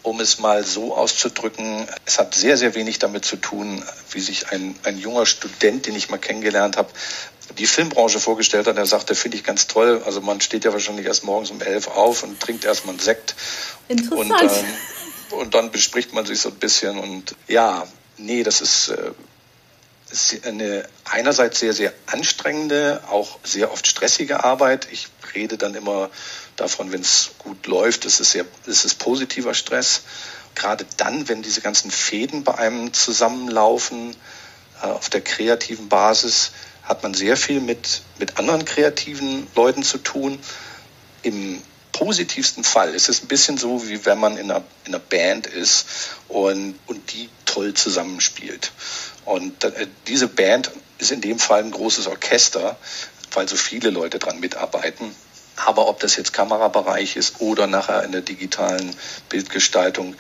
um 0.04 0.20
es 0.20 0.40
mal 0.40 0.64
so 0.64 0.96
auszudrücken, 0.96 1.88
es 2.06 2.20
hat 2.20 2.34
sehr, 2.34 2.56
sehr 2.56 2.76
wenig 2.76 3.00
damit 3.00 3.26
zu 3.26 3.36
tun, 3.36 3.84
wie 4.12 4.20
sich 4.20 4.52
ein, 4.52 4.76
ein 4.84 4.98
junger 4.98 5.26
Student, 5.26 5.88
den 5.88 5.96
ich 5.96 6.10
mal 6.10 6.18
kennengelernt 6.18 6.78
habe, 6.78 6.90
die 7.58 7.66
Filmbranche 7.66 8.20
vorgestellt 8.20 8.68
hat. 8.68 8.78
Er 8.78 8.86
sagte, 8.86 9.16
finde 9.16 9.38
ich 9.38 9.44
ganz 9.44 9.68
toll. 9.68 10.02
Also 10.06 10.22
man 10.22 10.40
steht 10.40 10.66
ja 10.66 10.74
wahrscheinlich 10.74 11.06
erst 11.06 11.24
morgens 11.24 11.52
um 11.52 11.62
elf 11.62 11.88
auf 11.88 12.24
und 12.24 12.40
trinkt 12.40 12.64
erstmal 12.64 12.94
einen 12.94 13.04
Sekt. 13.04 13.36
Interessant. 13.88 14.32
Und, 14.32 14.52
ähm, 14.52 14.66
und 15.32 15.54
dann 15.54 15.72
bespricht 15.72 16.14
man 16.14 16.26
sich 16.26 16.40
so 16.40 16.50
ein 16.50 16.56
bisschen 16.56 16.98
und 16.98 17.36
ja, 17.48 17.88
nee, 18.18 18.44
das 18.44 18.62
ist, 18.62 18.90
äh, 18.90 19.12
ist 20.12 20.46
eine 20.46 20.88
einerseits 21.06 21.60
sehr, 21.60 21.74
sehr 21.74 21.94
anstrengende, 22.08 23.02
auch 23.10 23.40
sehr 23.44 23.72
oft 23.72 23.86
stressige 23.86 24.44
Arbeit. 24.44 24.88
Ich 24.92 25.08
rede 25.36 25.58
dann 25.58 25.76
immer 25.76 26.10
davon, 26.56 26.92
wenn 26.92 27.02
es 27.02 27.32
gut 27.38 27.68
läuft, 27.68 28.06
ist 28.06 28.20
es 28.20 28.32
sehr, 28.32 28.46
ist 28.66 29.00
positiver 29.00 29.54
Stress. 29.54 30.02
Gerade 30.56 30.86
dann, 30.98 31.30
wenn 31.30 31.42
diese 31.42 31.62
ganzen 31.62 31.92
Fäden 31.92 32.44
bei 32.44 32.56
einem 32.58 32.94
zusammenlaufen, 32.94 34.16
äh, 34.82 34.88
auf 34.88 35.10
der 35.10 35.22
kreativen 35.22 35.90
Basis, 35.90 36.52
hat 36.84 37.04
man 37.04 37.14
sehr 37.14 37.38
viel 37.38 37.62
mit, 37.62 38.02
mit 38.18 38.38
anderen 38.40 38.66
kreativen 38.66 39.48
Leuten 39.56 39.84
zu 39.84 40.00
tun. 40.00 40.40
Im 41.22 41.62
positivsten 42.00 42.64
Fall 42.64 42.96
ist 42.96 43.10
es 43.10 43.22
ein 43.22 43.28
bisschen 43.28 43.58
so, 43.58 43.86
wie 43.90 44.06
wenn 44.06 44.18
man 44.18 44.38
in 44.38 44.50
einer, 44.50 44.64
in 44.86 44.96
einer 44.96 45.04
Band 45.04 45.48
ist 45.48 45.86
und, 46.30 46.80
und 46.88 47.12
die 47.12 47.30
toll 47.46 47.74
zusammenspielt. 47.74 48.72
Und 49.26 49.66
äh, 49.66 49.88
diese 50.08 50.30
Band 50.30 50.72
ist 50.98 51.12
in 51.12 51.20
dem 51.20 51.40
Fall 51.40 51.62
ein 51.62 51.72
großes 51.72 52.08
Orchester, 52.08 52.78
weil 53.34 53.50
so 53.50 53.58
viele 53.58 53.90
Leute 53.90 54.18
dran 54.18 54.40
mitarbeiten. 54.40 55.14
Aber 55.58 55.90
ob 55.90 56.00
das 56.00 56.16
jetzt 56.16 56.32
Kamerabereich 56.32 57.18
ist 57.18 57.42
oder 57.42 57.68
nachher 57.68 58.04
in 58.04 58.14
der 58.14 58.22
digitalen 58.22 58.96
Bildgestaltung, 59.28 60.16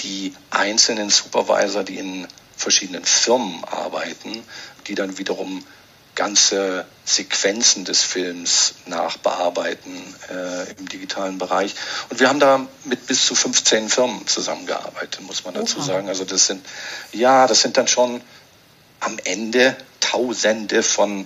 die 0.00 0.34
einzelnen 0.50 1.10
Supervisor, 1.10 1.82
die 1.82 1.98
in 1.98 2.28
verschiedenen 2.56 3.04
Firmen 3.04 3.64
arbeiten, 3.64 4.44
die 4.86 4.94
dann 4.94 5.18
wiederum 5.18 5.64
ganze 6.18 6.84
Sequenzen 7.04 7.84
des 7.84 8.02
Films 8.02 8.74
nachbearbeiten 8.86 9.92
äh, 10.28 10.72
im 10.72 10.88
digitalen 10.88 11.38
Bereich. 11.38 11.76
Und 12.10 12.18
wir 12.18 12.28
haben 12.28 12.40
da 12.40 12.66
mit 12.84 13.06
bis 13.06 13.24
zu 13.24 13.36
15 13.36 13.88
Firmen 13.88 14.26
zusammengearbeitet, 14.26 15.20
muss 15.20 15.44
man 15.44 15.54
dazu 15.54 15.78
Oha. 15.78 15.86
sagen. 15.86 16.08
Also 16.08 16.24
das 16.24 16.48
sind, 16.48 16.66
ja, 17.12 17.46
das 17.46 17.60
sind 17.60 17.76
dann 17.76 17.86
schon 17.86 18.20
am 18.98 19.16
Ende 19.24 19.76
Tausende 20.00 20.82
von 20.82 21.24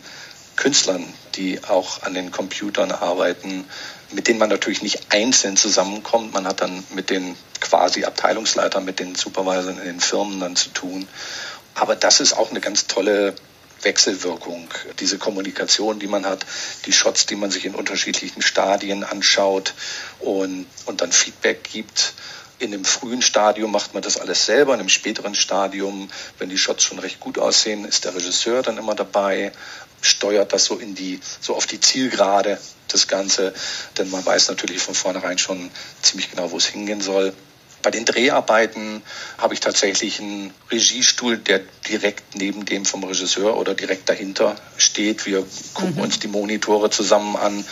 Künstlern, 0.56 1.06
die 1.36 1.64
auch 1.64 2.02
an 2.02 2.12
den 2.12 2.30
Computern 2.30 2.92
arbeiten, 2.92 3.64
mit 4.10 4.28
denen 4.28 4.38
man 4.38 4.50
natürlich 4.50 4.82
nicht 4.82 5.06
einzeln 5.08 5.56
zusammenkommt. 5.56 6.34
Man 6.34 6.46
hat 6.46 6.60
dann 6.60 6.84
mit 6.90 7.08
den 7.08 7.34
quasi 7.60 8.04
Abteilungsleitern, 8.04 8.84
mit 8.84 8.98
den 8.98 9.14
Supervisern 9.14 9.78
in 9.78 9.84
den 9.84 10.00
Firmen 10.00 10.38
dann 10.38 10.54
zu 10.54 10.68
tun. 10.68 11.08
Aber 11.74 11.96
das 11.96 12.20
ist 12.20 12.34
auch 12.34 12.50
eine 12.50 12.60
ganz 12.60 12.86
tolle 12.86 13.34
Wechselwirkung, 13.82 14.68
diese 15.00 15.18
Kommunikation, 15.18 15.98
die 15.98 16.06
man 16.06 16.26
hat, 16.26 16.46
die 16.86 16.92
Shots, 16.92 17.26
die 17.26 17.36
man 17.36 17.50
sich 17.50 17.64
in 17.64 17.74
unterschiedlichen 17.74 18.42
Stadien 18.42 19.04
anschaut 19.04 19.74
und, 20.20 20.66
und 20.86 21.00
dann 21.00 21.12
Feedback 21.12 21.64
gibt. 21.64 22.14
In 22.58 22.72
einem 22.72 22.84
frühen 22.84 23.22
Stadium 23.22 23.72
macht 23.72 23.92
man 23.92 24.02
das 24.02 24.18
alles 24.18 24.46
selber, 24.46 24.74
in 24.74 24.80
einem 24.80 24.88
späteren 24.88 25.34
Stadium, 25.34 26.08
wenn 26.38 26.48
die 26.48 26.58
Shots 26.58 26.84
schon 26.84 27.00
recht 27.00 27.18
gut 27.18 27.38
aussehen, 27.38 27.84
ist 27.84 28.04
der 28.04 28.14
Regisseur 28.14 28.62
dann 28.62 28.78
immer 28.78 28.94
dabei, 28.94 29.52
steuert 30.00 30.52
das 30.52 30.64
so 30.66 30.76
in 30.76 30.94
die, 30.94 31.20
so 31.40 31.56
auf 31.56 31.66
die 31.66 31.80
Zielgerade, 31.80 32.58
das 32.88 33.08
Ganze, 33.08 33.52
denn 33.98 34.10
man 34.10 34.24
weiß 34.24 34.48
natürlich 34.48 34.80
von 34.80 34.94
vornherein 34.94 35.38
schon 35.38 35.70
ziemlich 36.02 36.30
genau, 36.30 36.50
wo 36.50 36.56
es 36.56 36.66
hingehen 36.66 37.00
soll. 37.00 37.32
Bei 37.82 37.90
den 37.90 38.04
Dreharbeiten 38.04 39.02
habe 39.38 39.54
ich 39.54 39.60
tatsächlich 39.60 40.20
einen 40.20 40.54
Regiestuhl, 40.70 41.36
der 41.36 41.60
direkt 41.88 42.36
neben 42.36 42.64
dem 42.64 42.84
vom 42.84 43.02
Regisseur 43.02 43.56
oder 43.56 43.74
direkt 43.74 44.08
dahinter 44.08 44.54
steht. 44.76 45.26
Wir 45.26 45.44
gucken 45.74 45.96
mhm. 45.96 46.02
uns 46.02 46.20
die 46.20 46.28
Monitore 46.28 46.90
zusammen 46.90 47.36
an. 47.36 47.64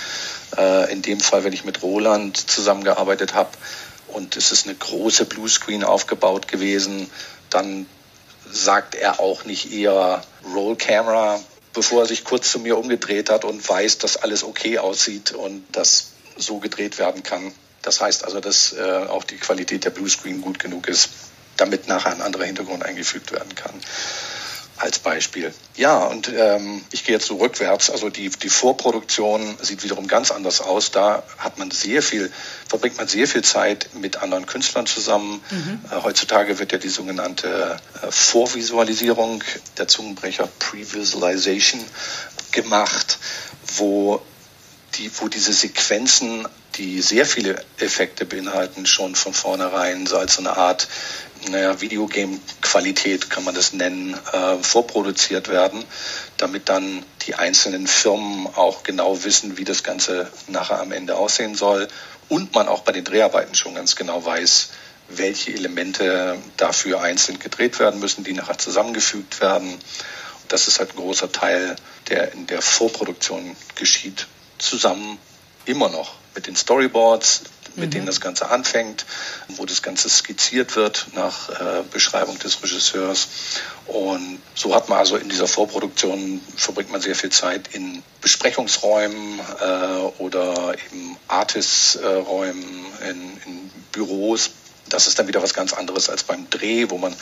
Äh, 0.57 0.93
in 0.93 1.03
dem 1.03 1.21
Fall, 1.21 1.45
wenn 1.45 1.53
ich 1.53 1.65
mit 1.65 1.83
Roland 1.83 2.37
zusammengearbeitet 2.37 3.35
habe 3.35 3.51
und 4.09 4.37
es 4.37 4.51
ist 4.51 4.67
eine 4.67 4.75
große 4.75 5.25
Bluescreen 5.27 5.85
aufgebaut 5.85 6.49
gewesen, 6.49 7.09
dann 7.51 7.87
sagt 8.51 8.97
er 8.97 9.21
auch 9.21 9.45
nicht 9.45 9.73
eher 9.73 10.23
Roll 10.53 10.77
Camera, 10.77 11.41
bevor 11.73 12.03
er 12.03 12.07
sich 12.07 12.25
kurz 12.25 12.51
zu 12.51 12.59
mir 12.59 12.77
umgedreht 12.77 13.31
hat 13.31 13.45
und 13.45 13.67
weiß, 13.67 13.99
dass 13.99 14.17
alles 14.17 14.43
okay 14.43 14.79
aussieht 14.79 15.33
und 15.33 15.65
das 15.73 16.11
so 16.37 16.59
gedreht 16.59 16.99
werden 16.99 17.23
kann. 17.23 17.53
Das 17.83 18.01
heißt 18.01 18.25
also, 18.25 18.41
dass 18.41 18.73
äh, 18.73 18.83
auch 19.09 19.25
die 19.25 19.37
Qualität 19.37 19.85
der 19.85 19.91
Bluescreen 19.91 20.41
gut 20.41 20.59
genug 20.59 20.89
ist, 20.89 21.11
damit 21.57 21.89
nachher 21.89 22.13
ein 22.13 22.23
anderer 22.23 22.45
Hintergrund 22.45 22.85
eingefügt 22.85 23.33
werden 23.33 23.55
kann. 23.55 23.75
Als 24.77 24.99
Beispiel. 24.99 25.53
Ja, 25.77 26.07
und 26.07 26.33
ähm, 26.35 26.83
ich 26.91 27.05
gehe 27.05 27.15
jetzt 27.15 27.27
so 27.27 27.37
rückwärts. 27.37 27.91
Also 27.91 28.09
die, 28.09 28.31
die 28.31 28.49
Vorproduktion 28.49 29.59
sieht 29.61 29.83
wiederum 29.83 30.09
ganz 30.09 30.31
anders 30.31 30.63
aus. 30.63 30.91
Da 30.91 31.23
hat 31.37 31.59
man 31.59 31.71
sehr 31.71 32.03
viel, 32.03 32.33
verbringt 32.67 32.97
man 32.97 33.07
sehr 33.07 33.29
viel 33.29 33.45
Zeit 33.45 33.91
mit 33.93 34.23
anderen 34.23 34.47
Künstlern 34.47 34.87
zusammen. 34.87 35.43
Mhm. 35.51 35.81
Äh, 35.91 36.03
heutzutage 36.03 36.59
wird 36.59 36.73
ja 36.73 36.79
die 36.79 36.89
sogenannte 36.89 37.77
äh, 38.01 38.11
Vorvisualisierung, 38.11 39.45
der 39.77 39.87
Zungenbrecher 39.87 40.49
Previsualization 40.59 41.85
gemacht, 42.51 43.19
wo 43.77 44.23
die, 44.95 45.11
wo 45.21 45.29
diese 45.29 45.53
Sequenzen 45.53 46.49
die 46.77 47.01
sehr 47.01 47.27
viele 47.27 47.63
Effekte 47.79 48.25
beinhalten, 48.25 48.87
schon 48.87 49.15
von 49.15 49.35
vornherein 49.35 50.07
so 50.07 50.19
als 50.19 50.39
eine 50.39 50.57
Art 50.57 50.89
naja, 51.49 51.81
Videogame-Qualität 51.81 53.31
kann 53.31 53.45
man 53.45 53.55
das 53.55 53.73
nennen, 53.73 54.15
äh, 54.33 54.57
vorproduziert 54.63 55.49
werden, 55.49 55.85
damit 56.37 56.69
dann 56.69 57.05
die 57.27 57.35
einzelnen 57.35 57.87
Firmen 57.87 58.47
auch 58.47 58.83
genau 58.83 59.25
wissen, 59.25 59.57
wie 59.57 59.65
das 59.65 59.83
Ganze 59.83 60.31
nachher 60.49 60.81
am 60.81 60.93
Ende 60.93 61.17
aussehen 61.17 61.55
soll 61.55 61.89
und 62.29 62.55
man 62.55 62.69
auch 62.69 62.83
bei 62.83 62.93
den 62.93 63.05
Dreharbeiten 63.05 63.55
schon 63.55 63.75
ganz 63.75 63.97
genau 63.97 64.25
weiß, 64.25 64.71
welche 65.09 65.53
Elemente 65.53 66.39
dafür 66.57 67.01
einzeln 67.01 67.39
gedreht 67.39 67.79
werden 67.81 68.01
müssen, 68.01 68.23
die 68.23 68.33
nachher 68.33 68.59
zusammengefügt 68.59 69.41
werden. 69.41 69.79
Das 70.49 70.69
ist 70.69 70.79
halt 70.79 70.91
ein 70.91 70.97
großer 70.97 71.33
Teil, 71.33 71.75
der 72.09 72.33
in 72.33 72.47
der 72.47 72.63
Vorproduktion 72.63 73.57
geschieht, 73.77 74.27
zusammen 74.59 75.19
immer 75.65 75.89
noch 75.89 76.20
mit 76.35 76.47
den 76.47 76.57
Storyboards, 76.57 77.43
mit 77.77 77.87
mhm. 77.87 77.91
denen 77.91 78.07
das 78.07 78.21
Ganze 78.21 78.51
anfängt, 78.51 79.07
wo 79.49 79.65
das 79.65 79.83
Ganze 79.83 80.09
skizziert 80.09 80.77
wird 80.77 81.09
nach 81.15 81.49
äh, 81.51 81.83
Beschreibung 81.91 82.39
des 82.39 82.63
Regisseurs. 82.63 83.29
Und 83.87 84.41
so 84.55 84.75
hat 84.75 84.89
man 84.89 84.99
also 84.99 85.17
in 85.17 85.29
dieser 85.29 85.47
Vorproduktion, 85.47 86.41
verbringt 86.57 86.91
man 86.91 87.01
sehr 87.01 87.15
viel 87.15 87.31
Zeit 87.31 87.75
in 87.75 88.03
Besprechungsräumen 88.21 89.41
äh, 89.61 90.23
oder 90.23 90.75
eben 90.87 91.17
Artist-Räumen, 91.29 92.87
in, 93.09 93.41
in 93.47 93.71
Büros. 93.93 94.51
Das 94.89 95.07
ist 95.07 95.19
dann 95.19 95.29
wieder 95.29 95.43
was 95.43 95.55
ganz 95.55 95.73
anderes 95.73 96.11
als 96.11 96.25
beim 96.25 96.51
Dreh, 96.51 96.87
wo 96.89 96.99
man 96.99 97.15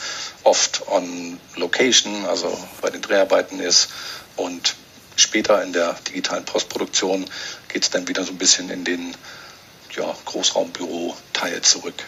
oft 0.43 0.87
on 0.87 1.39
Location, 1.55 2.25
also 2.25 2.57
bei 2.81 2.89
den 2.89 3.01
Dreharbeiten 3.01 3.59
ist. 3.59 3.89
Und 4.35 4.75
später 5.19 5.61
in 5.63 5.73
der 5.73 5.95
digitalen 6.07 6.45
Postproduktion 6.45 7.25
geht 7.67 7.83
es 7.83 7.89
dann 7.89 8.07
wieder 8.07 8.23
so 8.23 8.31
ein 8.31 8.37
bisschen 8.37 8.69
in 8.69 8.83
den 8.83 9.15
ja, 9.95 10.15
Großraumbüro-Teil 10.25 11.61
zurück. 11.61 11.95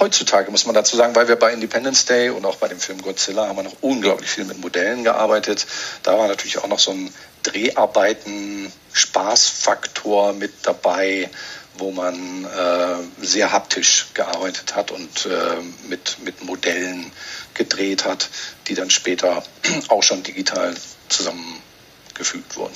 Heutzutage 0.00 0.50
muss 0.50 0.64
man 0.64 0.74
dazu 0.74 0.96
sagen, 0.96 1.14
weil 1.14 1.28
wir 1.28 1.36
bei 1.36 1.52
Independence 1.52 2.06
Day 2.06 2.30
und 2.30 2.46
auch 2.46 2.56
bei 2.56 2.68
dem 2.68 2.80
Film 2.80 3.02
Godzilla 3.02 3.46
haben 3.46 3.56
wir 3.56 3.62
noch 3.62 3.76
unglaublich 3.82 4.30
viel 4.30 4.44
mit 4.44 4.58
Modellen 4.58 5.04
gearbeitet. 5.04 5.66
Da 6.02 6.18
war 6.18 6.28
natürlich 6.28 6.56
auch 6.58 6.68
noch 6.68 6.78
so 6.78 6.92
ein 6.92 7.12
Dreharbeiten-Spaßfaktor 7.42 10.32
mit 10.32 10.54
dabei, 10.62 11.28
wo 11.78 11.92
man 11.92 12.46
äh, 12.46 12.96
sehr 13.24 13.52
haptisch 13.52 14.06
gearbeitet 14.14 14.74
hat 14.74 14.92
und 14.92 15.26
äh, 15.26 15.56
mit, 15.88 16.16
mit 16.24 16.42
Modellen 16.42 17.12
gedreht 17.52 18.06
hat, 18.06 18.30
die 18.68 18.74
dann 18.74 18.88
später 18.90 19.42
auch 19.88 20.02
schon 20.02 20.22
digital 20.22 20.74
zusammengefügt 22.16 22.56
wurden. 22.56 22.74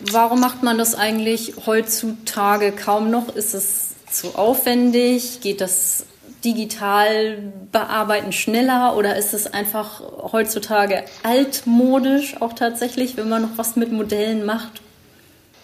Warum 0.00 0.40
macht 0.40 0.62
man 0.62 0.76
das 0.76 0.94
eigentlich 0.94 1.54
heutzutage 1.66 2.72
kaum 2.72 3.10
noch? 3.10 3.34
Ist 3.34 3.54
es 3.54 3.90
zu 4.10 4.34
aufwendig? 4.34 5.40
Geht 5.40 5.60
das 5.60 6.04
digital 6.44 7.52
bearbeiten 7.72 8.32
schneller 8.32 8.96
oder 8.96 9.16
ist 9.16 9.32
es 9.32 9.46
einfach 9.46 10.00
heutzutage 10.00 11.04
altmodisch 11.22 12.40
auch 12.40 12.52
tatsächlich, 12.52 13.16
wenn 13.16 13.28
man 13.28 13.42
noch 13.42 13.56
was 13.56 13.76
mit 13.76 13.92
Modellen 13.92 14.44
macht? 14.44 14.82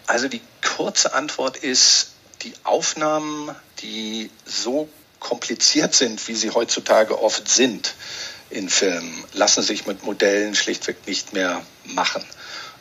Also 0.06 0.28
die 0.28 0.40
kurze 0.76 1.12
Antwort 1.12 1.58
ist, 1.58 2.12
die 2.42 2.54
Aufnahmen, 2.64 3.54
die 3.82 4.30
so 4.46 4.88
kompliziert 5.18 5.94
sind, 5.94 6.26
wie 6.28 6.34
sie 6.34 6.50
heutzutage 6.50 7.20
oft 7.22 7.46
sind 7.48 7.94
in 8.50 8.68
Filmen, 8.68 9.24
lassen 9.32 9.62
sich 9.62 9.86
mit 9.86 10.02
Modellen 10.04 10.54
schlichtweg 10.54 11.06
nicht 11.06 11.32
mehr 11.32 11.62
machen. 11.84 12.24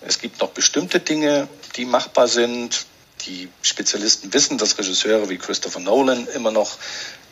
Es 0.01 0.19
gibt 0.19 0.39
noch 0.39 0.49
bestimmte 0.49 0.99
Dinge, 0.99 1.47
die 1.75 1.85
machbar 1.85 2.27
sind. 2.27 2.85
Die 3.25 3.49
Spezialisten 3.61 4.33
wissen, 4.33 4.57
dass 4.57 4.77
Regisseure 4.77 5.29
wie 5.29 5.37
Christopher 5.37 5.79
Nolan 5.79 6.27
immer 6.27 6.51
noch 6.51 6.77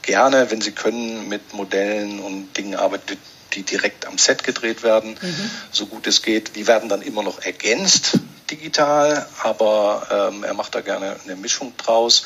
gerne, 0.02 0.52
wenn 0.52 0.62
sie 0.62 0.72
können, 0.72 1.28
mit 1.30 1.54
Modellen 1.54 2.20
und 2.20 2.56
Dingen 2.58 2.76
arbeiten, 2.76 3.18
die 3.54 3.64
direkt 3.64 4.06
am 4.06 4.18
Set 4.18 4.44
gedreht 4.44 4.84
werden, 4.84 5.18
mhm. 5.22 5.52
so 5.72 5.86
gut 5.86 6.06
es 6.08 6.22
geht. 6.22 6.56
Die 6.56 6.68
werden 6.68 6.90
dann 6.90 7.02
immer 7.02 7.24
noch 7.24 7.42
ergänzt 7.42 8.20
digital, 8.52 9.28
aber 9.44 10.32
ähm, 10.34 10.44
er 10.44 10.54
macht 10.54 10.76
da 10.76 10.82
gerne 10.82 11.18
eine 11.24 11.36
Mischung 11.36 11.76
draus. 11.78 12.24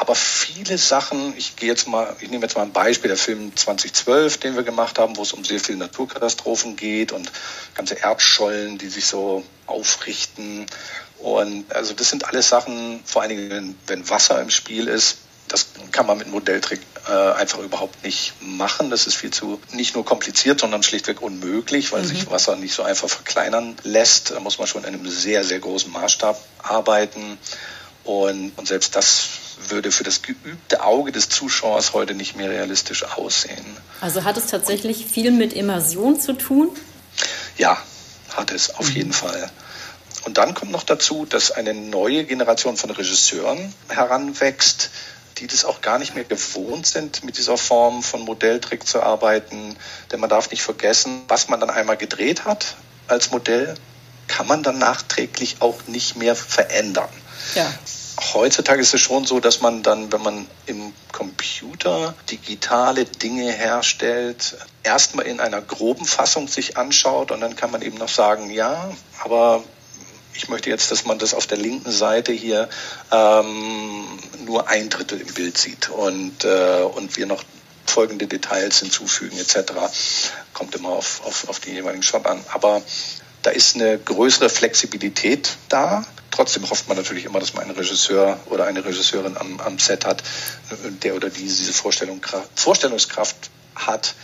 Aber 0.00 0.14
viele 0.14 0.78
Sachen, 0.78 1.36
ich 1.36 1.56
gehe 1.56 1.68
jetzt 1.68 1.86
mal, 1.86 2.16
ich 2.20 2.30
nehme 2.30 2.42
jetzt 2.44 2.56
mal 2.56 2.62
ein 2.62 2.72
Beispiel, 2.72 3.08
der 3.08 3.18
Film 3.18 3.54
2012, 3.54 4.38
den 4.38 4.56
wir 4.56 4.62
gemacht 4.62 4.98
haben, 4.98 5.18
wo 5.18 5.22
es 5.22 5.34
um 5.34 5.44
sehr 5.44 5.60
viele 5.60 5.76
Naturkatastrophen 5.76 6.74
geht 6.74 7.12
und 7.12 7.30
ganze 7.74 7.96
Erdschollen, 7.96 8.78
die 8.78 8.88
sich 8.88 9.04
so 9.04 9.44
aufrichten. 9.66 10.64
Und 11.18 11.70
also 11.76 11.92
das 11.92 12.08
sind 12.08 12.24
alles 12.24 12.48
Sachen, 12.48 13.02
vor 13.04 13.20
allen 13.20 13.28
Dingen, 13.28 13.78
wenn 13.88 14.08
Wasser 14.08 14.40
im 14.40 14.48
Spiel 14.48 14.88
ist, 14.88 15.18
das 15.48 15.66
kann 15.92 16.06
man 16.06 16.16
mit 16.16 16.28
Modelltrick 16.28 16.80
äh, 17.06 17.32
einfach 17.32 17.58
überhaupt 17.58 18.02
nicht 18.02 18.32
machen. 18.40 18.88
Das 18.88 19.06
ist 19.06 19.16
viel 19.16 19.32
zu 19.32 19.60
nicht 19.72 19.94
nur 19.94 20.06
kompliziert, 20.06 20.60
sondern 20.60 20.82
schlichtweg 20.82 21.20
unmöglich, 21.20 21.92
weil 21.92 22.04
mhm. 22.04 22.06
sich 22.06 22.30
Wasser 22.30 22.56
nicht 22.56 22.72
so 22.72 22.84
einfach 22.84 23.10
verkleinern 23.10 23.76
lässt. 23.82 24.30
Da 24.30 24.40
muss 24.40 24.58
man 24.58 24.66
schon 24.66 24.84
in 24.84 24.94
einem 24.94 25.06
sehr, 25.10 25.44
sehr 25.44 25.58
großen 25.58 25.92
Maßstab 25.92 26.42
arbeiten. 26.62 27.36
Und, 28.04 28.52
und 28.56 28.66
selbst 28.66 28.96
das 28.96 29.28
würde 29.68 29.92
für 29.92 30.04
das 30.04 30.22
geübte 30.22 30.82
Auge 30.82 31.12
des 31.12 31.28
Zuschauers 31.28 31.92
heute 31.92 32.14
nicht 32.14 32.36
mehr 32.36 32.50
realistisch 32.50 33.04
aussehen. 33.04 33.64
Also 34.00 34.24
hat 34.24 34.36
es 34.36 34.46
tatsächlich 34.46 35.06
viel 35.06 35.30
mit 35.30 35.52
Immersion 35.52 36.18
zu 36.18 36.32
tun? 36.32 36.70
Ja, 37.58 37.78
hat 38.34 38.52
es 38.52 38.74
auf 38.74 38.90
mhm. 38.90 38.96
jeden 38.96 39.12
Fall. 39.12 39.50
Und 40.24 40.38
dann 40.38 40.54
kommt 40.54 40.70
noch 40.70 40.82
dazu, 40.82 41.26
dass 41.26 41.50
eine 41.50 41.74
neue 41.74 42.24
Generation 42.24 42.76
von 42.76 42.90
Regisseuren 42.90 43.74
heranwächst, 43.88 44.90
die 45.38 45.46
das 45.46 45.64
auch 45.64 45.80
gar 45.80 45.98
nicht 45.98 46.14
mehr 46.14 46.24
gewohnt 46.24 46.86
sind, 46.86 47.24
mit 47.24 47.38
dieser 47.38 47.56
Form 47.56 48.02
von 48.02 48.22
Modelltrick 48.22 48.86
zu 48.86 49.02
arbeiten. 49.02 49.76
Denn 50.12 50.20
man 50.20 50.28
darf 50.28 50.50
nicht 50.50 50.62
vergessen, 50.62 51.22
was 51.28 51.48
man 51.48 51.60
dann 51.60 51.70
einmal 51.70 51.96
gedreht 51.96 52.44
hat 52.44 52.76
als 53.08 53.30
Modell, 53.30 53.74
kann 54.28 54.46
man 54.46 54.62
dann 54.62 54.78
nachträglich 54.78 55.56
auch 55.60 55.86
nicht 55.86 56.16
mehr 56.16 56.36
verändern. 56.36 57.08
Ja 57.54 57.72
heutzutage 58.34 58.80
ist 58.80 58.94
es 58.94 59.00
schon 59.00 59.24
so, 59.24 59.40
dass 59.40 59.60
man 59.60 59.82
dann, 59.82 60.12
wenn 60.12 60.22
man 60.22 60.46
im 60.66 60.92
Computer 61.12 62.14
digitale 62.30 63.04
Dinge 63.04 63.50
herstellt, 63.50 64.56
erstmal 64.82 65.26
in 65.26 65.40
einer 65.40 65.60
groben 65.60 66.04
Fassung 66.04 66.48
sich 66.48 66.76
anschaut 66.76 67.30
und 67.30 67.40
dann 67.40 67.56
kann 67.56 67.70
man 67.70 67.82
eben 67.82 67.98
noch 67.98 68.08
sagen, 68.08 68.50
ja, 68.50 68.90
aber 69.22 69.62
ich 70.34 70.48
möchte 70.48 70.70
jetzt, 70.70 70.90
dass 70.90 71.04
man 71.04 71.18
das 71.18 71.34
auf 71.34 71.46
der 71.46 71.58
linken 71.58 71.90
Seite 71.90 72.32
hier 72.32 72.68
ähm, 73.10 74.04
nur 74.44 74.68
ein 74.68 74.88
Drittel 74.88 75.20
im 75.20 75.34
Bild 75.34 75.58
sieht 75.58 75.90
und, 75.90 76.44
äh, 76.44 76.82
und 76.82 77.16
wir 77.16 77.26
noch 77.26 77.42
folgende 77.86 78.26
Details 78.26 78.78
hinzufügen 78.78 79.38
etc. 79.38 79.72
Kommt 80.54 80.74
immer 80.74 80.90
auf, 80.90 81.22
auf, 81.26 81.48
auf 81.48 81.60
den 81.60 81.74
jeweiligen 81.74 82.02
Shot 82.02 82.26
an. 82.26 82.42
Aber 82.52 82.82
da 83.42 83.50
ist 83.50 83.76
eine 83.76 83.98
größere 83.98 84.48
Flexibilität 84.48 85.56
da. 85.68 86.04
Trotzdem 86.30 86.68
hofft 86.70 86.88
man 86.88 86.96
natürlich 86.96 87.24
immer, 87.24 87.40
dass 87.40 87.54
man 87.54 87.64
einen 87.64 87.74
Regisseur 87.74 88.38
oder 88.46 88.66
eine 88.66 88.84
Regisseurin 88.84 89.36
am, 89.36 89.60
am 89.60 89.78
Set 89.78 90.04
hat, 90.04 90.22
der 91.02 91.14
oder 91.14 91.28
die 91.28 91.42
diese 91.42 91.72
Vorstellung, 91.72 92.24
Vorstellungskraft 92.54 93.50
hat 93.74 94.14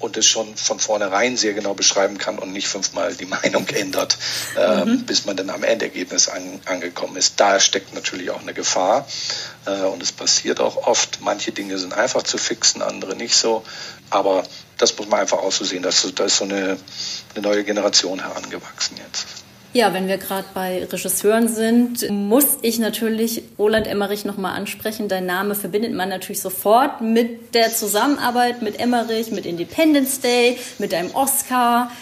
und 0.00 0.16
es 0.16 0.26
schon 0.26 0.56
von 0.56 0.80
vornherein 0.80 1.36
sehr 1.36 1.52
genau 1.52 1.74
beschreiben 1.74 2.18
kann 2.18 2.38
und 2.38 2.52
nicht 2.52 2.66
fünfmal 2.66 3.14
die 3.14 3.26
Meinung 3.26 3.68
ändert, 3.68 4.16
äh, 4.56 4.84
mhm. 4.84 5.04
bis 5.04 5.26
man 5.26 5.36
dann 5.36 5.50
am 5.50 5.62
Endergebnis 5.62 6.28
an, 6.28 6.60
angekommen 6.64 7.16
ist. 7.16 7.38
Da 7.38 7.60
steckt 7.60 7.94
natürlich 7.94 8.30
auch 8.30 8.40
eine 8.40 8.54
Gefahr 8.54 9.06
äh, 9.66 9.82
und 9.82 10.02
es 10.02 10.12
passiert 10.12 10.60
auch 10.60 10.76
oft. 10.86 11.20
Manche 11.20 11.52
Dinge 11.52 11.78
sind 11.78 11.92
einfach 11.92 12.22
zu 12.22 12.38
fixen, 12.38 12.82
andere 12.82 13.14
nicht 13.14 13.36
so. 13.36 13.62
Aber 14.08 14.42
das 14.80 14.96
muss 14.96 15.08
man 15.08 15.20
einfach 15.20 15.38
auch 15.38 15.52
so 15.52 15.64
sehen. 15.64 15.82
Dass, 15.82 16.06
da 16.14 16.24
ist 16.24 16.38
so 16.38 16.44
eine, 16.44 16.78
eine 17.34 17.42
neue 17.42 17.64
Generation 17.64 18.20
herangewachsen 18.20 18.96
jetzt. 19.06 19.26
Ja, 19.72 19.94
wenn 19.94 20.08
wir 20.08 20.18
gerade 20.18 20.46
bei 20.52 20.84
Regisseuren 20.84 21.46
sind, 21.46 22.10
muss 22.10 22.58
ich 22.62 22.80
natürlich 22.80 23.44
Roland 23.56 23.86
Emmerich 23.86 24.24
nochmal 24.24 24.56
ansprechen. 24.56 25.08
Dein 25.08 25.26
Name 25.26 25.54
verbindet 25.54 25.92
man 25.92 26.08
natürlich 26.08 26.40
sofort 26.40 27.00
mit 27.02 27.54
der 27.54 27.72
Zusammenarbeit 27.72 28.62
mit 28.62 28.80
Emmerich, 28.80 29.30
mit 29.30 29.46
Independence 29.46 30.20
Day, 30.20 30.58
mit 30.78 30.92
einem 30.92 31.14
Oscar. 31.14 31.92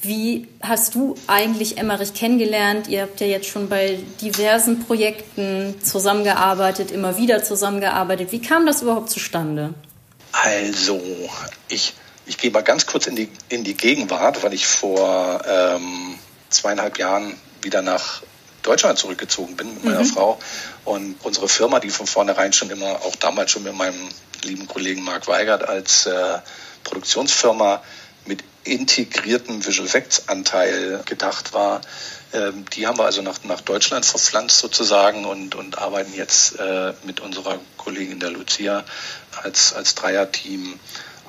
Wie 0.00 0.48
hast 0.60 0.96
du 0.96 1.14
eigentlich 1.28 1.78
Emmerich 1.78 2.12
kennengelernt? 2.12 2.88
Ihr 2.88 3.02
habt 3.02 3.20
ja 3.20 3.28
jetzt 3.28 3.46
schon 3.46 3.68
bei 3.68 4.00
diversen 4.20 4.84
Projekten 4.84 5.76
zusammengearbeitet, 5.80 6.90
immer 6.90 7.18
wieder 7.18 7.44
zusammengearbeitet. 7.44 8.32
Wie 8.32 8.42
kam 8.42 8.66
das 8.66 8.82
überhaupt 8.82 9.10
zustande? 9.10 9.74
Also, 10.32 11.00
ich, 11.68 11.94
ich 12.26 12.38
gehe 12.38 12.50
mal 12.50 12.62
ganz 12.62 12.86
kurz 12.86 13.06
in 13.06 13.16
die, 13.16 13.28
in 13.48 13.64
die 13.64 13.74
Gegenwart, 13.74 14.42
weil 14.42 14.52
ich 14.52 14.66
vor 14.66 15.42
ähm, 15.46 16.18
zweieinhalb 16.50 16.98
Jahren 16.98 17.36
wieder 17.62 17.82
nach 17.82 18.22
Deutschland 18.62 18.98
zurückgezogen 18.98 19.56
bin 19.56 19.74
mit 19.74 19.84
meiner 19.84 20.00
mhm. 20.00 20.06
Frau. 20.06 20.38
Und 20.84 21.16
unsere 21.22 21.48
Firma, 21.48 21.80
die 21.80 21.90
von 21.90 22.06
vornherein 22.06 22.52
schon 22.52 22.70
immer, 22.70 23.02
auch 23.02 23.16
damals 23.16 23.50
schon 23.50 23.64
mit 23.64 23.74
meinem 23.74 24.08
lieben 24.44 24.66
Kollegen 24.68 25.02
Marc 25.02 25.26
Weigert 25.28 25.68
als 25.68 26.06
äh, 26.06 26.38
Produktionsfirma 26.84 27.82
mit 28.26 28.44
integrierten 28.64 29.64
Visual 29.66 29.86
Effects 29.86 30.28
Anteil 30.28 31.02
gedacht 31.04 31.52
war. 31.52 31.80
Ähm, 32.32 32.64
die 32.72 32.86
haben 32.86 32.98
wir 32.98 33.04
also 33.04 33.22
nach, 33.22 33.42
nach 33.44 33.60
Deutschland 33.60 34.06
verpflanzt 34.06 34.58
sozusagen 34.58 35.24
und, 35.24 35.54
und 35.54 35.78
arbeiten 35.78 36.14
jetzt 36.14 36.58
äh, 36.58 36.92
mit 37.04 37.20
unserer 37.20 37.58
Kollegin 37.76 38.20
der 38.20 38.30
Lucia 38.30 38.84
als, 39.42 39.72
als 39.72 39.96
Dreierteam 39.96 40.78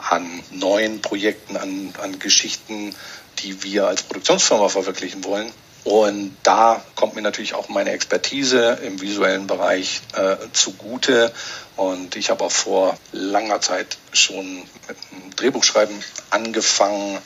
an 0.10 0.44
neuen 0.52 1.02
Projekten, 1.02 1.58
an, 1.58 1.94
an 2.02 2.20
Geschichten, 2.20 2.96
die 3.40 3.64
wir 3.64 3.88
als 3.88 4.04
Produktionsfirma 4.04 4.70
verwirklichen 4.70 5.24
wollen. 5.24 5.52
Und 5.84 6.38
da 6.44 6.82
kommt 6.96 7.16
mir 7.16 7.22
natürlich 7.22 7.56
auch 7.56 7.68
meine 7.68 7.92
Expertise 7.92 8.80
im 8.84 9.02
visuellen 9.02 9.48
Bereich 9.48 10.02
äh, 10.16 10.38
zugute. 10.54 11.34
Und 11.76 12.16
ich 12.16 12.30
habe 12.30 12.46
auch 12.46 12.52
vor 12.52 12.98
langer 13.12 13.60
Zeit 13.60 13.98
schon 14.14 14.60
mit 14.60 14.98
dem 15.12 15.36
Drehbuchschreiben 15.36 15.96
angefangen 16.30 17.18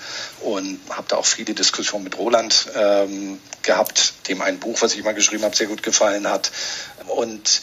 und 0.42 0.80
habe 0.90 1.06
da 1.08 1.18
auch 1.18 1.26
viele 1.26 1.54
Diskussionen 1.54 2.06
mit 2.06 2.18
Roland 2.18 2.68
ähm, 2.76 3.40
gehabt, 3.62 4.14
dem 4.28 4.42
ein 4.42 4.60
Buch, 4.60 4.82
was 4.82 4.96
ich 4.96 5.04
mal 5.04 5.14
geschrieben 5.14 5.44
habe, 5.44 5.56
sehr 5.56 5.68
gut 5.68 5.84
gefallen 5.84 6.28
hat. 6.28 6.52
Und 7.08 7.62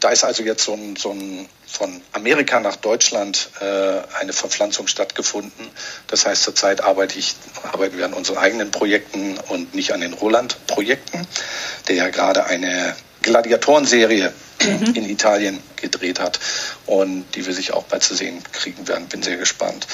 da 0.00 0.10
ist 0.10 0.24
also 0.24 0.42
jetzt 0.42 0.64
so 0.64 0.74
ein, 0.74 0.96
so 0.96 1.10
ein 1.10 1.48
von 1.66 2.00
Amerika 2.12 2.60
nach 2.60 2.76
Deutschland 2.76 3.50
äh, 3.60 3.64
eine 4.20 4.32
Verpflanzung 4.32 4.86
stattgefunden. 4.86 5.68
Das 6.06 6.26
heißt, 6.26 6.42
zurzeit 6.42 6.80
arbeite 6.80 7.18
ich, 7.18 7.34
arbeiten 7.62 7.98
wir 7.98 8.04
an 8.04 8.14
unseren 8.14 8.38
eigenen 8.38 8.70
Projekten 8.70 9.38
und 9.48 9.74
nicht 9.74 9.92
an 9.92 10.00
den 10.00 10.14
Roland-Projekten, 10.14 11.26
der 11.88 11.96
ja 11.96 12.08
gerade 12.08 12.46
eine 12.46 12.96
Gladiatorenserie 13.22 14.32
mhm. 14.62 14.94
in 14.94 15.08
Italien 15.08 15.62
gedreht 15.76 16.20
hat 16.20 16.40
und 16.86 17.26
die 17.34 17.46
wir 17.46 17.52
sich 17.52 17.72
auch 17.72 17.84
bald 17.84 18.02
zu 18.02 18.14
sehen 18.14 18.42
kriegen 18.52 18.88
werden. 18.88 19.08
Bin 19.08 19.22
sehr 19.22 19.36
gespannt. 19.36 19.86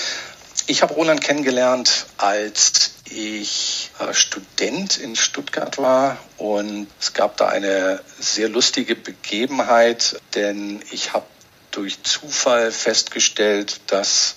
Ich 0.66 0.82
habe 0.82 0.94
Roland 0.94 1.20
kennengelernt, 1.20 2.06
als 2.16 2.92
ich 3.08 3.90
äh, 3.98 4.14
Student 4.14 4.96
in 4.98 5.16
Stuttgart 5.16 5.78
war 5.78 6.18
und 6.38 6.88
es 7.00 7.12
gab 7.12 7.36
da 7.36 7.48
eine 7.48 8.00
sehr 8.18 8.48
lustige 8.48 8.96
Begebenheit, 8.96 10.20
denn 10.34 10.82
ich 10.90 11.12
habe 11.12 11.26
durch 11.70 12.02
Zufall 12.02 12.70
festgestellt, 12.70 13.80
dass 13.88 14.36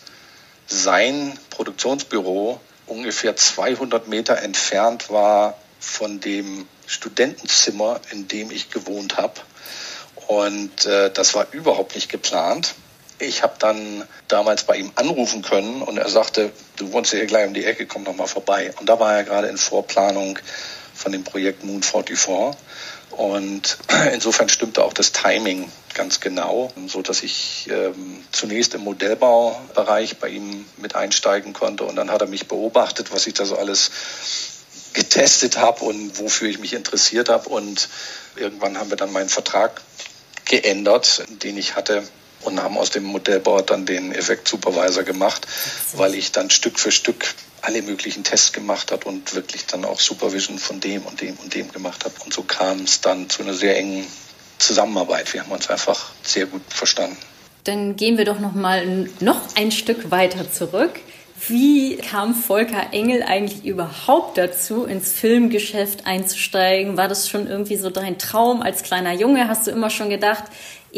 sein 0.67 1.37
Produktionsbüro 1.49 2.59
ungefähr 2.87 3.35
200 3.35 4.07
Meter 4.07 4.37
entfernt 4.39 5.09
war 5.09 5.57
von 5.79 6.19
dem 6.19 6.67
Studentenzimmer, 6.87 8.01
in 8.11 8.27
dem 8.27 8.51
ich 8.51 8.69
gewohnt 8.69 9.17
habe. 9.17 9.35
Und 10.27 10.85
äh, 10.85 11.11
das 11.11 11.35
war 11.35 11.47
überhaupt 11.51 11.95
nicht 11.95 12.09
geplant. 12.09 12.75
Ich 13.19 13.41
habe 13.41 13.55
dann 13.59 14.07
damals 14.27 14.63
bei 14.63 14.77
ihm 14.77 14.91
anrufen 14.95 15.41
können 15.41 15.81
und 15.81 15.97
er 15.97 16.09
sagte, 16.09 16.51
du 16.75 16.91
wohnst 16.91 17.11
hier 17.11 17.25
gleich 17.25 17.47
um 17.47 17.53
die 17.53 17.65
Ecke, 17.65 17.87
komm 17.87 18.05
doch 18.05 18.15
mal 18.15 18.27
vorbei. 18.27 18.73
Und 18.79 18.87
da 18.87 18.99
war 18.99 19.15
er 19.15 19.23
gerade 19.23 19.47
in 19.47 19.57
Vorplanung 19.57 20.37
von 20.93 21.11
dem 21.11 21.23
Projekt 21.23 21.63
Moon 21.63 21.81
44. 21.81 22.55
Und 23.11 23.77
insofern 24.13 24.49
stimmte 24.49 24.83
auch 24.83 24.93
das 24.93 25.11
Timing 25.11 25.71
ganz 25.95 26.19
genau, 26.19 26.71
so 26.85 27.01
dass 27.01 27.23
ich 27.23 27.67
ähm, 27.71 28.23
zunächst 28.31 28.75
im 28.75 28.81
Modellbaubereich 28.81 30.17
bei 30.17 30.29
ihm 30.29 30.65
mit 30.77 30.95
einsteigen 30.95 31.53
konnte 31.53 31.85
und 31.85 31.95
dann 31.95 32.11
hat 32.11 32.21
er 32.21 32.27
mich 32.27 32.47
beobachtet, 32.47 33.11
was 33.11 33.25
ich 33.25 33.33
da 33.33 33.45
so 33.45 33.57
alles 33.57 33.89
getestet 34.93 35.57
habe 35.57 35.83
und 35.85 36.19
wofür 36.19 36.49
ich 36.49 36.59
mich 36.59 36.73
interessiert 36.73 37.29
habe 37.29 37.49
und 37.49 37.89
irgendwann 38.35 38.77
haben 38.77 38.91
wir 38.91 38.97
dann 38.97 39.11
meinen 39.11 39.29
Vertrag 39.29 39.81
geändert, 40.45 41.23
den 41.41 41.57
ich 41.57 41.75
hatte 41.75 42.03
und 42.41 42.61
haben 42.61 42.77
aus 42.77 42.89
dem 42.89 43.03
Modellbau 43.03 43.61
dann 43.61 43.85
den 43.85 44.11
Effekt 44.13 44.47
Supervisor 44.47 45.03
gemacht, 45.03 45.47
weil 45.93 46.15
ich 46.15 46.31
dann 46.31 46.49
Stück 46.49 46.79
für 46.79 46.91
Stück 46.91 47.35
alle 47.61 47.81
möglichen 47.81 48.23
Tests 48.23 48.53
gemacht 48.53 48.91
habe 48.91 49.07
und 49.09 49.33
wirklich 49.35 49.65
dann 49.65 49.83
auch 49.83 49.99
Supervision 49.99 50.57
von 50.59 50.79
dem 50.79 51.03
und 51.03 51.21
dem 51.21 51.35
und 51.35 51.53
dem 51.53 51.71
gemacht 51.71 52.05
habe. 52.05 52.15
Und 52.23 52.33
so 52.33 52.43
kam 52.43 52.81
es 52.81 53.01
dann 53.01 53.29
zu 53.29 53.41
einer 53.41 53.53
sehr 53.53 53.77
engen 53.77 54.05
Zusammenarbeit. 54.59 55.33
Wir 55.33 55.41
haben 55.41 55.51
uns 55.51 55.69
einfach 55.69 56.11
sehr 56.23 56.45
gut 56.45 56.61
verstanden. 56.69 57.17
Dann 57.63 57.95
gehen 57.95 58.17
wir 58.17 58.25
doch 58.25 58.39
noch 58.39 58.53
mal 58.53 59.09
noch 59.19 59.41
ein 59.55 59.71
Stück 59.71 60.11
weiter 60.11 60.51
zurück. 60.51 60.99
Wie 61.47 61.97
kam 61.97 62.33
Volker 62.33 62.93
Engel 62.93 63.21
eigentlich 63.21 63.63
überhaupt 63.63 64.37
dazu, 64.39 64.85
ins 64.85 65.11
Filmgeschäft 65.11 66.07
einzusteigen? 66.07 66.97
War 66.97 67.07
das 67.07 67.29
schon 67.29 67.47
irgendwie 67.47 67.75
so 67.75 67.91
dein 67.91 68.17
Traum 68.17 68.61
als 68.61 68.81
kleiner 68.81 69.13
Junge? 69.13 69.47
Hast 69.47 69.67
du 69.67 69.71
immer 69.71 69.91
schon 69.91 70.09
gedacht, 70.09 70.45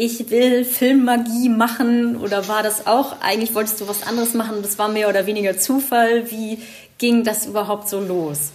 ich 0.00 0.30
will 0.30 0.64
Filmmagie 0.64 1.50
machen? 1.50 2.16
Oder 2.16 2.48
war 2.48 2.62
das 2.62 2.86
auch, 2.86 3.20
eigentlich 3.20 3.54
wolltest 3.54 3.80
du 3.82 3.88
was 3.88 4.02
anderes 4.02 4.32
machen? 4.32 4.62
Das 4.62 4.78
war 4.78 4.88
mehr 4.88 5.10
oder 5.10 5.26
weniger 5.26 5.58
Zufall. 5.58 6.30
Wie 6.30 6.58
ging 6.96 7.22
das 7.22 7.44
überhaupt 7.44 7.88
so 7.88 8.00
los? 8.00 8.50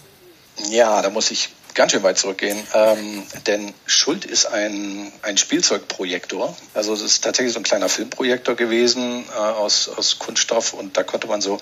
Ja, 0.72 1.04
da 1.04 1.12
muss 1.12 1.30
ich 1.30 1.50
ganz 1.76 1.92
schön 1.92 2.04
weit 2.04 2.18
zurückgehen, 2.18 2.58
ähm, 2.74 3.24
denn 3.46 3.74
Schuld 3.86 4.26
ist 4.26 4.46
ein, 4.46 5.12
ein 5.22 5.38
Spielzeugprojektor. 5.38 6.56
Also 6.74 6.94
es 6.94 7.02
ist 7.02 7.24
tatsächlich 7.24 7.54
so 7.54 7.60
ein 7.60 7.64
kleiner 7.64 7.90
Filmprojektor 7.90 8.56
gewesen 8.56 9.26
äh, 9.30 9.38
aus, 9.38 9.90
aus 9.90 10.18
Kunststoff. 10.18 10.74
Und 10.74 10.98
da 10.98 11.04
konnte 11.04 11.28
man 11.28 11.42
so 11.42 11.60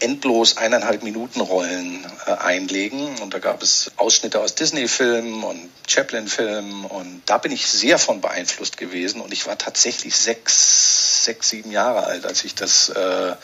endlos 0.00 0.58
eineinhalb 0.58 1.02
Minuten 1.02 1.40
Rollen 1.40 2.06
äh, 2.26 2.32
einlegen. 2.32 3.16
Und 3.22 3.32
da 3.32 3.38
gab 3.38 3.62
es 3.62 3.90
Ausschnitte 3.96 4.40
aus 4.40 4.54
Disney-Filmen 4.54 5.42
und 5.42 5.70
Chaplin-Filmen. 5.88 6.84
Und 6.84 7.22
da 7.26 7.38
bin 7.38 7.50
ich 7.50 7.66
sehr 7.66 7.98
von 7.98 8.20
beeinflusst 8.20 8.76
gewesen. 8.76 9.22
Und 9.22 9.32
ich 9.32 9.46
war 9.46 9.56
tatsächlich 9.56 10.14
sechs, 10.14 11.24
sechs, 11.24 11.48
sieben 11.48 11.70
Jahre 11.70 12.04
alt, 12.04 12.26
als 12.26 12.44
ich 12.44 12.54
das 12.54 12.90
äh, 12.90 13.34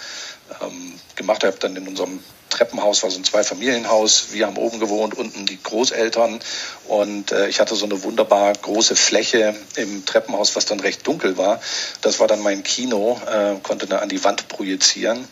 ähm, 0.61 0.95
gemacht 1.17 1.45
habe, 1.45 1.57
dann 1.59 1.75
in 1.77 1.89
unserem 1.89 2.23
Treppenhaus 2.51 3.03
war 3.03 3.11
so 3.11 3.19
ein 3.19 3.25
Zweifamilienhaus. 3.25 4.33
Wir 4.33 4.47
haben 4.47 4.57
oben 4.57 4.81
gewohnt, 4.81 5.17
unten 5.17 5.47
die 5.47 5.63
Großeltern. 5.63 6.41
Und 6.89 7.33
äh, 7.33 7.49
ich 7.49 7.61
hatte 7.61 7.75
so 7.75 7.87
eine 7.87 8.03
wunderbar 8.03 8.53
große 8.53 8.97
Fläche 8.97 9.55
im 9.77 10.05
Treppenhaus, 10.05 10.57
was 10.57 10.67
dann 10.67 10.81
recht 10.81 11.07
dunkel 11.07 11.39
war. 11.39 11.61
Das 12.03 12.21
war 12.21 12.27
dann 12.27 12.41
mein 12.41 12.63
Kino, 12.63 13.21
äh, 13.27 13.55
konnte 13.63 13.87
da 13.87 13.99
an 13.99 14.09
die 14.09 14.23
Wand 14.25 14.49
projizieren. 14.49 15.27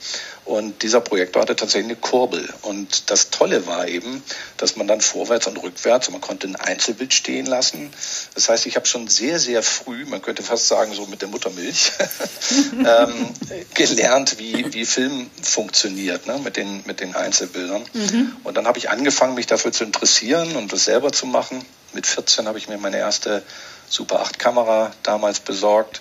Und 0.49 0.83
dieser 0.83 1.03
Projektor 1.03 1.43
hatte 1.43 1.57
tatsächlich 1.57 1.91
eine 1.91 2.01
Kurbel. 2.01 2.49
Und 2.63 3.11
das 3.11 3.29
Tolle 3.29 3.67
war 3.67 3.87
eben, 3.87 4.23
dass 4.57 4.77
man 4.77 4.89
dann 4.89 5.03
vorwärts 5.03 5.47
und 5.47 5.59
rückwärts, 5.59 6.11
man 6.11 6.23
konnte 6.23 6.47
ein 6.47 6.57
Einzelbild 6.57 7.13
stehen 7.13 7.45
lassen. 7.45 7.91
Das 8.35 8.49
heißt, 8.49 8.65
ich 8.65 8.75
habe 8.77 8.87
schon 8.87 9.09
sehr, 9.09 9.39
sehr 9.39 9.63
früh, 9.63 10.07
man 10.07 10.23
könnte 10.23 10.43
fast 10.43 10.67
sagen, 10.67 10.95
so 10.95 11.05
mit 11.05 11.21
der 11.21 11.29
Muttermilch, 11.29 11.93
ähm, 12.73 13.29
gelernt, 13.75 14.39
wie, 14.39 14.73
wie 14.73 14.87
Film 14.87 15.29
funktioniert, 15.43 16.27
ne, 16.27 16.39
mit, 16.39 16.57
den, 16.57 16.83
mit 16.87 17.01
den 17.01 17.15
Einzelbildern. 17.15 17.85
Mhm. 17.93 18.37
Und 18.43 18.57
dann 18.57 18.67
habe 18.67 18.79
ich 18.79 18.89
angefangen, 18.89 19.35
mich 19.35 19.49
dafür 19.49 19.73
zu 19.73 19.85
interessieren 19.85 20.57
und 20.57 20.73
das 20.73 20.87
selber 20.87 21.13
zu 21.13 21.27
machen. 21.27 21.63
Mit 21.93 22.07
14 22.07 22.49
habe 22.49 22.57
ich 22.57 22.69
mir 22.69 22.79
meine 22.79 22.97
erste 22.97 23.43
Super 23.91 24.21
8 24.21 24.39
Kamera 24.39 24.93
damals 25.03 25.41
besorgt 25.41 26.01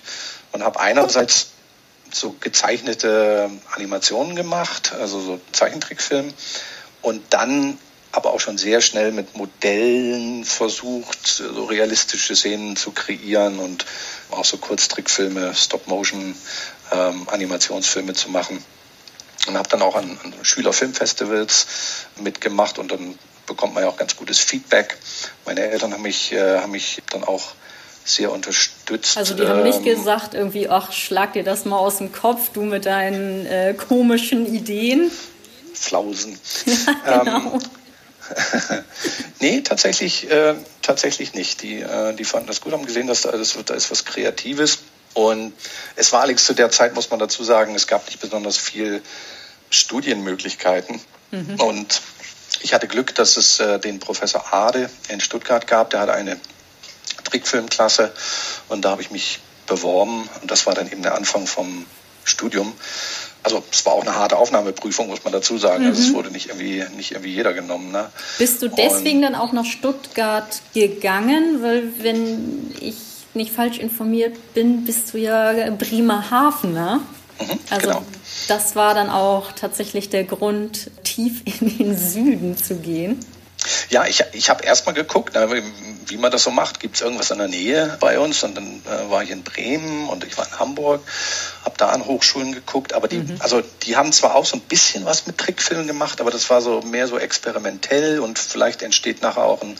und 0.52 0.62
habe 0.62 0.80
einerseits 0.80 1.48
so 2.14 2.34
gezeichnete 2.40 3.50
Animationen 3.74 4.36
gemacht, 4.36 4.92
also 4.92 5.20
so 5.20 5.40
Zeichentrickfilm. 5.52 6.32
Und 7.02 7.22
dann 7.30 7.78
aber 8.12 8.32
auch 8.32 8.40
schon 8.40 8.58
sehr 8.58 8.80
schnell 8.80 9.12
mit 9.12 9.36
Modellen 9.36 10.44
versucht, 10.44 11.26
so 11.26 11.66
realistische 11.66 12.34
Szenen 12.34 12.76
zu 12.76 12.90
kreieren 12.92 13.58
und 13.58 13.84
auch 14.30 14.44
so 14.44 14.56
Kurztrickfilme, 14.56 15.54
Stop-Motion, 15.54 16.34
ähm, 16.90 17.28
zu 18.14 18.30
machen. 18.30 18.64
Und 19.46 19.56
habe 19.56 19.68
dann 19.68 19.82
auch 19.82 19.94
an, 19.94 20.18
an 20.22 20.34
Schülerfilmfestivals 20.42 21.66
mitgemacht 22.20 22.78
und 22.78 22.90
dann 22.90 23.18
bekommt 23.46 23.74
man 23.74 23.84
ja 23.84 23.88
auch 23.88 23.96
ganz 23.96 24.16
gutes 24.16 24.38
Feedback. 24.38 24.98
Meine 25.46 25.60
Eltern 25.60 25.92
haben 25.92 26.02
mich, 26.02 26.32
äh, 26.32 26.58
haben 26.58 26.72
mich 26.72 27.02
dann 27.10 27.24
auch 27.24 27.52
sehr 28.08 28.32
unterstützt. 28.32 29.16
Also 29.16 29.34
die 29.34 29.46
haben 29.46 29.62
nicht 29.62 29.78
ähm, 29.78 29.84
gesagt, 29.84 30.34
irgendwie, 30.34 30.68
ach, 30.68 30.92
schlag 30.92 31.32
dir 31.32 31.44
das 31.44 31.64
mal 31.64 31.78
aus 31.78 31.98
dem 31.98 32.12
Kopf, 32.12 32.50
du 32.52 32.62
mit 32.62 32.86
deinen 32.86 33.46
äh, 33.46 33.74
komischen 33.74 34.52
Ideen. 34.52 35.10
Flausen. 35.74 36.38
Ja, 36.66 37.22
genau. 37.24 37.54
Ähm, 37.54 37.60
nee, 39.40 39.60
tatsächlich, 39.62 40.30
äh, 40.30 40.54
tatsächlich 40.82 41.34
nicht. 41.34 41.62
Die, 41.62 41.80
äh, 41.80 42.14
die 42.14 42.24
fanden 42.24 42.46
das 42.46 42.60
gut, 42.60 42.72
haben 42.72 42.86
gesehen, 42.86 43.06
dass 43.06 43.22
da, 43.22 43.32
das, 43.32 43.56
da 43.64 43.74
ist 43.74 43.90
was 43.90 44.04
Kreatives. 44.04 44.78
Und 45.14 45.52
es 45.96 46.12
war 46.12 46.20
allerdings 46.20 46.44
zu 46.44 46.54
der 46.54 46.70
Zeit, 46.70 46.94
muss 46.94 47.10
man 47.10 47.18
dazu 47.18 47.42
sagen, 47.42 47.74
es 47.74 47.86
gab 47.86 48.06
nicht 48.06 48.20
besonders 48.20 48.58
viel 48.58 49.02
Studienmöglichkeiten. 49.70 51.00
Mhm. 51.30 51.60
Und 51.60 52.02
ich 52.62 52.74
hatte 52.74 52.88
Glück, 52.88 53.14
dass 53.14 53.36
es 53.36 53.60
äh, 53.60 53.78
den 53.78 53.98
Professor 53.98 54.52
Ade 54.52 54.90
in 55.08 55.20
Stuttgart 55.20 55.66
gab. 55.66 55.90
Der 55.90 56.00
hatte 56.00 56.12
eine 56.12 56.38
Trickfilmklasse 57.30 58.12
und 58.68 58.84
da 58.84 58.90
habe 58.90 59.02
ich 59.02 59.10
mich 59.10 59.40
beworben 59.66 60.28
und 60.40 60.50
das 60.50 60.66
war 60.66 60.74
dann 60.74 60.90
eben 60.90 61.02
der 61.02 61.14
Anfang 61.14 61.46
vom 61.46 61.86
Studium. 62.24 62.72
Also 63.42 63.62
es 63.70 63.86
war 63.86 63.94
auch 63.94 64.02
eine 64.02 64.14
harte 64.14 64.36
Aufnahmeprüfung, 64.36 65.06
muss 65.06 65.24
man 65.24 65.32
dazu 65.32 65.58
sagen. 65.58 65.84
Mhm. 65.84 65.90
Also 65.90 66.02
es 66.02 66.08
mhm. 66.08 66.14
wurde 66.14 66.30
nicht 66.30 66.48
irgendwie, 66.48 66.84
nicht 66.96 67.12
irgendwie 67.12 67.32
jeder 67.32 67.54
genommen. 67.54 67.92
Ne? 67.92 68.10
Bist 68.38 68.60
du 68.62 68.68
deswegen 68.68 69.18
und, 69.18 69.22
dann 69.22 69.34
auch 69.34 69.52
nach 69.52 69.64
Stuttgart 69.64 70.60
gegangen? 70.74 71.62
Weil 71.62 71.92
wenn 72.00 72.74
ich 72.80 72.96
nicht 73.34 73.52
falsch 73.52 73.78
informiert 73.78 74.36
bin, 74.54 74.84
bist 74.84 75.14
du 75.14 75.18
ja 75.18 75.70
Bremerhaven, 75.70 76.72
ne? 76.72 77.00
Mhm, 77.40 77.58
also 77.70 77.88
genau. 77.88 78.02
das 78.48 78.74
war 78.74 78.94
dann 78.94 79.10
auch 79.10 79.52
tatsächlich 79.52 80.08
der 80.10 80.24
Grund, 80.24 80.90
tief 81.04 81.42
in 81.44 81.78
den 81.78 81.96
Süden 81.96 82.56
zu 82.56 82.76
gehen. 82.76 83.20
Ja, 83.90 84.06
ich, 84.06 84.24
ich 84.32 84.50
habe 84.50 84.64
erstmal 84.64 84.94
geguckt, 84.94 85.34
wie 85.34 86.16
man 86.16 86.30
das 86.30 86.44
so 86.44 86.50
macht. 86.50 86.80
Gibt 86.80 86.96
es 86.96 87.02
irgendwas 87.02 87.30
in 87.30 87.38
der 87.38 87.48
Nähe 87.48 87.96
bei 88.00 88.18
uns? 88.18 88.42
Und 88.42 88.56
dann 88.56 88.82
äh, 88.86 89.10
war 89.10 89.22
ich 89.22 89.30
in 89.30 89.42
Bremen 89.42 90.08
und 90.08 90.24
ich 90.24 90.36
war 90.38 90.46
in 90.46 90.58
Hamburg, 90.58 91.02
habe 91.64 91.74
da 91.76 91.90
an 91.90 92.04
Hochschulen 92.04 92.52
geguckt. 92.52 92.94
Aber 92.94 93.08
die, 93.08 93.18
mhm. 93.18 93.36
also 93.40 93.62
die 93.82 93.96
haben 93.96 94.12
zwar 94.12 94.34
auch 94.34 94.44
so 94.44 94.56
ein 94.56 94.60
bisschen 94.60 95.04
was 95.04 95.26
mit 95.26 95.38
Trickfilmen 95.38 95.86
gemacht, 95.86 96.20
aber 96.20 96.30
das 96.30 96.48
war 96.50 96.60
so 96.60 96.80
mehr 96.82 97.06
so 97.06 97.18
experimentell 97.18 98.20
und 98.20 98.38
vielleicht 98.38 98.82
entsteht 98.82 99.22
nachher 99.22 99.44
auch 99.44 99.62
ein 99.62 99.76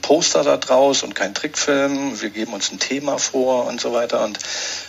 Poster 0.00 0.42
da 0.42 0.56
draus 0.56 1.02
und 1.02 1.14
kein 1.14 1.34
Trickfilm. 1.34 2.20
Wir 2.20 2.30
geben 2.30 2.54
uns 2.54 2.72
ein 2.72 2.78
Thema 2.78 3.18
vor 3.18 3.66
und 3.66 3.80
so 3.80 3.92
weiter. 3.92 4.24
Und 4.24 4.38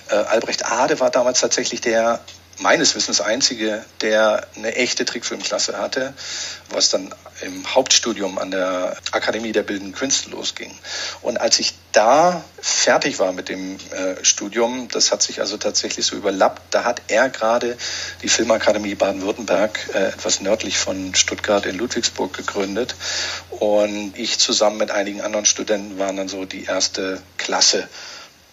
äh, 0.09 0.15
Albrecht 0.15 0.65
Ade 0.65 0.99
war 0.99 1.09
damals 1.09 1.41
tatsächlich 1.41 1.81
der 1.81 2.21
meines 2.63 2.95
Wissens 2.95 3.21
einzige, 3.21 3.83
der 4.01 4.47
eine 4.55 4.75
echte 4.75 5.03
Trickfilmklasse 5.03 5.77
hatte, 5.77 6.13
was 6.69 6.89
dann 6.89 7.13
im 7.41 7.75
Hauptstudium 7.75 8.39
an 8.39 8.51
der 8.51 8.95
Akademie 9.11 9.51
der 9.51 9.63
Bildenden 9.63 9.93
Künste 9.93 10.29
losging. 10.31 10.71
Und 11.21 11.39
als 11.39 11.59
ich 11.59 11.73
da 11.91 12.43
fertig 12.61 13.19
war 13.19 13.33
mit 13.33 13.49
dem 13.49 13.75
äh, 13.75 14.23
Studium, 14.23 14.87
das 14.87 15.11
hat 15.11 15.21
sich 15.21 15.41
also 15.41 15.57
tatsächlich 15.57 16.05
so 16.05 16.15
überlappt, 16.15 16.61
da 16.73 16.85
hat 16.85 17.01
er 17.09 17.29
gerade 17.29 17.77
die 18.23 18.29
Filmakademie 18.29 18.95
Baden-Württemberg 18.95 19.89
äh, 19.93 20.07
etwas 20.07 20.39
nördlich 20.39 20.77
von 20.77 21.13
Stuttgart 21.15 21.65
in 21.65 21.77
Ludwigsburg 21.77 22.33
gegründet. 22.33 22.95
Und 23.49 24.13
ich 24.15 24.39
zusammen 24.39 24.77
mit 24.77 24.89
einigen 24.89 25.21
anderen 25.21 25.45
Studenten 25.45 25.99
waren 25.99 26.15
dann 26.15 26.29
so 26.29 26.45
die 26.45 26.63
erste 26.63 27.21
Klasse 27.37 27.89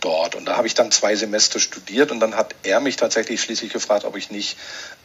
dort. 0.00 0.34
Und 0.34 0.46
da 0.46 0.56
habe 0.56 0.66
ich 0.66 0.74
dann 0.74 0.90
zwei 0.90 1.14
Semester 1.14 1.60
studiert 1.60 2.10
und 2.10 2.20
dann 2.20 2.36
hat 2.36 2.54
er 2.62 2.80
mich 2.80 2.96
tatsächlich 2.96 3.40
schließlich 3.42 3.72
gefragt, 3.72 4.04
ob 4.04 4.16
ich 4.16 4.30
nicht 4.30 4.56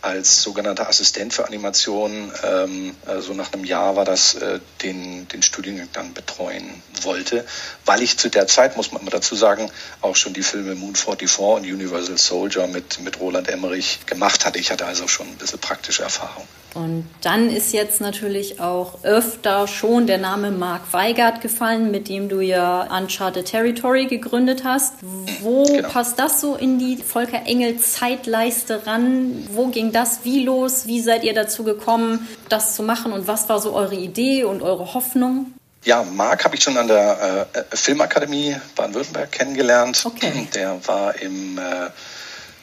als 0.05 0.43
sogenannter 0.43 0.87
Assistent 0.87 1.33
für 1.33 1.47
Animation, 1.47 2.31
ähm, 2.43 2.95
also 3.07 3.33
nach 3.33 3.51
einem 3.51 3.65
Jahr 3.65 3.95
war 3.95 4.05
das, 4.05 4.35
äh, 4.35 4.59
den, 4.83 5.27
den 5.29 5.41
Studiengang 5.41 5.89
dann 5.93 6.13
betreuen 6.13 6.83
wollte, 7.01 7.43
weil 7.85 8.03
ich 8.03 8.17
zu 8.17 8.29
der 8.29 8.45
Zeit, 8.45 8.77
muss 8.77 8.91
man 8.91 9.03
mal 9.03 9.09
dazu 9.09 9.35
sagen, 9.35 9.71
auch 10.01 10.15
schon 10.15 10.33
die 10.33 10.43
Filme 10.43 10.75
Moon 10.75 10.95
44 10.95 11.39
und 11.39 11.63
Universal 11.63 12.19
Soldier 12.19 12.67
mit, 12.67 12.99
mit 12.99 13.19
Roland 13.19 13.49
Emmerich 13.49 14.05
gemacht 14.05 14.45
hatte. 14.45 14.59
Ich 14.59 14.71
hatte 14.71 14.85
also 14.85 15.07
schon 15.07 15.27
ein 15.27 15.37
bisschen 15.37 15.59
praktische 15.59 16.03
Erfahrung. 16.03 16.47
Und 16.75 17.07
dann 17.21 17.49
ist 17.49 17.71
jetzt 17.71 18.01
natürlich 18.01 18.59
auch 18.59 19.01
öfter 19.03 19.65
schon 19.65 20.07
der 20.07 20.17
Name 20.17 20.51
Mark 20.51 20.91
Weigert 20.91 21.39
gefallen, 21.39 21.89
mit 21.89 22.09
dem 22.09 22.27
du 22.27 22.41
ja 22.41 22.81
Uncharted 22.93 23.45
Territory 23.45 24.07
gegründet 24.07 24.65
hast. 24.65 24.95
Wo 25.39 25.63
genau. 25.63 25.87
passt 25.87 26.19
das 26.19 26.41
so 26.41 26.55
in 26.55 26.77
die 26.77 26.97
Volker 26.97 27.45
Engel 27.45 27.77
Zeitleiste 27.77 28.85
ran? 28.85 29.47
Wo 29.53 29.67
ging 29.67 29.93
das 29.95 30.19
wie 30.23 30.43
los? 30.43 30.87
Wie 30.87 31.01
seid 31.01 31.23
ihr 31.23 31.33
dazu 31.33 31.63
gekommen, 31.63 32.27
das 32.49 32.75
zu 32.75 32.83
machen? 32.83 33.13
Und 33.13 33.27
was 33.27 33.47
war 33.49 33.59
so 33.59 33.73
eure 33.73 33.95
Idee 33.95 34.43
und 34.43 34.61
eure 34.61 34.93
Hoffnung? 34.93 35.53
Ja, 35.85 36.03
Marc 36.03 36.43
habe 36.43 36.55
ich 36.55 36.63
schon 36.63 36.77
an 36.77 36.87
der 36.87 37.47
äh, 37.53 37.75
Filmakademie 37.75 38.55
Baden-Württemberg 38.75 39.31
kennengelernt. 39.31 40.03
Okay. 40.03 40.47
Der 40.53 40.85
war 40.87 41.15
im, 41.21 41.57
äh, 41.57 41.89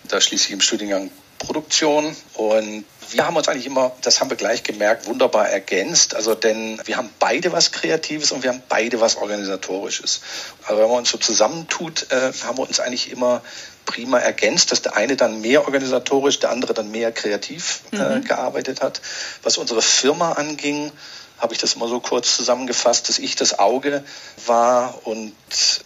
da 0.09 0.21
schließlich 0.21 0.53
im 0.53 0.61
Studiengang 0.61 1.11
Produktion 1.39 2.15
und 2.35 2.85
wir 3.11 3.27
haben 3.27 3.37
uns 3.37 3.49
eigentlich 3.49 3.67
immer, 3.67 3.93
das 4.03 4.21
haben 4.21 4.31
wir 4.31 4.37
gleich 4.37 4.63
gemerkt, 4.63 5.07
wunderbar 5.07 5.49
ergänzt. 5.49 6.15
Also 6.15 6.35
denn 6.35 6.81
wir 6.85 6.97
haben 6.97 7.11
beide 7.19 7.53
was 7.53 7.73
Kreatives 7.73 8.33
und 8.33 8.43
wir 8.43 8.51
haben 8.51 8.63
beide 8.69 9.01
was 9.01 9.17
Organisatorisches. 9.17 10.21
Aber 10.67 10.79
wenn 10.79 10.89
man 10.89 10.99
uns 10.99 11.11
so 11.11 11.19
zusammentut, 11.19 12.07
äh, 12.11 12.33
haben 12.45 12.59
wir 12.59 12.67
uns 12.67 12.81
eigentlich 12.81 13.11
immer 13.11 13.43
prima 13.87 14.19
ergänzt, 14.19 14.73
dass 14.73 14.83
der 14.83 14.97
eine 14.97 15.17
dann 15.17 15.41
mehr 15.41 15.65
organisatorisch, 15.67 16.39
der 16.39 16.51
andere 16.51 16.75
dann 16.75 16.91
mehr 16.91 17.13
kreativ 17.13 17.83
äh, 17.93 17.97
mhm. 17.97 18.25
gearbeitet 18.25 18.81
hat. 18.81 19.01
Was 19.43 19.59
unsere 19.59 19.83
Firma 19.83 20.33
anging, 20.33 20.93
habe 21.39 21.55
ich 21.55 21.59
das 21.59 21.75
immer 21.75 21.89
so 21.89 22.01
kurz 22.01 22.37
zusammengefasst, 22.37 23.09
dass 23.09 23.19
ich 23.19 23.35
das 23.35 23.59
Auge 23.59 24.05
war 24.47 25.07
und 25.07 25.35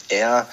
er 0.08 0.46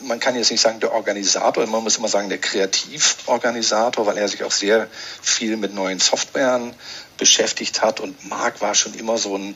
man 0.00 0.20
kann 0.20 0.34
jetzt 0.34 0.50
nicht 0.50 0.60
sagen 0.60 0.80
der 0.80 0.92
Organisator, 0.92 1.66
man 1.66 1.82
muss 1.82 1.96
immer 1.96 2.08
sagen 2.08 2.28
der 2.28 2.38
Kreativorganisator, 2.38 4.06
weil 4.06 4.18
er 4.18 4.28
sich 4.28 4.42
auch 4.44 4.50
sehr 4.50 4.88
viel 5.22 5.56
mit 5.56 5.72
neuen 5.74 5.98
Softwaren 5.98 6.74
beschäftigt 7.16 7.82
hat 7.82 8.00
und 8.00 8.28
Marc 8.28 8.60
war 8.60 8.74
schon 8.74 8.94
immer 8.94 9.18
so 9.18 9.36
ein 9.36 9.54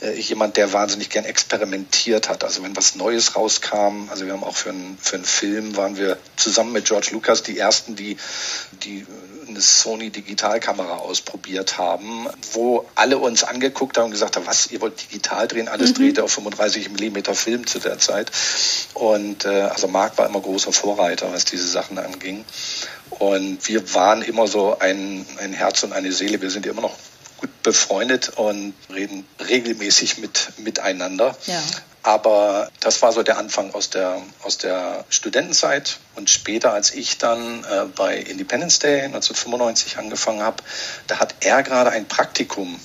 äh, 0.00 0.18
jemand, 0.18 0.56
der 0.56 0.72
wahnsinnig 0.72 1.10
gern 1.10 1.24
experimentiert 1.24 2.28
hat. 2.28 2.44
Also 2.44 2.62
wenn 2.62 2.76
was 2.76 2.94
Neues 2.94 3.36
rauskam, 3.36 4.08
also 4.10 4.26
wir 4.26 4.32
haben 4.32 4.44
auch 4.44 4.56
für 4.56 4.70
einen, 4.70 4.98
für 5.00 5.16
einen 5.16 5.24
Film 5.24 5.76
waren 5.76 5.96
wir 5.96 6.18
zusammen 6.36 6.72
mit 6.72 6.86
George 6.86 7.08
Lucas 7.12 7.42
die 7.42 7.58
ersten, 7.58 7.96
die 7.96 8.16
die 8.84 9.06
eine 9.50 9.60
Sony 9.60 10.10
Digitalkamera 10.10 10.96
ausprobiert 10.96 11.78
haben, 11.78 12.28
wo 12.52 12.86
alle 12.94 13.18
uns 13.18 13.44
angeguckt 13.44 13.98
haben 13.98 14.06
und 14.06 14.10
gesagt 14.12 14.36
haben, 14.36 14.46
was, 14.46 14.70
ihr 14.70 14.80
wollt 14.80 15.00
digital 15.02 15.48
drehen? 15.48 15.68
Alles 15.68 15.90
mhm. 15.90 15.94
drehte 15.94 16.24
auf 16.24 16.32
35 16.32 16.90
Millimeter 16.90 17.34
Film 17.34 17.66
zu 17.66 17.78
der 17.78 17.98
Zeit. 17.98 18.30
Und 18.94 19.44
äh, 19.44 19.48
also 19.48 19.88
Marc 19.88 20.16
war 20.18 20.26
immer 20.26 20.40
großer 20.40 20.72
Vorreiter, 20.72 21.32
was 21.32 21.44
diese 21.44 21.66
Sachen 21.66 21.98
anging. 21.98 22.44
Und 23.18 23.66
wir 23.68 23.94
waren 23.94 24.22
immer 24.22 24.46
so 24.46 24.78
ein, 24.78 25.26
ein 25.38 25.52
Herz 25.52 25.82
und 25.82 25.92
eine 25.92 26.12
Seele. 26.12 26.40
Wir 26.40 26.50
sind 26.50 26.66
immer 26.66 26.82
noch 26.82 26.96
gut 27.38 27.62
befreundet 27.62 28.30
und 28.36 28.74
reden 28.92 29.26
regelmäßig 29.46 30.18
mit, 30.18 30.52
miteinander. 30.58 31.36
Ja. 31.46 31.62
Aber 32.02 32.70
das 32.80 33.02
war 33.02 33.12
so 33.12 33.22
der 33.22 33.36
Anfang 33.36 33.74
aus 33.74 33.90
der, 33.90 34.22
aus 34.42 34.56
der 34.56 35.04
Studentenzeit. 35.10 35.98
Und 36.16 36.30
später, 36.30 36.72
als 36.72 36.94
ich 36.94 37.18
dann 37.18 37.64
äh, 37.64 37.84
bei 37.94 38.16
Independence 38.16 38.78
Day 38.78 39.02
1995 39.02 39.98
angefangen 39.98 40.42
habe, 40.42 40.62
da 41.08 41.18
hat 41.18 41.34
er 41.40 41.62
gerade 41.62 41.90
ein 41.90 42.08
Praktikum 42.08 42.80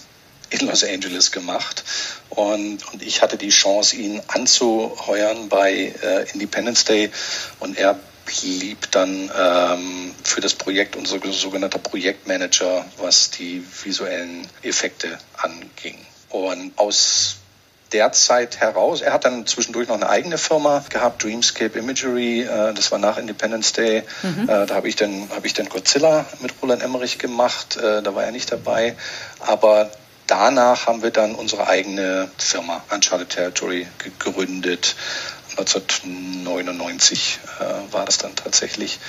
in 0.50 0.68
Los 0.68 0.84
Angeles 0.84 1.32
gemacht. 1.32 1.84
Und, 2.30 2.86
und 2.92 3.02
ich 3.02 3.22
hatte 3.22 3.38
die 3.38 3.50
Chance, 3.50 3.96
ihn 3.96 4.22
anzuheuern 4.28 5.48
bei 5.48 5.94
äh, 6.02 6.30
Independence 6.34 6.84
Day. 6.84 7.10
Und 7.60 7.78
er 7.78 7.98
blieb 8.26 8.92
dann 8.92 9.32
ähm, 9.38 10.16
für 10.24 10.42
das 10.42 10.54
Projekt 10.54 10.96
unser 10.96 11.20
sogenannter 11.32 11.80
Projektmanager, 11.80 12.86
was 12.98 13.32
die 13.32 13.64
visuellen 13.84 14.48
Effekte 14.64 15.18
anging. 15.38 15.98
Und 16.30 16.78
aus 16.78 17.38
der 17.92 18.12
Zeit 18.12 18.60
heraus, 18.60 19.02
er 19.02 19.14
hat 19.14 19.26
dann 19.26 19.46
zwischendurch 19.46 19.88
noch 19.88 19.96
eine 19.96 20.10
eigene 20.10 20.38
Firma 20.38 20.84
gehabt, 20.90 21.24
Dreamscape 21.24 21.78
Imagery, 21.78 22.42
äh, 22.42 22.74
das 22.74 22.92
war 22.92 23.00
nach 23.00 23.18
Independence 23.18 23.74
Day. 23.74 24.04
Mhm. 24.24 24.50
Äh, 24.50 24.66
da 24.66 24.76
habe 24.76 24.90
ich, 24.90 24.96
dann 24.96 25.30
hab 25.30 25.46
ich 25.46 25.54
dann 25.54 25.70
Godzilla 25.70 26.26
mit 26.42 26.54
Roland 26.62 26.82
Emmerich 26.82 27.20
gemacht, 27.20 27.78
äh, 27.78 28.02
da 28.02 28.16
war 28.16 28.24
er 28.24 28.32
nicht 28.32 28.52
dabei. 28.52 28.96
Aber 29.40 29.90
danach 30.28 30.88
haben 30.88 31.04
wir 31.04 31.12
dann 31.12 31.36
unsere 31.36 31.68
eigene 31.68 32.30
Firma 32.38 32.84
Uncharted 32.90 33.30
Territory 33.30 33.88
gegründet 34.00 34.96
1999 35.58 37.40
äh, 37.60 37.94
war 37.94 38.06
das 38.06 38.18
dann 38.18 38.36
tatsächlich. 38.36 39.00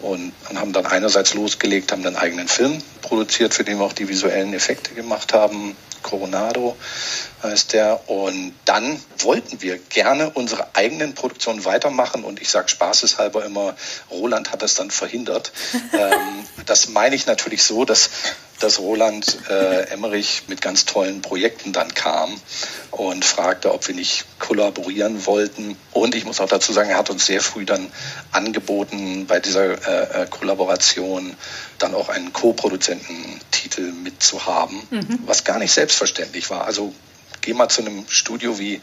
Und, 0.00 0.32
haben 0.54 0.72
dann 0.72 0.86
einerseits 0.86 1.34
losgelegt, 1.34 1.92
haben 1.92 2.04
einen 2.04 2.16
eigenen 2.16 2.48
Film 2.48 2.82
produziert, 3.02 3.54
für 3.54 3.64
den 3.64 3.78
wir 3.78 3.84
auch 3.84 3.92
die 3.92 4.08
visuellen 4.08 4.54
Effekte 4.54 4.94
gemacht 4.94 5.34
haben. 5.34 5.76
Coronado 6.02 6.76
heißt 7.42 7.72
der. 7.72 8.08
Und 8.08 8.54
dann 8.64 9.00
wollten 9.18 9.62
wir 9.62 9.78
gerne 9.78 10.30
unsere 10.30 10.74
eigenen 10.74 11.14
Produktionen 11.14 11.64
weitermachen. 11.64 12.24
Und 12.24 12.40
ich 12.40 12.50
sage 12.50 12.68
spaßeshalber 12.68 13.44
immer, 13.44 13.74
Roland 14.10 14.52
hat 14.52 14.62
das 14.62 14.74
dann 14.74 14.90
verhindert. 14.90 15.52
ähm, 15.92 16.44
das 16.66 16.88
meine 16.88 17.14
ich 17.14 17.26
natürlich 17.26 17.62
so, 17.62 17.84
dass 17.84 18.10
dass 18.60 18.78
Roland 18.78 19.38
äh, 19.48 19.88
Emmerich 19.88 20.42
mit 20.46 20.60
ganz 20.60 20.84
tollen 20.84 21.22
Projekten 21.22 21.72
dann 21.72 21.92
kam 21.94 22.38
und 22.90 23.24
fragte, 23.24 23.72
ob 23.72 23.88
wir 23.88 23.94
nicht 23.94 24.26
kollaborieren 24.38 25.26
wollten. 25.26 25.76
Und 25.92 26.14
ich 26.14 26.24
muss 26.24 26.40
auch 26.40 26.48
dazu 26.48 26.72
sagen, 26.72 26.90
er 26.90 26.98
hat 26.98 27.10
uns 27.10 27.26
sehr 27.26 27.40
früh 27.40 27.64
dann 27.64 27.90
angeboten, 28.32 29.26
bei 29.26 29.40
dieser 29.40 29.64
äh, 29.64 30.22
äh 30.22 30.26
Kollaboration 30.28 31.36
dann 31.82 31.94
auch 31.94 32.08
einen 32.08 32.32
Co-Produzententitel 32.32 33.92
mitzuhaben, 33.92 34.80
mhm. 34.90 35.18
was 35.26 35.44
gar 35.44 35.58
nicht 35.58 35.72
selbstverständlich 35.72 36.50
war. 36.50 36.64
Also 36.64 36.94
geh 37.40 37.54
mal 37.54 37.68
zu 37.68 37.82
einem 37.82 38.04
Studio 38.08 38.58
wie 38.58 38.80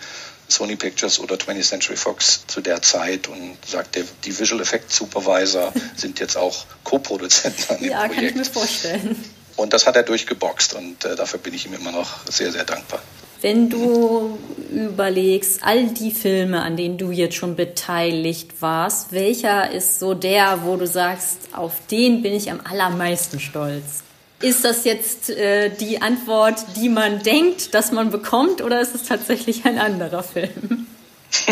Sony 0.50 0.76
Pictures 0.76 1.20
oder 1.20 1.36
20th 1.36 1.64
Century 1.64 1.98
Fox 1.98 2.46
zu 2.48 2.62
der 2.62 2.82
Zeit 2.82 3.28
und 3.28 3.58
sagt, 3.66 3.96
der, 3.96 4.04
die 4.24 4.38
Visual 4.38 4.62
Effect 4.62 4.92
Supervisor 4.92 5.74
sind 5.96 6.20
jetzt 6.20 6.38
auch 6.38 6.66
Co-Produzenten 6.84 7.74
an 7.74 7.80
dem 7.80 7.92
ja, 7.92 8.00
Projekt. 8.00 8.16
Ja, 8.16 8.22
kann 8.22 8.30
ich 8.30 8.36
mir 8.36 8.46
vorstellen. 8.46 9.26
Und 9.56 9.74
das 9.74 9.88
hat 9.88 9.96
er 9.96 10.04
durchgeboxt 10.04 10.76
und 10.76 11.04
äh, 11.04 11.16
dafür 11.16 11.40
bin 11.40 11.54
ich 11.54 11.66
ihm 11.66 11.74
immer 11.74 11.92
noch 11.92 12.28
sehr, 12.30 12.52
sehr 12.52 12.64
dankbar. 12.64 13.02
Wenn 13.42 13.70
du 13.70 14.38
überlegst, 14.72 15.60
all 15.64 15.88
die 15.88 16.12
Filme, 16.12 16.62
an 16.62 16.76
denen 16.76 16.98
du 16.98 17.12
jetzt 17.12 17.36
schon 17.36 17.56
beteiligt 17.56 18.62
warst, 18.62 19.12
welcher 19.12 19.72
ist 19.72 20.00
so 20.00 20.14
der, 20.14 20.64
wo 20.64 20.76
du 20.76 20.88
sagst, 20.88 21.38
auf 21.54 21.74
den 21.92 22.22
bin 22.22 22.34
ich 22.34 22.52
am 22.52 22.60
allermeisten 22.64 23.40
stolz? 23.40 24.04
Ist 24.42 24.66
das 24.66 24.86
jetzt 24.86 25.30
äh, 25.30 25.70
die 25.70 26.02
Antwort, 26.02 26.64
die 26.76 26.90
man 26.90 27.24
denkt, 27.24 27.74
dass 27.74 27.92
man 27.92 28.12
bekommt, 28.12 28.62
oder 28.62 28.82
ist 28.82 28.94
es 28.94 29.04
tatsächlich 29.04 29.66
ein 29.66 29.80
anderer 29.80 30.24
Film? 30.24 30.88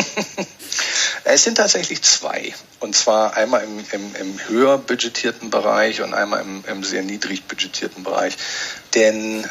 Es 1.28 1.44
sind 1.44 1.56
tatsächlich 1.56 2.04
zwei. 2.04 2.54
Und 2.80 2.96
zwar 2.96 3.36
einmal 3.36 3.64
im, 3.64 3.80
im, 3.92 4.16
im 4.16 4.48
höher 4.48 4.78
budgetierten 4.78 5.50
Bereich 5.50 6.02
und 6.04 6.14
einmal 6.14 6.42
im, 6.42 6.64
im 6.68 6.84
sehr 6.84 7.02
niedrig 7.02 7.46
budgetierten 7.46 8.04
Bereich. 8.04 8.38
Denn 8.94 9.44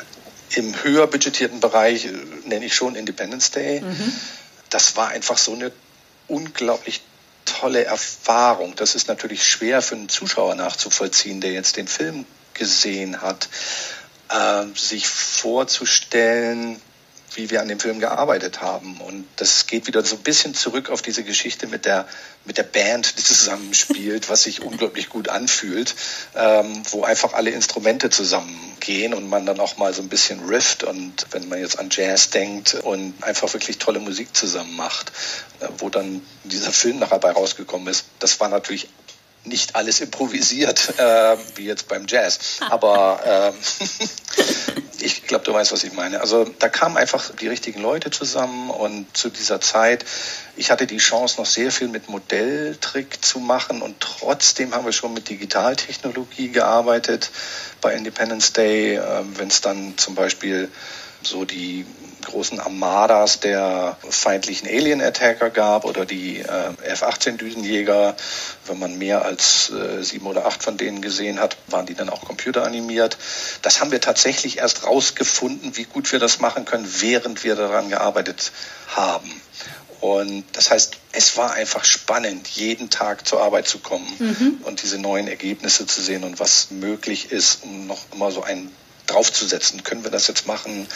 im 0.57 0.83
höher 0.83 1.07
budgetierten 1.07 1.61
Bereich 1.61 2.07
äh, 2.07 2.13
nenne 2.47 2.65
ich 2.65 2.75
schon 2.75 2.95
Independence 2.95 3.51
Day. 3.51 3.81
Mhm. 3.81 4.13
Das 4.71 4.97
war 4.97 5.09
einfach 5.09 5.39
so 5.39 5.53
eine 5.53 5.73
unglaublich 6.29 7.03
tolle 7.45 7.85
Erfahrung. 7.85 8.75
Das 8.77 8.95
ist 8.95 9.09
natürlich 9.09 9.45
schwer 9.47 9.83
für 9.83 9.95
einen 9.95 10.09
Zuschauer 10.09 10.55
nachzuvollziehen, 10.55 11.41
der 11.41 11.53
jetzt 11.53 11.77
den 11.77 11.89
Film 11.89 12.25
gesehen 12.55 13.21
hat, 13.23 13.49
äh, 14.31 14.65
sich 14.75 15.07
vorzustellen, 15.09 16.81
wie 17.37 17.51
wir 17.51 17.61
an 17.61 17.68
dem 17.68 17.80
Film 17.80 18.01
gearbeitet 18.01 18.61
haben. 18.61 19.01
Und 19.01 19.26
das 19.37 19.66
geht 19.66 19.87
wieder 19.87 20.05
so 20.05 20.16
ein 20.16 20.22
bisschen 20.22 20.55
zurück 20.55 20.91
auf 20.91 21.03
diese 21.03 21.24
Geschichte 21.24 21.66
mit 21.66 21.85
der, 21.85 22.07
mit 22.45 22.59
der 22.59 22.62
Band, 22.62 23.18
die 23.18 23.22
zusammenspielt, 23.22 24.28
was 24.28 24.45
sich 24.45 24.62
unglaublich 24.62 25.09
gut 25.09 25.28
anfühlt, 25.28 25.95
ähm, 26.35 26.82
wo 26.91 27.05
einfach 27.05 27.35
alle 27.35 27.51
Instrumente 27.51 28.11
zusammengehen 28.11 29.14
und 29.14 29.28
man 29.28 29.47
dann 29.47 29.61
auch 29.61 29.76
mal 29.76 29.93
so 29.95 30.03
ein 30.03 30.09
bisschen 30.09 30.45
rifft 30.47 30.85
und 30.85 31.26
wenn 31.30 31.49
man 31.49 31.61
jetzt 31.61 31.78
an 31.78 31.89
Jazz 31.91 32.30
denkt 32.30 32.74
und 32.74 33.14
einfach 33.22 33.53
wirklich 33.53 33.78
tolle 33.78 34.01
Musik 34.01 34.37
zusammen 34.37 34.76
macht, 34.76 35.12
äh, 35.61 35.68
wo 35.78 35.89
dann 35.89 36.22
dieser 36.45 36.72
Film 36.72 36.99
nachher 36.99 37.18
bei 37.18 37.30
rausgekommen 37.30 37.89
ist. 37.89 38.07
Das 38.18 38.41
war 38.41 38.49
natürlich 38.49 38.89
nicht 39.45 39.76
alles 39.76 40.01
improvisiert, 40.01 40.95
äh, 40.99 41.36
wie 41.57 41.66
jetzt 41.66 41.88
beim 41.88 42.07
Jazz. 42.09 42.61
Aber 42.68 43.53
äh, 43.53 44.45
ich 45.05 45.24
glaube, 45.24 45.45
du 45.45 45.53
weißt, 45.53 45.72
was 45.72 45.84
ich 45.84 45.92
meine. 45.92 46.20
Also 46.20 46.45
da 46.59 46.68
kamen 46.68 46.97
einfach 46.97 47.30
die 47.36 47.49
richtigen 47.49 47.80
Leute 47.80 48.11
zusammen 48.11 48.70
und 48.70 49.16
zu 49.16 49.28
dieser 49.28 49.61
Zeit, 49.61 50.05
ich 50.57 50.70
hatte 50.70 50.86
die 50.86 50.99
Chance, 50.99 51.36
noch 51.38 51.47
sehr 51.47 51.70
viel 51.70 51.88
mit 51.88 52.09
Modelltrick 52.09 53.24
zu 53.24 53.38
machen 53.38 53.82
und 53.82 54.01
trotzdem 54.01 54.74
haben 54.74 54.84
wir 54.84 54.92
schon 54.92 55.14
mit 55.14 55.28
Digitaltechnologie 55.28 56.49
gearbeitet 56.49 57.30
bei 57.80 57.95
Independence 57.95 58.53
Day, 58.53 58.97
äh, 58.97 59.01
wenn 59.36 59.49
es 59.49 59.61
dann 59.61 59.99
zum 59.99 60.14
Beispiel 60.14 60.70
so 61.22 61.45
die 61.45 61.86
großen 62.25 62.61
Armadas 62.61 63.41
der 63.41 63.97
feindlichen 64.09 64.68
Alien-Attacker 64.68 65.51
gab 65.51 65.85
oder 65.85 66.05
die 66.05 66.41
äh, 66.41 66.93
F-18-Düsenjäger. 66.93 68.14
Wenn 68.66 68.79
man 68.79 68.99
mehr 68.99 69.25
als 69.25 69.70
äh, 69.70 70.03
sieben 70.03 70.27
oder 70.27 70.47
acht 70.47 70.62
von 70.62 70.77
denen 70.77 71.03
gesehen 71.03 71.41
hat, 71.41 71.57
waren 71.68 71.87
die 71.87 71.95
dann 71.95 72.09
auch 72.09 72.25
computeranimiert. 72.25 73.16
Das 73.62 73.81
haben 73.81 73.91
wir 73.91 74.01
tatsächlich 74.01 74.59
erst 74.59 74.85
rausgefunden, 74.85 75.77
wie 75.77 75.85
gut 75.85 76.11
wir 76.12 76.18
das 76.18 76.41
machen 76.41 76.64
können, 76.64 76.89
während 77.01 77.45
wir 77.45 77.57
daran 77.57 77.89
gearbeitet 77.89 78.53
haben. 78.89 79.31
Und 80.05 80.45
das 80.53 80.70
heißt, 80.70 80.99
es 81.12 81.39
war 81.39 81.55
einfach 81.55 81.85
spannend, 81.85 82.47
jeden 82.49 82.91
Tag 82.91 83.27
zur 83.27 83.41
Arbeit 83.41 83.66
zu 83.66 83.79
kommen 83.79 84.07
mhm. 84.18 84.59
und 84.64 84.83
diese 84.83 84.99
neuen 84.99 85.29
Ergebnisse 85.29 85.87
zu 85.87 86.03
sehen 86.03 86.25
und 86.25 86.39
was 86.39 86.70
möglich 86.70 87.33
ist, 87.33 87.62
um 87.62 87.87
noch 87.87 88.01
immer 88.12 88.31
so 88.31 88.43
einen 88.43 88.70
draufzusetzen. 89.07 89.83
Können 89.83 90.05
wir 90.05 90.11
das 90.11 90.29
jetzt 90.29 90.47
machen 90.47 90.87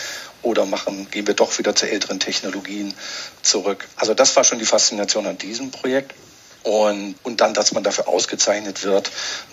oder 0.43 0.67
machen, 0.67 1.11
gehen 1.11 1.27
wir 1.27 1.35
doch 1.35 1.59
wieder 1.59 1.75
zu 1.75 1.89
älteren 1.89 2.21
Technologien 2.21 2.95
zurück? 3.43 3.87
Also 3.97 4.15
das 4.15 4.37
war 4.37 4.45
schon 4.45 4.59
die 4.59 4.65
Faszination 4.65 5.27
an 5.27 5.39
diesem 5.39 5.71
Projekt. 5.71 6.15
Und, 6.65 7.15
und 7.23 7.41
dann, 7.41 7.55
dass 7.55 7.73
man 7.73 7.85
dafür 7.85 8.09
ausgezeichnet 8.09 8.85
wird, 8.85 9.11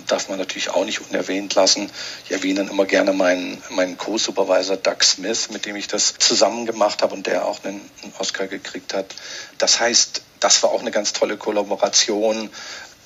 darf 0.08 0.28
man 0.28 0.38
natürlich 0.40 0.72
auch 0.72 0.84
nicht 0.84 1.02
unerwähnt 1.02 1.54
lassen. 1.54 1.90
Ich 2.26 2.32
erwähne 2.32 2.62
dann 2.62 2.70
immer 2.70 2.86
gerne 2.86 3.14
meinen, 3.14 3.62
meinen 3.70 3.98
Co-Supervisor 3.98 4.78
Doug 4.78 5.04
Smith, 5.04 5.50
mit 5.52 5.66
dem 5.66 5.76
ich 5.76 5.88
das 5.88 6.16
zusammen 6.18 6.66
gemacht 6.66 7.04
habe 7.04 7.14
und 7.14 7.28
der 7.28 7.46
auch 7.46 7.64
einen, 7.64 7.80
einen 8.02 8.14
Oscar 8.18 8.48
gekriegt 8.48 8.94
hat. 8.94 9.16
Das 9.60 9.80
heißt, 9.80 10.24
das 10.40 10.62
war 10.64 10.72
auch 10.72 10.82
eine 10.82 10.92
ganz 10.92 11.14
tolle 11.14 11.38
Kollaboration 11.38 12.50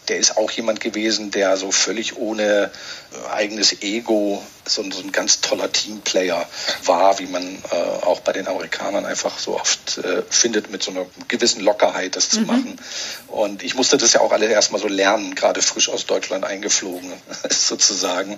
der 0.10 0.18
ist 0.18 0.38
auch 0.38 0.52
jemand 0.52 0.80
gewesen, 0.80 1.32
der 1.32 1.56
so 1.58 1.72
völlig 1.72 2.18
ohne 2.18 2.72
äh, 3.12 3.30
eigenes 3.32 3.82
Ego 3.82 4.44
so, 4.66 4.84
so 4.92 5.02
ein 5.02 5.12
ganz 5.12 5.42
toller 5.42 5.72
Teamplayer 5.72 6.48
war, 6.86 7.20
wie 7.20 7.26
man 7.26 7.64
äh, 7.72 7.76
auch 7.76 8.20
bei 8.22 8.34
den 8.34 8.48
Amerikanern 8.48 9.06
einfach 9.06 9.40
so 9.40 9.56
oft 9.56 9.98
äh, 10.00 10.24
findet, 10.30 10.72
mit 10.72 10.84
so 10.84 10.92
einer 10.92 11.06
gewissen 11.28 11.62
Lockerheit 11.62 12.16
das 12.16 12.30
zu 12.30 12.42
mhm. 12.42 12.48
machen. 12.48 12.80
Und 13.28 13.64
ich 13.64 13.76
musste 13.76 13.98
das 13.98 14.14
ja 14.14 14.22
auch 14.22 14.32
alle 14.32 14.48
erstmal 14.48 14.82
so 14.82 14.88
lernen, 14.88 15.36
gerade 15.36 15.62
frisch 15.62 15.90
aus 15.90 16.06
Deutschland 16.06 16.44
eingeflogen 16.44 17.14
sozusagen 17.50 18.38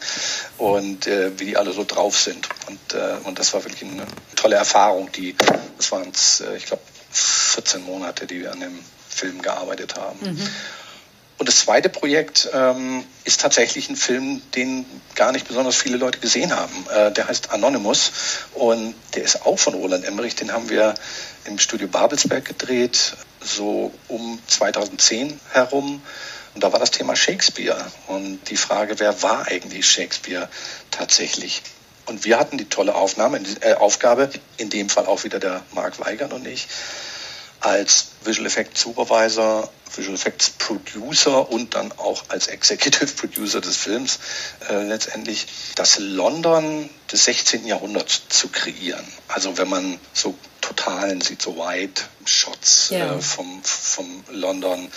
und 0.58 1.08
äh, 1.08 1.38
wie 1.40 1.46
die 1.46 1.58
alle 1.58 1.74
so 1.74 1.84
drauf 1.84 2.18
sind. 2.18 2.48
Und, 2.68 2.94
äh, 2.94 3.18
und 3.24 3.40
das 3.40 3.54
war 3.54 3.64
wirklich 3.64 3.84
eine 3.84 4.06
tolle 4.36 4.56
Erfahrung. 4.56 5.12
Die, 5.12 5.36
das 5.78 5.92
waren 5.92 6.12
äh, 6.12 6.58
ich 6.58 6.66
glaube, 6.66 6.84
14 7.12 7.84
Monate, 7.84 8.26
die 8.26 8.42
wir 8.42 8.52
an 8.52 8.62
dem 8.62 8.80
Film 9.10 9.42
gearbeitet 9.42 9.96
haben. 9.96 10.20
Mhm. 10.22 10.48
Und 11.42 11.48
das 11.48 11.62
zweite 11.62 11.90
Projekt 11.90 12.52
ähm, 12.54 13.04
ist 13.24 13.42
tatsächlich 13.42 13.90
ein 13.90 13.96
Film, 13.96 14.44
den 14.54 14.86
gar 15.16 15.32
nicht 15.32 15.48
besonders 15.48 15.76
viele 15.76 15.98
Leute 15.98 16.20
gesehen 16.20 16.56
haben. 16.56 16.86
Äh, 16.96 17.12
der 17.14 17.28
heißt 17.28 17.50
Anonymous 17.50 18.12
und 18.54 18.94
der 19.16 19.24
ist 19.24 19.44
auch 19.44 19.58
von 19.58 19.74
Roland 19.74 20.06
Emmerich. 20.06 20.36
Den 20.36 20.54
haben 20.54 20.70
wir 20.70 20.94
im 21.46 21.58
Studio 21.58 21.88
Babelsberg 21.88 22.46
gedreht, 22.46 23.14
so 23.44 23.92
um 24.08 24.38
2010 24.46 25.40
herum. 25.52 26.04
Und 26.54 26.64
da 26.64 26.72
war 26.74 26.80
das 26.80 26.92
Thema 26.92 27.16
Shakespeare 27.16 27.88
und 28.06 28.48
die 28.52 28.56
Frage, 28.56 29.00
wer 29.00 29.24
war 29.24 29.48
eigentlich 29.48 29.90
Shakespeare 29.90 30.48
tatsächlich? 30.92 31.64
Und 32.06 32.24
wir 32.24 32.38
hatten 32.38 32.60
die 32.60 32.70
tolle 32.70 32.94
Aufnahme, 32.94 33.42
äh, 33.62 33.74
Aufgabe, 33.74 34.30
in 34.58 34.70
dem 34.70 34.90
Fall 34.90 35.08
auch 35.08 35.24
wieder 35.24 35.40
der 35.40 35.64
Marc 35.74 36.00
Weigand 36.00 36.34
und 36.34 36.46
ich, 36.46 36.68
als 37.62 38.08
Visual 38.24 38.48
Effects 38.48 38.82
Supervisor, 38.82 39.70
Visual 39.96 40.16
Effects 40.16 40.50
Producer 40.52 41.50
und 41.50 41.76
dann 41.76 41.92
auch 41.94 42.24
als 42.30 42.48
Executive 42.48 43.08
Producer 43.16 43.62
des 43.62 43.78
Films 43.78 44.20
äh, 44.70 44.84
letztendlich 44.84 45.48
das 45.76 46.00
London 46.00 46.90
des 47.12 47.26
16. 47.26 47.66
Jahrhunderts 47.66 48.24
zu 48.30 48.50
kreieren. 48.50 49.06
Also 49.28 49.58
wenn 49.58 49.70
man 49.70 50.00
so 50.14 50.36
Totalen 50.62 51.22
sieht, 51.22 51.42
so 51.42 51.58
White 51.58 52.04
Shots 52.26 52.90
ja. 52.92 53.16
äh, 53.16 53.22
vom, 53.22 53.62
vom 53.64 54.24
London, 54.32 54.90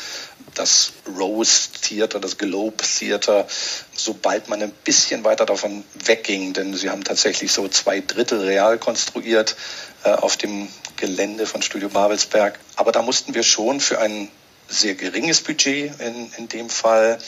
das 0.55 0.93
Rose 1.19 1.71
Theater, 1.83 2.21
das 2.21 2.39
Globe 2.39 2.85
Theater, 2.85 3.47
sobald 3.95 4.49
man 4.49 4.63
ein 4.63 4.71
bisschen 4.71 5.25
weiter 5.25 5.47
davon 5.47 5.85
wegging, 6.05 6.53
denn 6.53 6.75
sie 6.75 6.91
haben 6.91 7.03
tatsächlich 7.03 7.51
so 7.51 7.67
zwei 7.69 8.01
Drittel 8.01 8.41
real 8.41 8.79
konstruiert 8.79 9.57
äh, 10.05 10.11
auf 10.11 10.37
dem 10.37 10.69
Gelände 10.97 11.47
von 11.47 11.63
Studio 11.63 11.89
Babelsberg. 11.89 12.59
Aber 12.77 12.93
da 12.93 13.03
mussten 13.03 13.35
wir 13.35 13.43
schon 13.43 13.81
für 13.81 14.01
ein 14.01 14.29
sehr 14.69 14.95
geringes 14.95 15.41
Budget 15.41 16.01
in, 16.01 16.33
in 16.39 16.49
dem 16.49 16.71
Fall 16.71 17.19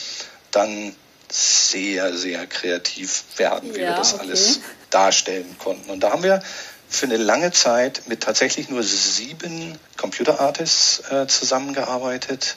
dann 0.50 0.94
sehr, 1.30 2.16
sehr 2.16 2.46
kreativ 2.46 3.24
werden, 3.36 3.74
wie 3.74 3.80
ja, 3.80 3.90
wir 3.90 3.96
das 3.96 4.14
okay. 4.14 4.22
alles 4.22 4.60
darstellen 4.90 5.56
konnten. 5.58 5.90
Und 5.90 6.00
da 6.00 6.12
haben 6.12 6.22
wir 6.22 6.42
für 6.88 7.06
eine 7.06 7.16
lange 7.16 7.52
Zeit 7.52 8.02
mit 8.06 8.22
tatsächlich 8.22 8.68
nur 8.68 8.82
sieben 8.82 9.76
Computerartists 9.96 11.10
äh, 11.10 11.26
zusammengearbeitet. 11.26 12.56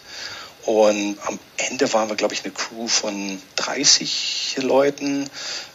Und 0.66 1.18
am 1.26 1.40
Ende 1.58 1.92
waren 1.94 2.10
wir, 2.10 2.16
glaube 2.16 2.34
ich, 2.34 2.44
eine 2.44 2.54
Crew 2.54 2.88
von 2.88 3.42
30 3.56 4.58
Leuten 4.62 5.28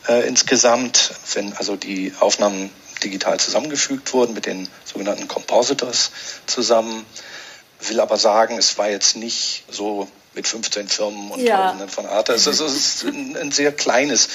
äh, 0.08 0.26
insgesamt, 0.26 1.12
wenn 1.32 1.52
also 1.54 1.74
die 1.74 2.12
Aufnahmen 2.20 2.70
digital 3.04 3.38
zusammengefügt 3.38 4.12
wurden 4.12 4.34
mit 4.34 4.46
den 4.46 4.68
sogenannten 4.84 5.28
Compositors 5.28 6.10
zusammen. 6.46 7.04
Will 7.88 8.00
aber 8.00 8.16
sagen, 8.16 8.56
es 8.56 8.78
war 8.78 8.88
jetzt 8.88 9.16
nicht 9.16 9.64
so 9.70 10.08
mit 10.34 10.48
15 10.48 10.88
Firmen 10.88 11.30
und 11.30 11.40
ja. 11.40 11.66
Tausenden 11.66 11.88
von 11.88 12.06
Artists. 12.06 12.48
Also 12.48 12.66
es 12.66 12.74
ist 12.74 13.04
ein, 13.04 13.36
ein, 13.36 13.52
sehr 13.52 13.72
kleines 13.72 14.28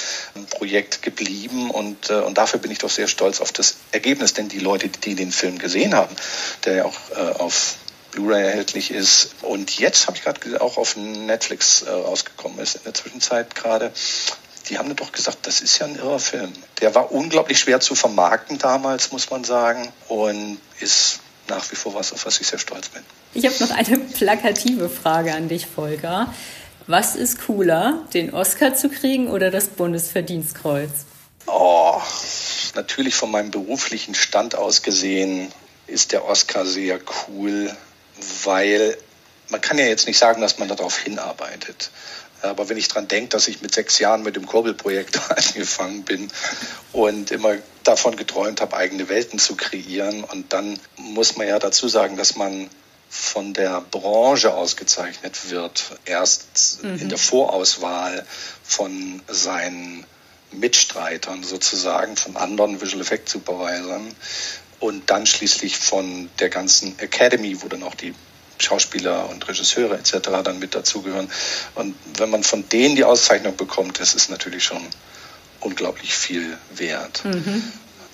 Projekt 0.49 1.01
geblieben 1.01 1.69
und, 1.71 2.09
äh, 2.09 2.15
und 2.15 2.37
dafür 2.37 2.59
bin 2.59 2.71
ich 2.71 2.79
doch 2.79 2.89
sehr 2.89 3.07
stolz 3.07 3.41
auf 3.41 3.51
das 3.51 3.75
Ergebnis, 3.91 4.33
denn 4.33 4.49
die 4.49 4.59
Leute, 4.59 4.87
die 4.89 5.15
den 5.15 5.31
Film 5.31 5.57
gesehen 5.57 5.95
haben, 5.95 6.15
der 6.65 6.75
ja 6.75 6.85
auch 6.85 6.95
äh, 7.15 7.39
auf 7.39 7.75
Blu-ray 8.11 8.43
erhältlich 8.43 8.91
ist 8.91 9.35
und 9.41 9.77
jetzt 9.77 10.07
habe 10.07 10.17
ich 10.17 10.23
gerade 10.23 10.61
auch 10.61 10.77
auf 10.77 10.95
Netflix 10.95 11.83
äh, 11.83 11.91
rausgekommen 11.91 12.59
ist 12.59 12.75
in 12.75 12.83
der 12.83 12.93
Zwischenzeit 12.93 13.53
gerade, 13.55 13.91
die 14.69 14.77
haben 14.77 14.95
doch 14.95 15.11
gesagt, 15.11 15.47
das 15.47 15.61
ist 15.61 15.79
ja 15.79 15.87
ein 15.87 15.95
irrer 15.95 16.19
Film. 16.19 16.53
Der 16.79 16.93
war 16.95 17.11
unglaublich 17.11 17.59
schwer 17.59 17.79
zu 17.79 17.95
vermarkten 17.95 18.57
damals, 18.57 19.11
muss 19.11 19.29
man 19.29 19.43
sagen, 19.43 19.91
und 20.07 20.59
ist 20.79 21.19
nach 21.47 21.69
wie 21.71 21.75
vor 21.75 21.95
was, 21.95 22.13
auf 22.13 22.25
was 22.25 22.39
ich 22.39 22.47
sehr 22.47 22.59
stolz 22.59 22.89
bin. 22.89 23.03
Ich 23.33 23.45
habe 23.45 23.55
noch 23.59 23.71
eine 23.71 23.97
plakative 23.97 24.89
Frage 24.89 25.33
an 25.33 25.47
dich, 25.47 25.65
Volker. 25.65 26.33
Was 26.87 27.15
ist 27.15 27.45
cooler, 27.45 28.03
den 28.13 28.33
Oscar 28.33 28.75
zu 28.75 28.89
kriegen 28.89 29.27
oder 29.27 29.51
das 29.51 29.67
Bundesverdienstkreuz? 29.67 31.05
Oh, 31.45 32.01
natürlich 32.75 33.15
von 33.15 33.31
meinem 33.31 33.51
beruflichen 33.51 34.15
Stand 34.15 34.55
aus 34.55 34.81
gesehen 34.81 35.51
ist 35.87 36.11
der 36.11 36.25
Oscar 36.25 36.65
sehr 36.65 36.99
cool, 37.27 37.75
weil 38.43 38.97
man 39.49 39.61
kann 39.61 39.79
ja 39.79 39.85
jetzt 39.85 40.05
nicht 40.05 40.19
sagen, 40.19 40.41
dass 40.41 40.59
man 40.59 40.67
darauf 40.67 40.97
hinarbeitet. 40.99 41.89
Aber 42.41 42.69
wenn 42.69 42.77
ich 42.77 42.87
daran 42.87 43.07
denke, 43.07 43.29
dass 43.29 43.47
ich 43.47 43.61
mit 43.61 43.73
sechs 43.73 43.99
Jahren 43.99 44.23
mit 44.23 44.35
dem 44.35 44.45
Kurbelprojekt 44.45 45.19
angefangen 45.29 46.03
bin 46.03 46.29
und 46.91 47.31
immer 47.31 47.55
davon 47.83 48.15
geträumt 48.15 48.61
habe, 48.61 48.75
eigene 48.75 49.09
Welten 49.09 49.39
zu 49.39 49.55
kreieren, 49.55 50.23
und 50.23 50.53
dann 50.53 50.79
muss 50.95 51.37
man 51.37 51.47
ja 51.47 51.59
dazu 51.59 51.87
sagen, 51.87 52.17
dass 52.17 52.35
man 52.35 52.69
von 53.09 53.53
der 53.53 53.81
Branche 53.81 54.53
ausgezeichnet 54.53 55.49
wird, 55.49 55.99
erst 56.05 56.83
mhm. 56.83 56.99
in 56.99 57.09
der 57.09 57.17
Vorauswahl 57.17 58.25
von 58.63 59.21
seinen 59.27 60.05
Mitstreitern 60.51 61.43
sozusagen, 61.43 62.15
von 62.15 62.37
anderen 62.37 62.81
Visual 62.81 63.01
Effect 63.01 63.29
Supervisern 63.29 64.13
und 64.79 65.09
dann 65.09 65.25
schließlich 65.25 65.77
von 65.77 66.29
der 66.39 66.49
ganzen 66.49 66.97
Academy, 66.99 67.61
wo 67.61 67.67
dann 67.67 67.83
auch 67.83 67.95
die 67.95 68.13
Schauspieler 68.59 69.29
und 69.29 69.47
Regisseure 69.47 69.97
etc. 69.97 70.29
dann 70.43 70.59
mit 70.59 70.75
dazugehören. 70.75 71.31
Und 71.75 71.95
wenn 72.17 72.29
man 72.29 72.43
von 72.43 72.67
denen 72.69 72.95
die 72.95 73.03
Auszeichnung 73.03 73.55
bekommt, 73.55 73.99
das 73.99 74.13
ist 74.13 74.29
natürlich 74.29 74.63
schon 74.63 74.81
unglaublich 75.61 76.13
viel 76.13 76.57
wert. 76.75 77.23
Mhm. 77.25 77.63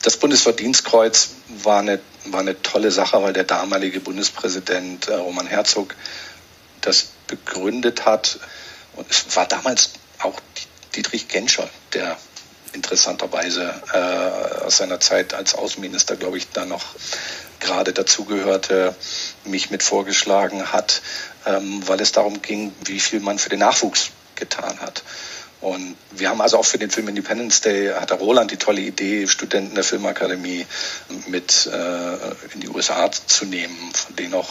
Das 0.02 0.18
Bundesverdienstkreuz 0.18 1.32
war 1.64 1.80
eine, 1.80 2.00
war 2.26 2.42
eine 2.42 2.62
tolle 2.62 2.92
Sache, 2.92 3.22
weil 3.22 3.34
der 3.34 3.44
damalige 3.44 4.00
Bundespräsident 4.00 5.08
äh, 5.08 5.16
Roman 5.16 5.48
Herzog 5.48 5.96
das 6.82 7.08
begründet 7.28 8.06
hat. 8.06 8.40
Und 8.96 9.10
es 9.10 9.36
war 9.36 9.48
damals 9.48 9.94
auch 10.20 10.40
Dietrich 10.96 11.28
Genscher, 11.28 11.70
der 11.94 12.18
interessanterweise 12.76 13.74
äh, 13.94 14.66
aus 14.66 14.78
seiner 14.78 15.00
Zeit 15.00 15.34
als 15.34 15.56
Außenminister, 15.56 16.16
glaube 16.16 16.38
ich, 16.38 16.50
da 16.52 16.66
noch 16.66 16.84
gerade 17.60 17.94
dazugehörte, 17.94 18.94
mich 19.46 19.72
mit 19.72 19.82
vorgeschlagen 19.82 20.72
hat, 20.72 21.02
ähm, 21.46 21.82
weil 21.88 22.00
es 22.02 22.12
darum 22.12 22.42
ging, 22.42 22.74
wie 22.84 23.00
viel 23.00 23.22
man 23.22 23.40
für 23.40 23.50
den 23.50 23.60
Nachwuchs 23.60 24.12
getan 24.36 24.80
hat. 24.82 25.04
Und 25.62 25.96
wir 26.12 26.30
haben 26.30 26.42
also 26.42 26.60
auch 26.60 26.66
für 26.66 26.78
den 26.78 26.92
Film 26.92 27.08
Independence 27.08 27.62
Day, 27.62 27.88
hat 27.88 28.12
der 28.12 28.18
Roland 28.18 28.52
die 28.52 28.58
tolle 28.58 28.82
Idee, 28.82 29.26
Studenten 29.26 29.74
der 29.74 29.84
Filmakademie 29.84 30.68
mit 31.28 31.66
äh, 31.66 32.54
in 32.54 32.60
die 32.60 32.70
USA 32.70 33.10
zu 33.12 33.46
nehmen, 33.46 33.76
von 33.94 34.16
denen 34.16 34.36
auch 34.36 34.50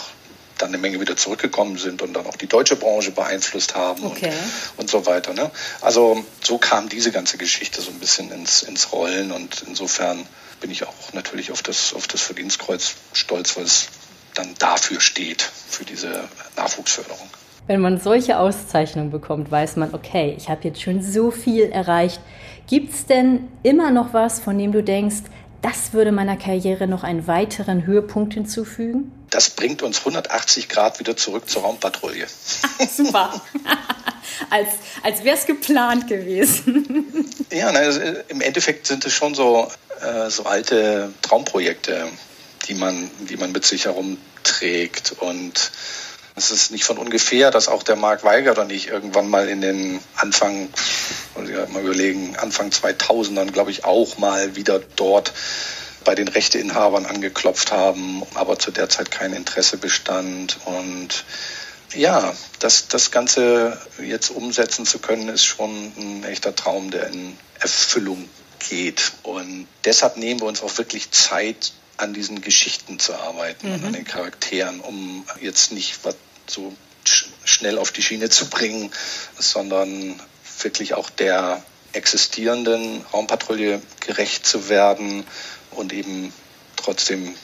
dann 0.57 0.69
eine 0.69 0.77
Menge 0.77 0.99
wieder 0.99 1.17
zurückgekommen 1.17 1.77
sind 1.77 2.01
und 2.01 2.13
dann 2.13 2.25
auch 2.25 2.35
die 2.35 2.47
deutsche 2.47 2.75
Branche 2.75 3.11
beeinflusst 3.11 3.75
haben 3.75 4.05
okay. 4.05 4.27
und, 4.27 4.81
und, 4.81 4.89
so 4.89 5.05
weiter. 5.05 5.33
Ne? 5.33 5.51
Also 5.81 6.23
so 6.41 6.57
kam 6.57 6.89
diese 6.89 7.11
ganze 7.11 7.37
Geschichte 7.37 7.81
so 7.81 7.91
ein 7.91 7.99
bisschen 7.99 8.31
ins, 8.31 8.63
ins 8.63 8.91
Rollen 8.91 9.31
und 9.31 9.63
insofern 9.67 10.25
bin 10.61 10.71
ich 10.71 10.85
auch 10.87 11.13
natürlich 11.13 11.51
auf 11.51 11.61
das, 11.61 11.93
auf 11.93 12.07
das 12.07 12.21
Verdienstkreuz 12.21 12.95
stolz, 13.13 13.57
weil 13.57 13.65
es 13.65 13.87
dann 14.33 14.53
dafür 14.59 14.99
steht, 14.99 15.41
für 15.41 15.85
diese 15.85 16.27
Nachwuchsförderung. 16.55 17.29
Wenn 17.67 17.81
man 17.81 17.99
solche 17.99 18.37
Auszeichnungen 18.37 19.09
bekommt, 19.09 19.49
weiß 19.49 19.75
man, 19.77 19.93
okay, 19.93 20.35
ich 20.37 20.49
habe 20.49 20.67
jetzt 20.67 20.81
schon 20.81 21.01
so 21.01 21.31
viel 21.31 21.63
erreicht. 21.63 22.21
Gibt 22.67 22.93
es 22.93 23.05
denn 23.05 23.47
immer 23.63 23.91
noch 23.91 24.13
was, 24.13 24.39
von 24.39 24.57
dem 24.57 24.71
du 24.71 24.83
denkst, 24.83 25.23
das 25.61 25.93
würde 25.93 26.11
meiner 26.11 26.37
Karriere 26.37 26.85
noch 26.85 27.03
einen 27.03 27.25
weiteren 27.25 27.87
Höhepunkt 27.87 28.35
hinzufügen? 28.35 29.11
Das 29.35 29.49
bringt 29.49 29.81
uns 29.81 29.99
180 29.99 30.69
Grad 30.69 30.97
wieder 30.99 31.17
zurück 31.17 31.49
zur 31.49 31.63
Raumpatrouille. 31.63 32.25
Super. 32.95 33.41
als 34.49 34.69
als 35.03 35.25
wäre 35.25 35.35
es 35.35 35.45
geplant 35.45 36.07
gewesen. 36.07 37.27
ja, 37.51 37.69
na, 37.69 37.79
also, 37.79 37.99
im 38.29 38.39
Endeffekt 38.39 38.87
sind 38.87 39.05
es 39.05 39.11
schon 39.11 39.35
so, 39.35 39.69
äh, 39.99 40.29
so 40.29 40.43
alte 40.43 41.11
Traumprojekte, 41.21 42.07
die 42.69 42.75
man, 42.75 43.11
die 43.27 43.35
man 43.35 43.51
mit 43.51 43.65
sich 43.65 43.83
herumträgt. 43.83 45.17
Und 45.19 45.69
es 46.37 46.51
ist 46.51 46.71
nicht 46.71 46.85
von 46.85 46.97
ungefähr, 46.97 47.51
dass 47.51 47.67
auch 47.67 47.83
der 47.83 47.97
Mark 47.97 48.23
Weiger 48.23 48.57
und 48.61 48.71
ich 48.71 48.87
irgendwann 48.87 49.29
mal 49.29 49.49
in 49.49 49.59
den 49.59 49.99
Anfang, 50.15 50.69
muss 51.35 51.49
ich 51.49 51.73
mal 51.73 51.83
überlegen, 51.83 52.37
Anfang 52.37 52.69
2000ern, 52.69 53.51
glaube 53.51 53.71
ich, 53.71 53.83
auch 53.83 54.17
mal 54.17 54.55
wieder 54.55 54.79
dort 54.79 55.33
bei 56.05 56.15
den 56.15 56.29
Rechteinhabern 56.29 57.05
angeklopft 57.05 57.71
haben, 57.71 58.23
aber 58.35 58.57
zu 58.57 58.71
der 58.71 58.87
Zeit 58.87 59.11
kein 59.11 59.33
Interesse 59.33 59.77
bestand. 59.77 60.57
Und 60.65 61.25
ja, 61.93 62.33
das, 62.59 62.87
das 62.87 63.11
Ganze 63.11 63.77
jetzt 64.01 64.29
umsetzen 64.29 64.85
zu 64.85 64.99
können, 64.99 65.27
ist 65.27 65.43
schon 65.43 65.91
ein 65.97 66.23
echter 66.23 66.55
Traum, 66.55 66.91
der 66.91 67.07
in 67.07 67.37
Erfüllung 67.59 68.29
geht. 68.69 69.11
Und 69.23 69.67
deshalb 69.83 70.15
nehmen 70.17 70.39
wir 70.39 70.47
uns 70.47 70.61
auch 70.61 70.77
wirklich 70.77 71.11
Zeit, 71.11 71.73
an 71.97 72.13
diesen 72.13 72.41
Geschichten 72.41 72.99
zu 72.99 73.15
arbeiten 73.15 73.67
mhm. 73.67 73.73
und 73.75 73.85
an 73.85 73.93
den 73.93 74.05
Charakteren, 74.05 74.81
um 74.81 75.25
jetzt 75.39 75.71
nicht 75.71 75.99
was 76.03 76.15
so 76.47 76.75
schnell 77.45 77.77
auf 77.77 77.91
die 77.91 78.01
Schiene 78.01 78.29
zu 78.29 78.49
bringen, 78.49 78.91
sondern 79.37 80.19
wirklich 80.61 80.93
auch 80.93 81.09
der 81.09 81.63
existierenden 81.93 83.05
Raumpatrouille 83.13 83.81
gerecht 84.01 84.45
zu 84.45 84.67
werden 84.67 85.25
und 85.75 85.93
eben 85.93 86.33
trotzdem 86.75 87.35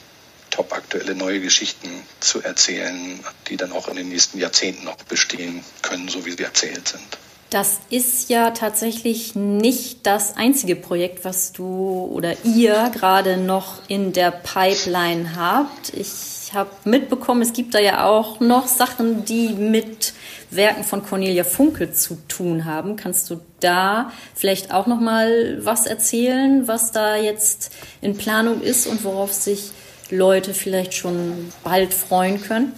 top 0.50 0.72
aktuelle 0.72 1.14
neue 1.14 1.40
Geschichten 1.40 1.88
zu 2.20 2.42
erzählen, 2.42 3.18
die 3.48 3.56
dann 3.56 3.72
auch 3.72 3.88
in 3.88 3.96
den 3.96 4.08
nächsten 4.08 4.38
Jahrzehnten 4.38 4.84
noch 4.84 4.96
bestehen 4.96 5.64
können, 5.80 6.08
so 6.08 6.24
wie 6.26 6.32
sie 6.32 6.42
erzählt 6.42 6.88
sind. 6.88 7.18
Das 7.52 7.80
ist 7.90 8.30
ja 8.30 8.52
tatsächlich 8.52 9.34
nicht 9.34 10.06
das 10.06 10.36
einzige 10.36 10.74
Projekt, 10.74 11.24
was 11.26 11.52
du 11.52 12.08
oder 12.10 12.34
ihr 12.44 12.90
gerade 12.94 13.36
noch 13.36 13.86
in 13.88 14.14
der 14.14 14.30
Pipeline 14.30 15.36
habt. 15.36 15.90
Ich 15.90 16.41
habe 16.54 16.70
mitbekommen, 16.84 17.42
es 17.42 17.52
gibt 17.52 17.74
da 17.74 17.78
ja 17.78 18.04
auch 18.04 18.40
noch 18.40 18.66
Sachen, 18.66 19.24
die 19.24 19.50
mit 19.50 20.12
Werken 20.50 20.84
von 20.84 21.04
Cornelia 21.04 21.44
Funke 21.44 21.92
zu 21.92 22.18
tun 22.28 22.64
haben. 22.64 22.96
Kannst 22.96 23.30
du 23.30 23.40
da 23.60 24.12
vielleicht 24.34 24.72
auch 24.72 24.86
noch 24.86 25.00
mal 25.00 25.58
was 25.64 25.86
erzählen, 25.86 26.68
was 26.68 26.92
da 26.92 27.16
jetzt 27.16 27.72
in 28.00 28.16
Planung 28.16 28.60
ist 28.60 28.86
und 28.86 29.04
worauf 29.04 29.32
sich 29.32 29.70
Leute 30.10 30.52
vielleicht 30.52 30.94
schon 30.94 31.52
bald 31.64 31.94
freuen 31.94 32.40
können? 32.42 32.74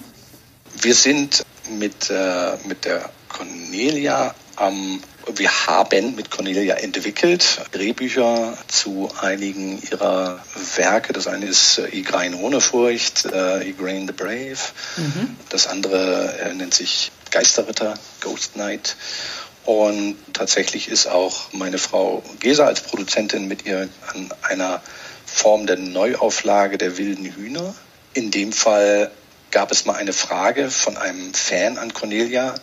Wir 0.80 0.94
sind 0.94 1.44
mit, 1.78 2.10
äh, 2.10 2.56
mit 2.66 2.84
der 2.84 3.10
Cornelia 3.28 4.34
ähm, 4.60 5.00
wir 5.36 5.66
haben 5.66 6.14
mit 6.16 6.30
Cornelia 6.30 6.74
entwickelt 6.76 7.60
Drehbücher 7.72 8.56
zu 8.68 9.10
einigen 9.20 9.82
ihrer 9.90 10.44
Werke. 10.76 11.12
Das 11.12 11.26
eine 11.26 11.46
ist 11.46 11.78
äh, 11.78 11.88
Igrain 11.96 12.34
ohne 12.34 12.60
Furcht, 12.60 13.24
äh, 13.26 13.68
Igrain 13.68 14.06
the 14.06 14.12
Brave. 14.12 14.58
Mhm. 14.96 15.36
Das 15.48 15.66
andere 15.66 16.38
äh, 16.38 16.54
nennt 16.54 16.74
sich 16.74 17.10
Geisterritter, 17.30 17.94
Ghost 18.20 18.54
Knight. 18.54 18.96
Und 19.64 20.16
tatsächlich 20.34 20.88
ist 20.88 21.06
auch 21.06 21.52
meine 21.52 21.78
Frau 21.78 22.22
Gesa 22.40 22.66
als 22.66 22.82
Produzentin 22.82 23.48
mit 23.48 23.64
ihr 23.64 23.88
an 24.12 24.30
einer 24.42 24.82
Form 25.24 25.66
der 25.66 25.78
Neuauflage 25.78 26.76
der 26.76 26.98
wilden 26.98 27.24
Hühner. 27.24 27.74
In 28.12 28.30
dem 28.30 28.52
Fall 28.52 29.10
gab 29.50 29.70
es 29.72 29.86
mal 29.86 29.94
eine 29.94 30.12
Frage 30.12 30.70
von 30.70 30.96
einem 30.96 31.32
Fan 31.32 31.78
an 31.78 31.94
Cornelia, 31.94 32.54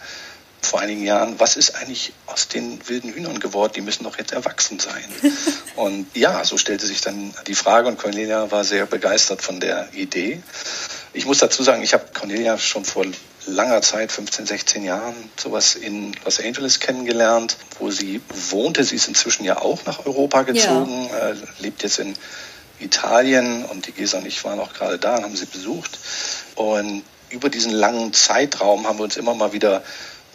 vor 0.62 0.80
einigen 0.80 1.04
Jahren, 1.04 1.40
was 1.40 1.56
ist 1.56 1.76
eigentlich 1.76 2.14
aus 2.28 2.48
den 2.48 2.80
wilden 2.88 3.14
Hühnern 3.14 3.40
geworden? 3.40 3.74
Die 3.76 3.82
müssen 3.82 4.04
doch 4.04 4.18
jetzt 4.18 4.32
erwachsen 4.32 4.80
sein. 4.80 5.04
und 5.76 6.08
ja, 6.16 6.44
so 6.44 6.58
stellte 6.58 6.86
sich 6.86 7.02
dann 7.02 7.34
die 7.48 7.56
Frage 7.56 7.88
und 7.88 7.98
Cornelia 7.98 8.52
war 8.52 8.64
sehr 8.64 8.86
begeistert 8.86 9.42
von 9.42 9.60
der 9.60 9.90
Idee. 9.94 10.42
Ich 11.14 11.26
muss 11.26 11.40
dazu 11.40 11.64
sagen, 11.64 11.84
ich 11.84 11.94
habe 11.94 12.06
Cornelia 12.14 12.58
schon 12.58 12.86
vor 12.86 13.06
langer 13.48 13.82
Zeit, 13.82 14.12
15, 14.12 14.46
16 14.46 14.84
Jahren, 14.84 15.16
sowas 15.36 15.76
in 15.76 16.14
Los 16.24 16.40
Angeles 16.40 16.80
kennengelernt, 16.80 17.58
wo 17.80 17.90
sie 17.90 18.22
wohnte. 18.50 18.84
Sie 18.84 18.96
ist 18.96 19.08
inzwischen 19.08 19.44
ja 19.44 19.58
auch 19.58 19.84
nach 19.86 20.06
Europa 20.06 20.44
gezogen, 20.44 21.10
ja. 21.10 21.30
äh, 21.30 21.36
lebt 21.60 21.84
jetzt 21.84 22.00
in 22.00 22.14
Italien 22.80 23.66
und 23.66 23.88
die 23.88 23.92
Gesa 23.92 24.20
und 24.20 24.26
ich 24.26 24.44
waren 24.44 24.60
auch 24.60 24.74
gerade 24.74 24.98
da 24.98 25.18
und 25.18 25.24
haben 25.24 25.36
sie 25.36 25.46
besucht. 25.46 26.00
Und 26.56 27.04
über 27.30 27.50
diesen 27.50 27.72
langen 27.72 28.14
Zeitraum 28.14 28.88
haben 28.88 29.00
wir 29.00 29.04
uns 29.04 29.18
immer 29.18 29.34
mal 29.34 29.54
wieder 29.54 29.84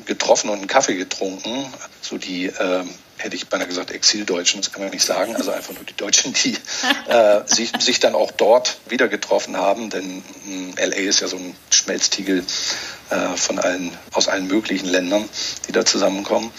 getroffen 0.05 0.51
und 0.51 0.59
einen 0.59 0.67
Kaffee 0.67 0.97
getrunken. 0.97 1.67
So 2.01 2.19
die, 2.19 2.47
äh, 2.47 2.85
hätte 3.19 3.37
ich 3.37 3.49
beinahe 3.49 3.67
gesagt, 3.67 3.91
Exildeutschen, 3.91 4.61
das 4.61 4.73
kann 4.73 4.83
man 4.83 4.91
nicht 4.91 5.05
sagen, 5.05 5.35
also 5.37 5.51
einfach 5.51 5.73
nur 5.73 5.85
die 5.85 5.97
Deutschen, 5.97 6.35
die 6.35 6.57
äh, 7.09 7.41
sich, 7.47 7.73
sich 7.79 7.99
dann 8.01 8.15
auch 8.15 8.31
dort 8.31 8.79
wieder 8.89 9.09
getroffen 9.09 9.57
haben, 9.57 9.91
denn 9.91 10.23
äh, 10.77 10.85
LA 10.85 11.09
ist 11.09 11.21
ja 11.21 11.29
so 11.29 11.37
ein 11.37 11.57
Schmelztiegel 11.71 12.45
äh, 13.11 13.37
von 13.37 13.59
allen, 13.59 13.97
aus 14.13 14.29
allen 14.29 14.47
möglichen 14.47 14.87
Ländern, 14.87 15.29
die 15.67 15.73
da 15.73 15.85
zusammenkommen. 15.85 16.51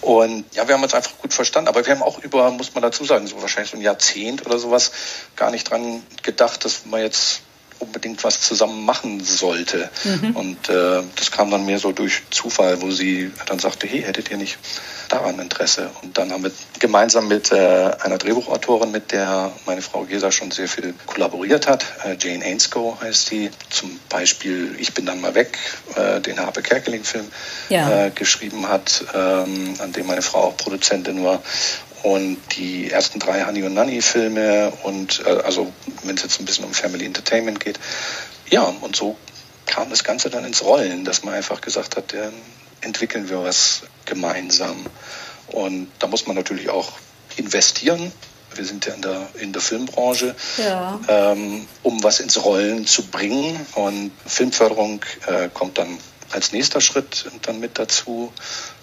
Und 0.00 0.44
ja, 0.54 0.68
wir 0.68 0.74
haben 0.74 0.82
uns 0.82 0.94
einfach 0.94 1.18
gut 1.18 1.34
verstanden, 1.34 1.68
aber 1.68 1.84
wir 1.84 1.92
haben 1.92 2.02
auch 2.02 2.22
über, 2.22 2.50
muss 2.50 2.74
man 2.74 2.82
dazu 2.82 3.04
sagen, 3.04 3.26
so 3.26 3.40
wahrscheinlich 3.42 3.70
so 3.70 3.76
ein 3.76 3.82
Jahrzehnt 3.82 4.46
oder 4.46 4.58
sowas 4.58 4.92
gar 5.34 5.50
nicht 5.50 5.68
dran 5.70 6.02
gedacht, 6.22 6.64
dass 6.64 6.86
man 6.86 7.00
jetzt 7.00 7.40
unbedingt 7.78 8.22
was 8.24 8.40
zusammen 8.40 8.84
machen 8.84 9.24
sollte. 9.24 9.90
Mhm. 10.04 10.36
Und 10.36 10.68
äh, 10.68 11.02
das 11.16 11.30
kam 11.30 11.50
dann 11.50 11.64
mehr 11.66 11.78
so 11.78 11.92
durch 11.92 12.22
Zufall, 12.30 12.80
wo 12.82 12.90
sie 12.90 13.32
dann 13.46 13.58
sagte, 13.58 13.86
hey, 13.86 14.02
hättet 14.02 14.30
ihr 14.30 14.36
nicht 14.36 14.58
daran 15.08 15.38
Interesse? 15.38 15.90
Und 16.02 16.16
dann 16.18 16.32
haben 16.32 16.44
wir 16.44 16.52
gemeinsam 16.78 17.28
mit 17.28 17.52
äh, 17.52 17.56
einer 18.02 18.18
Drehbuchautorin, 18.18 18.90
mit 18.90 19.12
der 19.12 19.52
meine 19.66 19.82
Frau 19.82 20.04
Gesa 20.04 20.30
schon 20.30 20.50
sehr 20.50 20.68
viel 20.68 20.94
kollaboriert 21.06 21.66
hat, 21.66 21.84
äh, 22.04 22.16
Jane 22.18 22.44
Ainscoe 22.44 22.96
heißt 23.00 23.26
sie, 23.26 23.50
zum 23.70 23.98
Beispiel 24.08 24.76
Ich 24.78 24.94
bin 24.94 25.06
dann 25.06 25.20
mal 25.20 25.34
weg, 25.34 25.58
äh, 25.94 26.20
den 26.20 26.38
Harpe 26.38 26.62
Kerkeling-Film 26.62 27.26
ja. 27.68 28.06
Äh, 28.06 28.10
geschrieben 28.10 28.68
hat, 28.68 29.04
ähm, 29.14 29.74
an 29.78 29.92
dem 29.92 30.06
meine 30.06 30.22
Frau 30.22 30.44
auch 30.44 30.56
Produzentin 30.56 31.24
war 31.24 31.42
und 32.02 32.38
die 32.56 32.90
ersten 32.90 33.18
drei 33.18 33.44
Honey 33.44 33.62
und 33.62 33.74
Nanny 33.74 34.02
Filme 34.02 34.72
und 34.84 35.22
äh, 35.26 35.30
also 35.42 35.72
wenn 36.04 36.16
es 36.16 36.22
jetzt 36.22 36.40
ein 36.40 36.46
bisschen 36.46 36.64
um 36.64 36.74
Family 36.74 37.04
Entertainment 37.04 37.60
geht. 37.60 37.78
Ja, 38.48 38.62
und 38.62 38.94
so 38.94 39.16
kam 39.66 39.90
das 39.90 40.04
Ganze 40.04 40.30
dann 40.30 40.44
ins 40.44 40.62
Rollen, 40.64 41.04
dass 41.04 41.24
man 41.24 41.34
einfach 41.34 41.60
gesagt 41.60 41.96
hat, 41.96 42.12
ja, 42.12 42.30
entwickeln 42.80 43.28
wir 43.28 43.42
was 43.42 43.82
gemeinsam. 44.04 44.86
Und 45.48 45.88
da 45.98 46.06
muss 46.06 46.26
man 46.26 46.36
natürlich 46.36 46.70
auch 46.70 46.92
investieren. 47.36 48.12
Wir 48.54 48.64
sind 48.64 48.86
ja 48.86 48.94
in 48.94 49.02
der, 49.02 49.28
in 49.34 49.52
der 49.52 49.60
Filmbranche, 49.60 50.34
ja. 50.56 50.98
ähm, 51.08 51.66
um 51.82 52.02
was 52.02 52.20
ins 52.20 52.42
Rollen 52.42 52.86
zu 52.86 53.06
bringen. 53.06 53.66
Und 53.74 54.12
Filmförderung 54.24 55.04
äh, 55.26 55.48
kommt 55.52 55.78
dann 55.78 55.98
als 56.30 56.52
nächster 56.52 56.80
Schritt 56.80 57.30
dann 57.42 57.60
mit 57.60 57.78
dazu, 57.78 58.32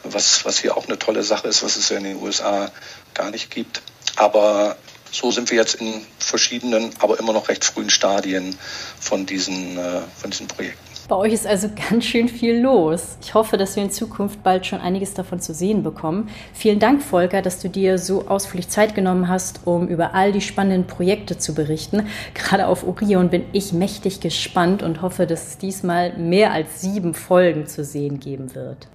was, 0.03 0.45
was 0.45 0.59
hier 0.59 0.77
auch 0.77 0.87
eine 0.87 0.99
tolle 0.99 1.23
Sache 1.23 1.47
ist, 1.47 1.63
was 1.63 1.75
es 1.75 1.89
ja 1.89 1.97
in 1.97 2.03
den 2.03 2.21
USA 2.21 2.71
gar 3.13 3.31
nicht 3.31 3.51
gibt. 3.51 3.81
Aber 4.15 4.77
so 5.11 5.31
sind 5.31 5.49
wir 5.51 5.57
jetzt 5.57 5.75
in 5.75 6.01
verschiedenen, 6.17 6.91
aber 6.99 7.19
immer 7.19 7.33
noch 7.33 7.49
recht 7.49 7.63
frühen 7.63 7.89
Stadien 7.89 8.57
von 8.99 9.25
diesen, 9.25 9.77
äh, 9.77 10.01
von 10.17 10.31
diesen 10.31 10.47
Projekten. 10.47 10.93
Bei 11.07 11.15
euch 11.17 11.33
ist 11.33 11.45
also 11.45 11.69
ganz 11.89 12.05
schön 12.05 12.29
viel 12.29 12.59
los. 12.59 13.17
Ich 13.21 13.33
hoffe, 13.33 13.57
dass 13.57 13.75
wir 13.75 13.83
in 13.83 13.91
Zukunft 13.91 14.41
bald 14.41 14.65
schon 14.65 14.79
einiges 14.79 15.13
davon 15.13 15.39
zu 15.39 15.53
sehen 15.53 15.83
bekommen. 15.83 16.29
Vielen 16.53 16.79
Dank, 16.79 17.03
Volker, 17.03 17.41
dass 17.41 17.59
du 17.59 17.69
dir 17.69 17.97
so 17.97 18.27
ausführlich 18.27 18.69
Zeit 18.69 18.95
genommen 18.95 19.27
hast, 19.27 19.61
um 19.65 19.87
über 19.87 20.13
all 20.13 20.31
die 20.31 20.41
spannenden 20.41 20.87
Projekte 20.87 21.37
zu 21.37 21.53
berichten. 21.53 22.07
Gerade 22.33 22.67
auf 22.67 22.87
Orion 22.87 23.29
bin 23.29 23.45
ich 23.51 23.73
mächtig 23.73 24.21
gespannt 24.21 24.81
und 24.81 25.01
hoffe, 25.01 25.27
dass 25.27 25.47
es 25.47 25.57
diesmal 25.57 26.17
mehr 26.17 26.51
als 26.51 26.81
sieben 26.81 27.13
Folgen 27.13 27.67
zu 27.67 27.83
sehen 27.83 28.19
geben 28.19 28.55
wird. 28.55 28.87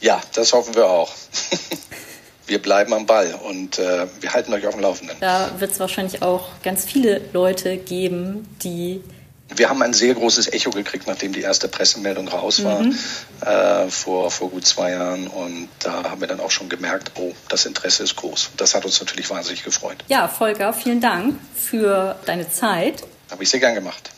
Ja, 0.00 0.20
das 0.34 0.52
hoffen 0.52 0.74
wir 0.74 0.86
auch. 0.86 1.10
wir 2.50 2.60
bleiben 2.60 2.92
am 2.92 3.06
Ball 3.06 3.32
und 3.48 3.78
äh, 3.78 4.06
wir 4.20 4.32
halten 4.32 4.52
euch 4.52 4.66
auf 4.66 4.74
dem 4.74 4.82
Laufenden. 4.82 5.16
Da 5.20 5.52
wird 5.58 5.70
es 5.70 5.80
wahrscheinlich 5.80 6.20
auch 6.20 6.48
ganz 6.62 6.84
viele 6.84 7.20
Leute 7.32 7.76
geben, 7.76 8.46
die 8.62 9.02
wir 9.52 9.68
haben 9.68 9.82
ein 9.82 9.92
sehr 9.92 10.14
großes 10.14 10.52
Echo 10.52 10.70
gekriegt, 10.70 11.08
nachdem 11.08 11.32
die 11.32 11.40
erste 11.40 11.66
Pressemeldung 11.66 12.28
raus 12.28 12.62
war, 12.62 12.82
mhm. 12.82 12.96
äh, 13.44 13.90
vor, 13.90 14.30
vor 14.30 14.48
gut 14.48 14.64
zwei 14.64 14.92
Jahren. 14.92 15.26
Und 15.26 15.68
da 15.80 16.04
haben 16.04 16.20
wir 16.20 16.28
dann 16.28 16.38
auch 16.38 16.52
schon 16.52 16.68
gemerkt, 16.68 17.10
oh, 17.16 17.32
das 17.48 17.66
Interesse 17.66 18.04
ist 18.04 18.14
groß. 18.14 18.50
Das 18.56 18.76
hat 18.76 18.84
uns 18.84 19.00
natürlich 19.00 19.28
wahnsinnig 19.28 19.64
gefreut. 19.64 20.04
Ja, 20.06 20.28
Volker, 20.28 20.72
vielen 20.72 21.00
Dank 21.00 21.34
für 21.56 22.14
deine 22.26 22.48
Zeit. 22.48 23.02
Habe 23.28 23.42
ich 23.42 23.50
sehr 23.50 23.58
gern 23.58 23.74
gemacht. 23.74 24.10